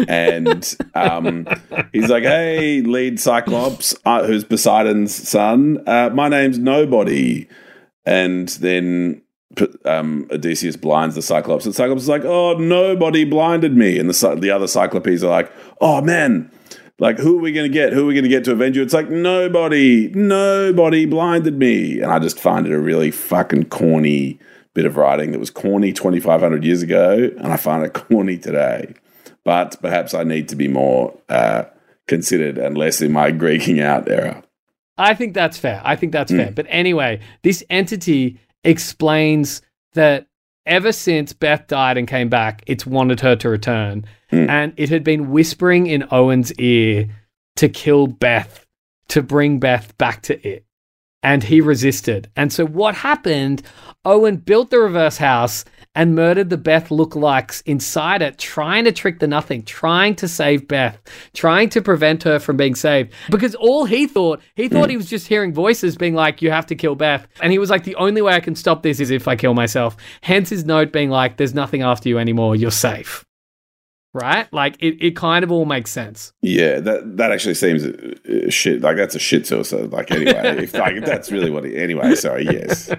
and 0.07 0.75
um, 0.95 1.47
he's 1.93 2.09
like, 2.09 2.23
"Hey, 2.23 2.81
lead 2.81 3.19
Cyclops, 3.19 3.95
uh, 4.05 4.25
who's 4.25 4.43
Poseidon's 4.43 5.13
son. 5.13 5.81
Uh, 5.87 6.09
my 6.13 6.27
name's 6.27 6.59
Nobody," 6.59 7.47
and 8.05 8.49
then. 8.49 9.21
Um, 9.83 10.29
Odysseus 10.31 10.77
blinds 10.77 11.15
the 11.15 11.21
Cyclops, 11.21 11.65
and 11.65 11.75
Cyclops 11.75 12.03
is 12.03 12.07
like, 12.07 12.23
"Oh, 12.23 12.53
nobody 12.57 13.25
blinded 13.25 13.75
me," 13.75 13.99
and 13.99 14.09
the 14.09 14.35
the 14.35 14.49
other 14.49 14.65
Cyclopes 14.65 15.23
are 15.23 15.29
like, 15.29 15.51
"Oh 15.81 15.99
man, 15.99 16.49
like, 17.01 17.17
who 17.19 17.37
are 17.37 17.41
we 17.41 17.51
going 17.51 17.69
to 17.69 17.73
get? 17.73 17.91
Who 17.93 18.03
are 18.03 18.05
we 18.05 18.13
going 18.13 18.23
to 18.23 18.29
get 18.29 18.43
to 18.45 18.51
avenge 18.53 18.77
you? 18.77 18.83
It's 18.83 18.93
like, 18.93 19.09
nobody, 19.09 20.09
nobody 20.13 21.05
blinded 21.05 21.57
me. 21.57 21.99
And 21.99 22.11
I 22.11 22.19
just 22.19 22.39
find 22.39 22.65
it 22.67 22.71
a 22.71 22.79
really 22.79 23.11
fucking 23.11 23.65
corny 23.65 24.39
bit 24.73 24.85
of 24.85 24.95
writing 24.95 25.31
that 25.31 25.39
was 25.39 25.49
corny 25.49 25.91
2,500 25.91 26.63
years 26.63 26.81
ago. 26.81 27.29
And 27.37 27.47
I 27.51 27.57
find 27.57 27.83
it 27.83 27.93
corny 28.09 28.37
today. 28.37 28.93
But 29.43 29.81
perhaps 29.81 30.13
I 30.13 30.23
need 30.23 30.47
to 30.49 30.55
be 30.55 30.67
more 30.67 31.17
uh, 31.27 31.63
considered 32.07 32.57
and 32.59 32.77
less 32.77 33.01
in 33.01 33.11
my 33.11 33.31
Greeking 33.31 33.81
out 33.81 34.07
era. 34.07 34.43
I 34.97 35.15
think 35.15 35.33
that's 35.33 35.57
fair. 35.57 35.81
I 35.83 35.95
think 35.95 36.11
that's 36.11 36.31
Mm. 36.31 36.37
fair. 36.37 36.51
But 36.51 36.67
anyway, 36.69 37.19
this 37.41 37.63
entity 37.69 38.39
explains 38.63 39.61
that 39.93 40.27
ever 40.65 40.91
since 40.91 41.33
Beth 41.33 41.67
died 41.67 41.97
and 41.97 42.07
came 42.07 42.29
back, 42.29 42.63
it's 42.67 42.85
wanted 42.85 43.19
her 43.21 43.35
to 43.37 43.49
return. 43.49 44.05
Mm. 44.31 44.49
And 44.49 44.73
it 44.77 44.89
had 44.89 45.03
been 45.03 45.31
whispering 45.31 45.87
in 45.87 46.07
Owen's 46.11 46.53
ear 46.53 47.09
to 47.57 47.69
kill 47.69 48.07
Beth, 48.07 48.65
to 49.09 49.21
bring 49.21 49.59
Beth 49.59 49.97
back 49.97 50.21
to 50.23 50.47
it. 50.47 50.65
And 51.23 51.43
he 51.43 51.61
resisted. 51.61 52.29
And 52.35 52.51
so 52.51 52.65
what 52.65 52.95
happened? 52.95 53.61
Owen 54.05 54.37
built 54.37 54.71
the 54.71 54.79
reverse 54.79 55.17
house 55.17 55.65
and 55.95 56.15
murdered 56.15 56.49
the 56.49 56.57
Beth 56.57 56.89
lookalikes 56.89 57.61
inside 57.65 58.21
it, 58.21 58.37
trying 58.37 58.85
to 58.85 58.91
trick 58.91 59.19
the 59.19 59.27
nothing, 59.27 59.63
trying 59.63 60.15
to 60.15 60.27
save 60.27 60.67
Beth, 60.67 60.99
trying 61.33 61.69
to 61.69 61.81
prevent 61.81 62.23
her 62.23 62.39
from 62.39 62.57
being 62.57 62.75
saved. 62.75 63.13
Because 63.29 63.55
all 63.55 63.85
he 63.85 64.07
thought, 64.07 64.41
he 64.55 64.69
thought 64.69 64.89
he 64.89 64.97
was 64.97 65.09
just 65.09 65.27
hearing 65.27 65.53
voices 65.53 65.95
being 65.97 66.15
like, 66.15 66.41
you 66.41 66.51
have 66.51 66.65
to 66.67 66.75
kill 66.75 66.95
Beth. 66.95 67.27
And 67.41 67.51
he 67.51 67.59
was 67.59 67.69
like, 67.69 67.83
the 67.83 67.95
only 67.95 68.21
way 68.21 68.33
I 68.33 68.39
can 68.39 68.55
stop 68.55 68.83
this 68.83 68.99
is 68.99 69.11
if 69.11 69.27
I 69.27 69.35
kill 69.35 69.53
myself. 69.53 69.97
Hence 70.21 70.49
his 70.49 70.65
note 70.65 70.91
being 70.91 71.09
like, 71.09 71.37
there's 71.37 71.53
nothing 71.53 71.81
after 71.81 72.07
you 72.07 72.17
anymore, 72.17 72.55
you're 72.55 72.71
safe. 72.71 73.25
Right? 74.13 74.51
Like, 74.51 74.75
it, 74.81 74.97
it 75.01 75.15
kind 75.15 75.43
of 75.43 75.51
all 75.51 75.63
makes 75.65 75.89
sense. 75.89 76.33
Yeah, 76.41 76.81
that 76.81 77.17
that 77.17 77.31
actually 77.31 77.53
seems 77.53 77.85
uh, 77.85 78.49
shit. 78.49 78.81
Like 78.81 78.97
that's 78.97 79.15
a 79.15 79.19
shit 79.19 79.47
suicide. 79.47 79.91
Like 79.91 80.11
anyway, 80.11 80.33
if 80.63 80.73
like 80.73 80.95
if 80.95 81.05
that's 81.05 81.31
really 81.31 81.49
what. 81.49 81.63
He, 81.63 81.77
anyway, 81.77 82.15
sorry. 82.15 82.43
Yes, 82.43 82.91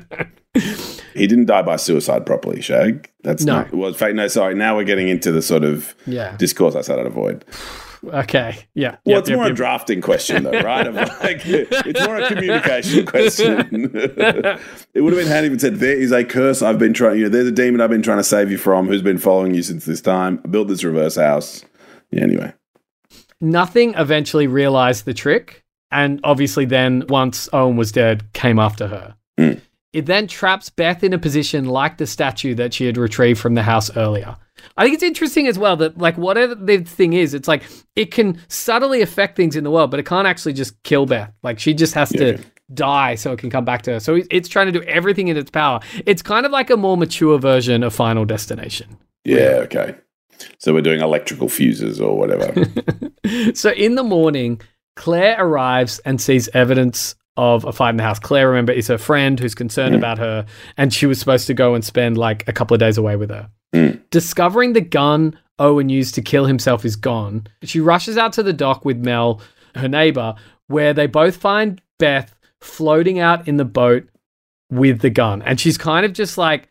he 0.55 0.61
he 1.15 1.27
didn't 1.27 1.47
die 1.47 1.61
by 1.63 1.77
suicide 1.77 2.25
properly, 2.25 2.63
Shag. 2.63 3.11
That's 3.23 3.45
No. 3.45 3.57
not 3.59 3.75
well 3.75 3.93
fake 3.93 4.15
no, 4.15 4.27
sorry. 4.29 4.55
Now 4.55 4.75
we're 4.77 4.85
getting 4.85 5.09
into 5.09 5.31
the 5.33 5.43
sort 5.43 5.65
of 5.65 5.95
Yeah. 6.07 6.35
discourse 6.39 6.75
I 6.75 6.81
said 6.81 6.99
I'd 6.99 7.07
avoid. 7.07 7.45
Okay. 8.05 8.57
Yeah. 8.75 8.97
Well, 9.05 9.17
Yep, 9.17 9.19
it's 9.21 9.29
yep, 9.31 9.39
more 9.39 9.47
a 9.47 9.55
drafting 9.55 10.01
question, 10.01 10.43
though, 10.43 10.51
right? 10.63 10.93
Like, 10.93 11.43
it's 11.45 12.01
more 12.07 12.17
a 12.19 12.27
communication 12.29 13.07
question. 13.07 13.91
it 13.95 15.01
would 15.01 15.13
have 15.13 15.23
been 15.23 15.29
handy 15.29 15.49
if 15.49 15.55
it 15.55 15.61
said, 15.61 15.77
"There 15.77 15.97
is 15.97 16.11
a 16.13 16.25
curse 16.25 16.63
I've 16.63 16.79
been 16.79 16.95
trying. 16.95 17.19
You 17.19 17.25
know, 17.25 17.29
there's 17.31 17.47
a 17.49 17.53
demon 17.53 17.81
I've 17.81 17.91
been 17.91 18.03
trying 18.03 18.19
to 18.19 18.25
save 18.25 18.51
you 18.51 18.59
from, 18.59 18.89
who's 18.89 19.03
been 19.03 19.19
following 19.19 19.55
you 19.55 19.63
since 19.63 19.85
this 19.85 20.01
time. 20.01 20.41
I 20.45 20.49
built 20.49 20.69
this 20.69 20.83
reverse 20.85 21.17
house." 21.17 21.65
Yeah, 22.11 22.23
anyway, 22.23 22.53
Nothing 23.41 23.95
eventually 23.97 24.47
realized 24.47 25.05
the 25.05 25.15
trick, 25.15 25.65
and 25.91 26.21
obviously, 26.25 26.65
then 26.65 27.05
once 27.09 27.49
Owen 27.53 27.77
was 27.77 27.91
dead, 27.93 28.33
came 28.33 28.59
after 28.59 28.87
her. 28.89 29.17
Mm. 29.39 29.61
It 29.93 30.07
then 30.07 30.27
traps 30.27 30.71
Beth 30.71 31.05
in 31.05 31.13
a 31.13 31.19
position 31.19 31.67
like 31.67 31.99
the 31.99 32.07
statue 32.07 32.55
that 32.55 32.73
she 32.73 32.87
had 32.87 32.97
retrieved 32.97 33.39
from 33.41 33.55
the 33.55 33.63
house 33.63 33.95
earlier. 33.97 34.37
I 34.77 34.85
think 34.85 34.95
it's 34.95 35.03
interesting 35.03 35.47
as 35.49 35.59
well 35.59 35.77
that, 35.77 35.99
like, 35.99 36.17
whatever 36.17 36.55
the 36.55 36.79
thing 36.79 37.13
is, 37.13 37.35
it's 37.35 37.49
like 37.49 37.63
it 37.97 38.11
can 38.11 38.41
subtly 38.49 39.03
affect 39.03 39.37
things 39.37 39.57
in 39.57 39.65
the 39.65 39.71
world, 39.71 39.91
but 39.91 40.01
it 40.01 40.07
can't 40.07 40.27
actually 40.27 40.53
just 40.55 40.81
kill 40.83 41.05
Beth. 41.05 41.33
Like, 41.43 41.59
she 41.59 41.75
just 41.75 41.95
has 41.95 42.13
Yeah. 42.13 42.33
to 42.37 42.45
die 42.73 43.17
so 43.17 43.33
it 43.33 43.39
can 43.39 43.51
come 43.51 43.65
back 43.67 43.83
to 43.83 43.93
her. 43.93 44.01
So 44.01 44.21
it's 44.31 44.49
trying 44.49 44.67
to 44.67 44.73
do 44.73 44.83
everything 44.85 45.29
in 45.29 45.37
its 45.37 45.51
power. 45.51 45.81
It's 46.07 46.23
kind 46.23 46.47
of 46.47 46.53
like 46.53 46.71
a 46.71 46.77
more 46.77 46.97
mature 46.97 47.39
version 47.39 47.83
of 47.83 47.93
Final 47.95 48.25
Destination. 48.25 48.97
yeah, 49.25 49.61
okay. 49.65 49.95
So 50.59 50.73
we're 50.73 50.81
doing 50.83 51.01
electrical 51.01 51.49
fuses 51.49 52.01
or 52.01 52.17
whatever. 52.19 52.53
So 53.55 53.71
in 53.71 53.95
the 53.95 54.03
morning, 54.03 54.61
Claire 54.97 55.37
arrives 55.39 56.01
and 56.05 56.21
sees 56.21 56.49
evidence 56.55 57.15
of 57.37 57.65
a 57.65 57.73
fight 57.73 57.91
in 57.91 57.97
the 57.97 58.03
house. 58.03 58.19
Claire, 58.19 58.49
remember, 58.49 58.73
is 58.73 58.89
her 58.89 58.99
friend 58.99 59.41
who's 59.41 59.55
concerned 59.55 59.95
about 59.95 60.19
her, 60.19 60.47
and 60.77 60.93
she 60.93 61.07
was 61.07 61.19
supposed 61.19 61.47
to 61.47 61.55
go 61.55 61.75
and 61.75 61.85
spend 61.85 62.19
like 62.19 62.47
a 62.49 62.53
couple 62.53 62.75
of 62.75 62.81
days 62.81 62.99
away 62.99 63.17
with 63.17 63.31
her. 63.31 63.51
Hmm. 63.73 63.93
Discovering 64.11 64.75
the 64.75 64.83
gun 64.83 65.39
Owen 65.59 65.89
used 65.89 66.15
to 66.17 66.23
kill 66.23 66.47
himself 66.47 66.85
is 66.85 66.97
gone, 66.97 67.47
she 67.63 67.81
rushes 67.81 68.19
out 68.19 68.33
to 68.35 68.43
the 68.43 68.53
dock 68.53 68.85
with 68.85 68.99
Mel, 68.99 69.41
her 69.75 69.89
neighbor, 69.89 70.35
where 70.67 70.93
they 70.93 71.07
both 71.07 71.37
find 71.37 71.81
Beth 71.99 72.35
floating 72.61 73.19
out 73.19 73.49
in 73.49 73.57
the 73.57 73.65
boat 73.65 74.09
with 74.71 75.01
the 75.01 75.11
gun. 75.11 75.43
And 75.43 75.61
she's 75.61 75.79
kind 75.79 76.05
of 76.05 76.13
just 76.13 76.37
like, 76.37 76.69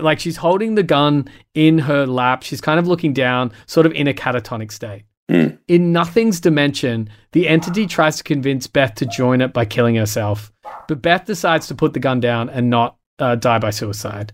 like 0.00 0.20
she's 0.20 0.36
holding 0.36 0.74
the 0.74 0.82
gun 0.82 1.28
in 1.54 1.78
her 1.80 2.06
lap. 2.06 2.42
She's 2.42 2.60
kind 2.60 2.78
of 2.78 2.86
looking 2.88 3.12
down, 3.12 3.52
sort 3.66 3.86
of 3.86 3.92
in 3.92 4.08
a 4.08 4.14
catatonic 4.14 4.72
state. 4.72 5.04
In 5.28 5.92
Nothing's 5.92 6.40
dimension, 6.40 7.08
the 7.32 7.48
entity 7.48 7.86
tries 7.86 8.18
to 8.18 8.24
convince 8.24 8.66
Beth 8.66 8.94
to 8.96 9.06
join 9.06 9.40
it 9.40 9.52
by 9.52 9.64
killing 9.64 9.94
herself, 9.94 10.52
but 10.88 11.00
Beth 11.00 11.24
decides 11.24 11.66
to 11.68 11.74
put 11.74 11.94
the 11.94 12.00
gun 12.00 12.20
down 12.20 12.50
and 12.50 12.68
not 12.68 12.96
uh, 13.18 13.36
die 13.36 13.58
by 13.58 13.70
suicide. 13.70 14.32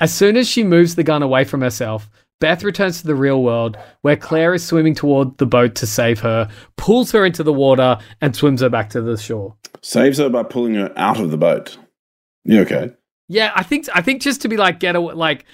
As 0.00 0.12
soon 0.12 0.36
as 0.36 0.48
she 0.48 0.64
moves 0.64 0.94
the 0.94 1.04
gun 1.04 1.22
away 1.22 1.44
from 1.44 1.60
herself, 1.60 2.10
Beth 2.40 2.62
returns 2.62 3.00
to 3.00 3.06
the 3.06 3.16
real 3.16 3.42
world, 3.42 3.76
where 4.02 4.16
Claire 4.16 4.54
is 4.54 4.64
swimming 4.64 4.94
toward 4.94 5.36
the 5.38 5.46
boat 5.46 5.74
to 5.76 5.86
save 5.86 6.20
her, 6.20 6.48
pulls 6.76 7.10
her 7.12 7.24
into 7.24 7.42
the 7.42 7.52
water, 7.52 7.98
and 8.20 8.34
swims 8.34 8.60
her 8.60 8.68
back 8.68 8.90
to 8.90 9.02
the 9.02 9.16
shore. 9.16 9.56
Saves 9.82 10.18
her 10.18 10.28
by 10.28 10.44
pulling 10.44 10.74
her 10.74 10.92
out 10.96 11.20
of 11.20 11.30
the 11.30 11.36
boat. 11.36 11.76
Yeah, 12.44 12.60
okay. 12.60 12.92
Yeah, 13.28 13.52
I 13.54 13.62
think 13.62 13.86
I 13.94 14.00
think 14.00 14.22
just 14.22 14.40
to 14.42 14.48
be 14.48 14.56
like 14.56 14.80
get 14.80 14.96
away, 14.96 15.14
like 15.14 15.44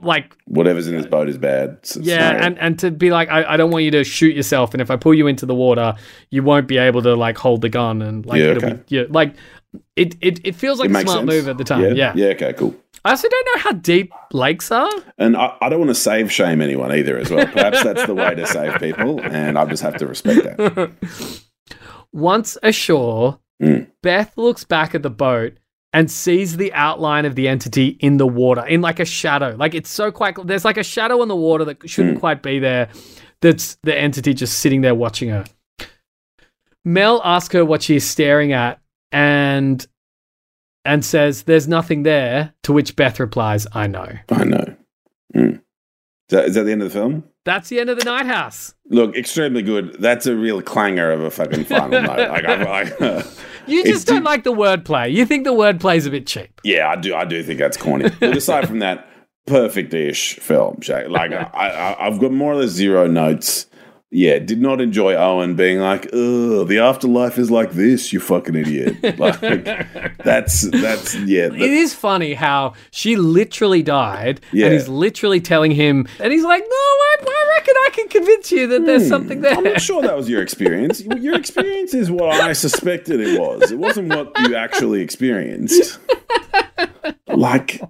like 0.00 0.36
Whatever's 0.46 0.88
in 0.88 0.96
this 0.96 1.06
boat 1.06 1.28
is 1.28 1.38
bad. 1.38 1.78
Yeah, 2.00 2.44
and 2.44 2.58
and 2.58 2.78
to 2.80 2.90
be 2.90 3.10
like 3.10 3.28
I, 3.28 3.54
I 3.54 3.56
don't 3.56 3.70
want 3.70 3.84
you 3.84 3.90
to 3.92 4.04
shoot 4.04 4.34
yourself, 4.34 4.72
and 4.74 4.80
if 4.80 4.90
I 4.90 4.96
pull 4.96 5.14
you 5.14 5.26
into 5.26 5.46
the 5.46 5.54
water, 5.54 5.94
you 6.30 6.42
won't 6.42 6.66
be 6.66 6.78
able 6.78 7.02
to 7.02 7.14
like 7.14 7.36
hold 7.38 7.60
the 7.60 7.68
gun 7.68 8.02
and 8.02 8.24
like 8.26 8.40
Yeah, 8.40 8.46
it'll 8.52 8.64
okay. 8.64 8.74
be 8.76 8.96
yeah 8.96 9.02
like 9.10 9.34
it 9.96 10.16
it, 10.20 10.40
it 10.44 10.54
feels 10.54 10.78
like 10.78 10.90
It 10.90 10.96
a 10.96 11.00
smart 11.00 11.18
sense. 11.18 11.26
move 11.30 11.48
at 11.48 11.58
the 11.58 11.64
time. 11.64 11.94
Yeah. 11.96 12.12
Yeah, 12.16 12.28
okay, 12.28 12.52
cool. 12.54 12.74
I 13.04 13.10
also 13.10 13.28
don't 13.28 13.46
know 13.54 13.60
how 13.60 13.72
deep 13.72 14.12
lakes 14.32 14.70
are. 14.72 14.90
And 15.18 15.36
I, 15.36 15.54
I 15.60 15.68
don't 15.68 15.78
want 15.80 15.90
to 15.90 15.94
save 15.94 16.32
shame 16.32 16.62
anyone 16.62 16.90
either, 16.90 17.18
as 17.18 17.30
well. 17.30 17.44
Perhaps 17.46 17.82
that's 17.82 18.06
the 18.06 18.14
way 18.14 18.34
to 18.34 18.46
save 18.46 18.78
people, 18.80 19.20
and 19.20 19.58
I 19.58 19.66
just 19.66 19.82
have 19.82 19.96
to 19.98 20.06
respect 20.06 20.42
that. 20.44 20.90
Once 22.12 22.56
ashore, 22.62 23.40
Mm. 23.62 23.86
Beth 24.02 24.36
looks 24.36 24.64
back 24.64 24.96
at 24.96 25.02
the 25.04 25.10
boat 25.10 25.54
and 25.94 26.10
sees 26.10 26.56
the 26.56 26.72
outline 26.74 27.24
of 27.24 27.36
the 27.36 27.46
entity 27.46 27.96
in 28.00 28.16
the 28.16 28.26
water, 28.26 28.66
in 28.66 28.80
like 28.80 28.98
a 28.98 29.04
shadow. 29.04 29.54
Like 29.56 29.74
it's 29.74 29.88
so 29.88 30.10
quite, 30.10 30.36
there's 30.44 30.64
like 30.64 30.76
a 30.76 30.82
shadow 30.82 31.22
in 31.22 31.28
the 31.28 31.36
water 31.36 31.64
that 31.66 31.88
shouldn't 31.88 32.18
quite 32.18 32.42
be 32.42 32.58
there. 32.58 32.88
That's 33.40 33.78
the 33.84 33.96
entity 33.96 34.34
just 34.34 34.58
sitting 34.58 34.80
there 34.80 34.94
watching 34.94 35.28
her. 35.30 35.44
Mel 36.84 37.22
asks 37.24 37.54
her 37.54 37.64
what 37.64 37.82
she 37.82 37.96
is 37.96 38.04
staring 38.06 38.52
at 38.52 38.80
and 39.12 39.86
and 40.84 41.04
says, 41.04 41.44
There's 41.44 41.68
nothing 41.68 42.02
there. 42.02 42.52
To 42.64 42.72
which 42.72 42.96
Beth 42.96 43.20
replies, 43.20 43.66
I 43.72 43.86
know. 43.86 44.08
I 44.30 44.44
know. 44.44 44.76
Mm. 45.34 45.54
Is, 45.54 45.60
that, 46.30 46.44
is 46.46 46.54
that 46.56 46.64
the 46.64 46.72
end 46.72 46.82
of 46.82 46.92
the 46.92 46.98
film? 46.98 47.24
That's 47.44 47.68
the 47.68 47.78
end 47.78 47.90
of 47.90 47.98
the 47.98 48.04
night 48.04 48.26
house. 48.26 48.74
Look, 48.88 49.14
extremely 49.16 49.62
good. 49.62 49.96
That's 50.00 50.26
a 50.26 50.34
real 50.34 50.60
clanger 50.60 51.12
of 51.12 51.20
a 51.20 51.30
fucking 51.30 51.66
final 51.66 52.02
note. 52.02 52.30
Like, 52.30 52.44
I, 52.44 52.82
I, 52.82 53.24
You 53.66 53.84
just 53.84 54.06
don't 54.06 54.24
like 54.24 54.44
the 54.44 54.52
wordplay. 54.52 55.12
You 55.12 55.24
think 55.26 55.44
the 55.44 55.52
wordplay's 55.52 56.06
a 56.06 56.10
bit 56.10 56.26
cheap. 56.26 56.60
yeah, 56.64 56.88
I 56.88 56.96
do. 56.96 57.14
I 57.14 57.24
do 57.24 57.42
think 57.42 57.58
that's 57.58 57.76
corny. 57.76 58.10
But 58.20 58.36
aside 58.36 58.68
from 58.68 58.80
that, 58.80 59.08
perfect-ish 59.46 60.36
film. 60.36 60.80
Like, 60.88 61.32
I, 61.32 61.46
I, 61.68 62.06
I've 62.06 62.18
got 62.20 62.32
more 62.32 62.52
or 62.52 62.56
less 62.56 62.70
zero 62.70 63.06
notes. 63.06 63.66
Yeah, 64.16 64.38
did 64.38 64.60
not 64.60 64.80
enjoy 64.80 65.14
Owen 65.14 65.56
being 65.56 65.80
like, 65.80 66.06
"Ugh, 66.12 66.68
the 66.68 66.78
afterlife 66.80 67.36
is 67.36 67.50
like 67.50 67.72
this, 67.72 68.12
you 68.12 68.20
fucking 68.20 68.54
idiot." 68.54 68.96
Like, 69.18 69.40
that's 70.18 70.62
that's 70.70 71.14
yeah. 71.16 71.46
It 71.46 71.60
is 71.60 71.94
funny 71.94 72.34
how 72.34 72.74
she 72.92 73.16
literally 73.16 73.82
died, 73.82 74.40
Yeah. 74.52 74.66
and 74.66 74.74
he's 74.74 74.88
literally 74.88 75.40
telling 75.40 75.72
him, 75.72 76.06
and 76.20 76.32
he's 76.32 76.44
like, 76.44 76.62
"No, 76.62 76.66
I, 76.76 77.16
I 77.26 77.54
reckon 77.56 77.74
I 77.76 77.90
can 77.92 78.08
convince 78.08 78.52
you 78.52 78.66
that 78.68 78.86
there's 78.86 79.08
something 79.08 79.40
there." 79.40 79.52
Hmm. 79.54 79.58
I'm 79.58 79.64
not 79.64 79.80
sure 79.80 80.00
that 80.02 80.16
was 80.16 80.28
your 80.28 80.42
experience. 80.42 81.00
Your 81.24 81.34
experience 81.36 81.92
is 81.94 82.10
what 82.10 82.30
I 82.40 82.52
suspected 82.52 83.18
it 83.20 83.40
was. 83.40 83.70
It 83.72 83.78
wasn't 83.78 84.08
what 84.14 84.32
you 84.40 84.54
actually 84.54 85.00
experienced. 85.02 85.98
Like, 87.28 87.80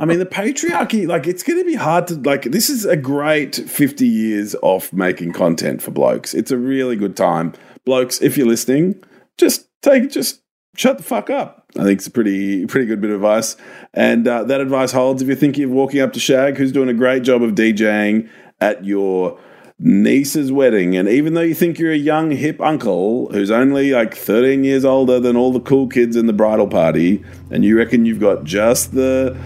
I 0.00 0.06
mean, 0.06 0.18
the 0.18 0.24
patriarchy, 0.24 1.06
like, 1.06 1.26
it's 1.26 1.42
going 1.42 1.58
to 1.58 1.64
be 1.64 1.74
hard 1.74 2.06
to, 2.06 2.14
like, 2.14 2.44
this 2.44 2.70
is 2.70 2.86
a 2.86 2.96
great 2.96 3.54
50 3.54 4.08
years 4.08 4.56
off 4.62 4.94
making 4.94 5.34
content 5.34 5.82
for 5.82 5.90
blokes. 5.90 6.32
It's 6.32 6.50
a 6.50 6.56
really 6.56 6.96
good 6.96 7.18
time. 7.18 7.52
Blokes, 7.84 8.22
if 8.22 8.38
you're 8.38 8.46
listening, 8.46 8.98
just 9.36 9.68
take, 9.82 10.10
just 10.10 10.40
shut 10.74 10.96
the 10.96 11.04
fuck 11.04 11.28
up. 11.28 11.66
I 11.78 11.82
think 11.82 11.98
it's 11.98 12.06
a 12.06 12.10
pretty, 12.10 12.64
pretty 12.64 12.86
good 12.86 13.02
bit 13.02 13.10
of 13.10 13.16
advice. 13.16 13.56
And 13.92 14.26
uh, 14.26 14.44
that 14.44 14.62
advice 14.62 14.90
holds 14.90 15.20
if 15.20 15.28
you're 15.28 15.36
thinking 15.36 15.64
of 15.64 15.70
walking 15.70 16.00
up 16.00 16.14
to 16.14 16.20
Shag, 16.20 16.56
who's 16.56 16.72
doing 16.72 16.88
a 16.88 16.94
great 16.94 17.22
job 17.22 17.42
of 17.42 17.50
DJing 17.50 18.26
at 18.58 18.82
your 18.86 19.38
niece's 19.78 20.50
wedding. 20.50 20.96
And 20.96 21.10
even 21.10 21.34
though 21.34 21.42
you 21.42 21.54
think 21.54 21.78
you're 21.78 21.92
a 21.92 21.96
young, 21.96 22.30
hip 22.30 22.58
uncle 22.62 23.30
who's 23.32 23.50
only 23.50 23.92
like 23.92 24.14
13 24.14 24.64
years 24.64 24.86
older 24.86 25.20
than 25.20 25.36
all 25.36 25.52
the 25.52 25.60
cool 25.60 25.88
kids 25.88 26.16
in 26.16 26.26
the 26.26 26.32
bridal 26.32 26.68
party, 26.68 27.22
and 27.50 27.66
you 27.66 27.76
reckon 27.76 28.06
you've 28.06 28.18
got 28.20 28.44
just 28.44 28.94
the. 28.94 29.38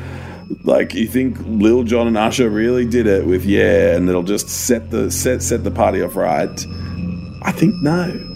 Like 0.64 0.94
you 0.94 1.06
think 1.06 1.38
Lil 1.46 1.82
Jon 1.84 2.06
and 2.06 2.16
Usher 2.16 2.48
really 2.48 2.86
did 2.86 3.06
it 3.06 3.26
with 3.26 3.44
yeah, 3.44 3.94
and 3.96 4.08
it'll 4.08 4.22
just 4.22 4.48
set 4.48 4.90
the 4.90 5.10
set 5.10 5.42
set 5.42 5.64
the 5.64 5.70
party 5.70 6.02
off 6.02 6.16
right. 6.16 6.66
I 7.42 7.52
think 7.52 7.74
no. 7.82 8.30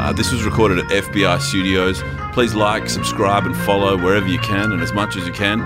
Uh, 0.00 0.12
this 0.12 0.32
was 0.32 0.44
recorded 0.44 0.78
at 0.78 0.86
FBI 0.86 1.40
Studios. 1.40 2.02
Please 2.32 2.54
like, 2.54 2.88
subscribe, 2.88 3.44
and 3.44 3.56
follow 3.56 3.96
wherever 3.96 4.28
you 4.28 4.38
can 4.38 4.72
and 4.72 4.80
as 4.80 4.92
much 4.92 5.16
as 5.16 5.26
you 5.26 5.32
can. 5.32 5.60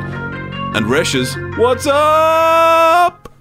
And 0.75 0.87
Reshes, 0.87 1.37
what's 1.59 1.87
up? 1.87 3.32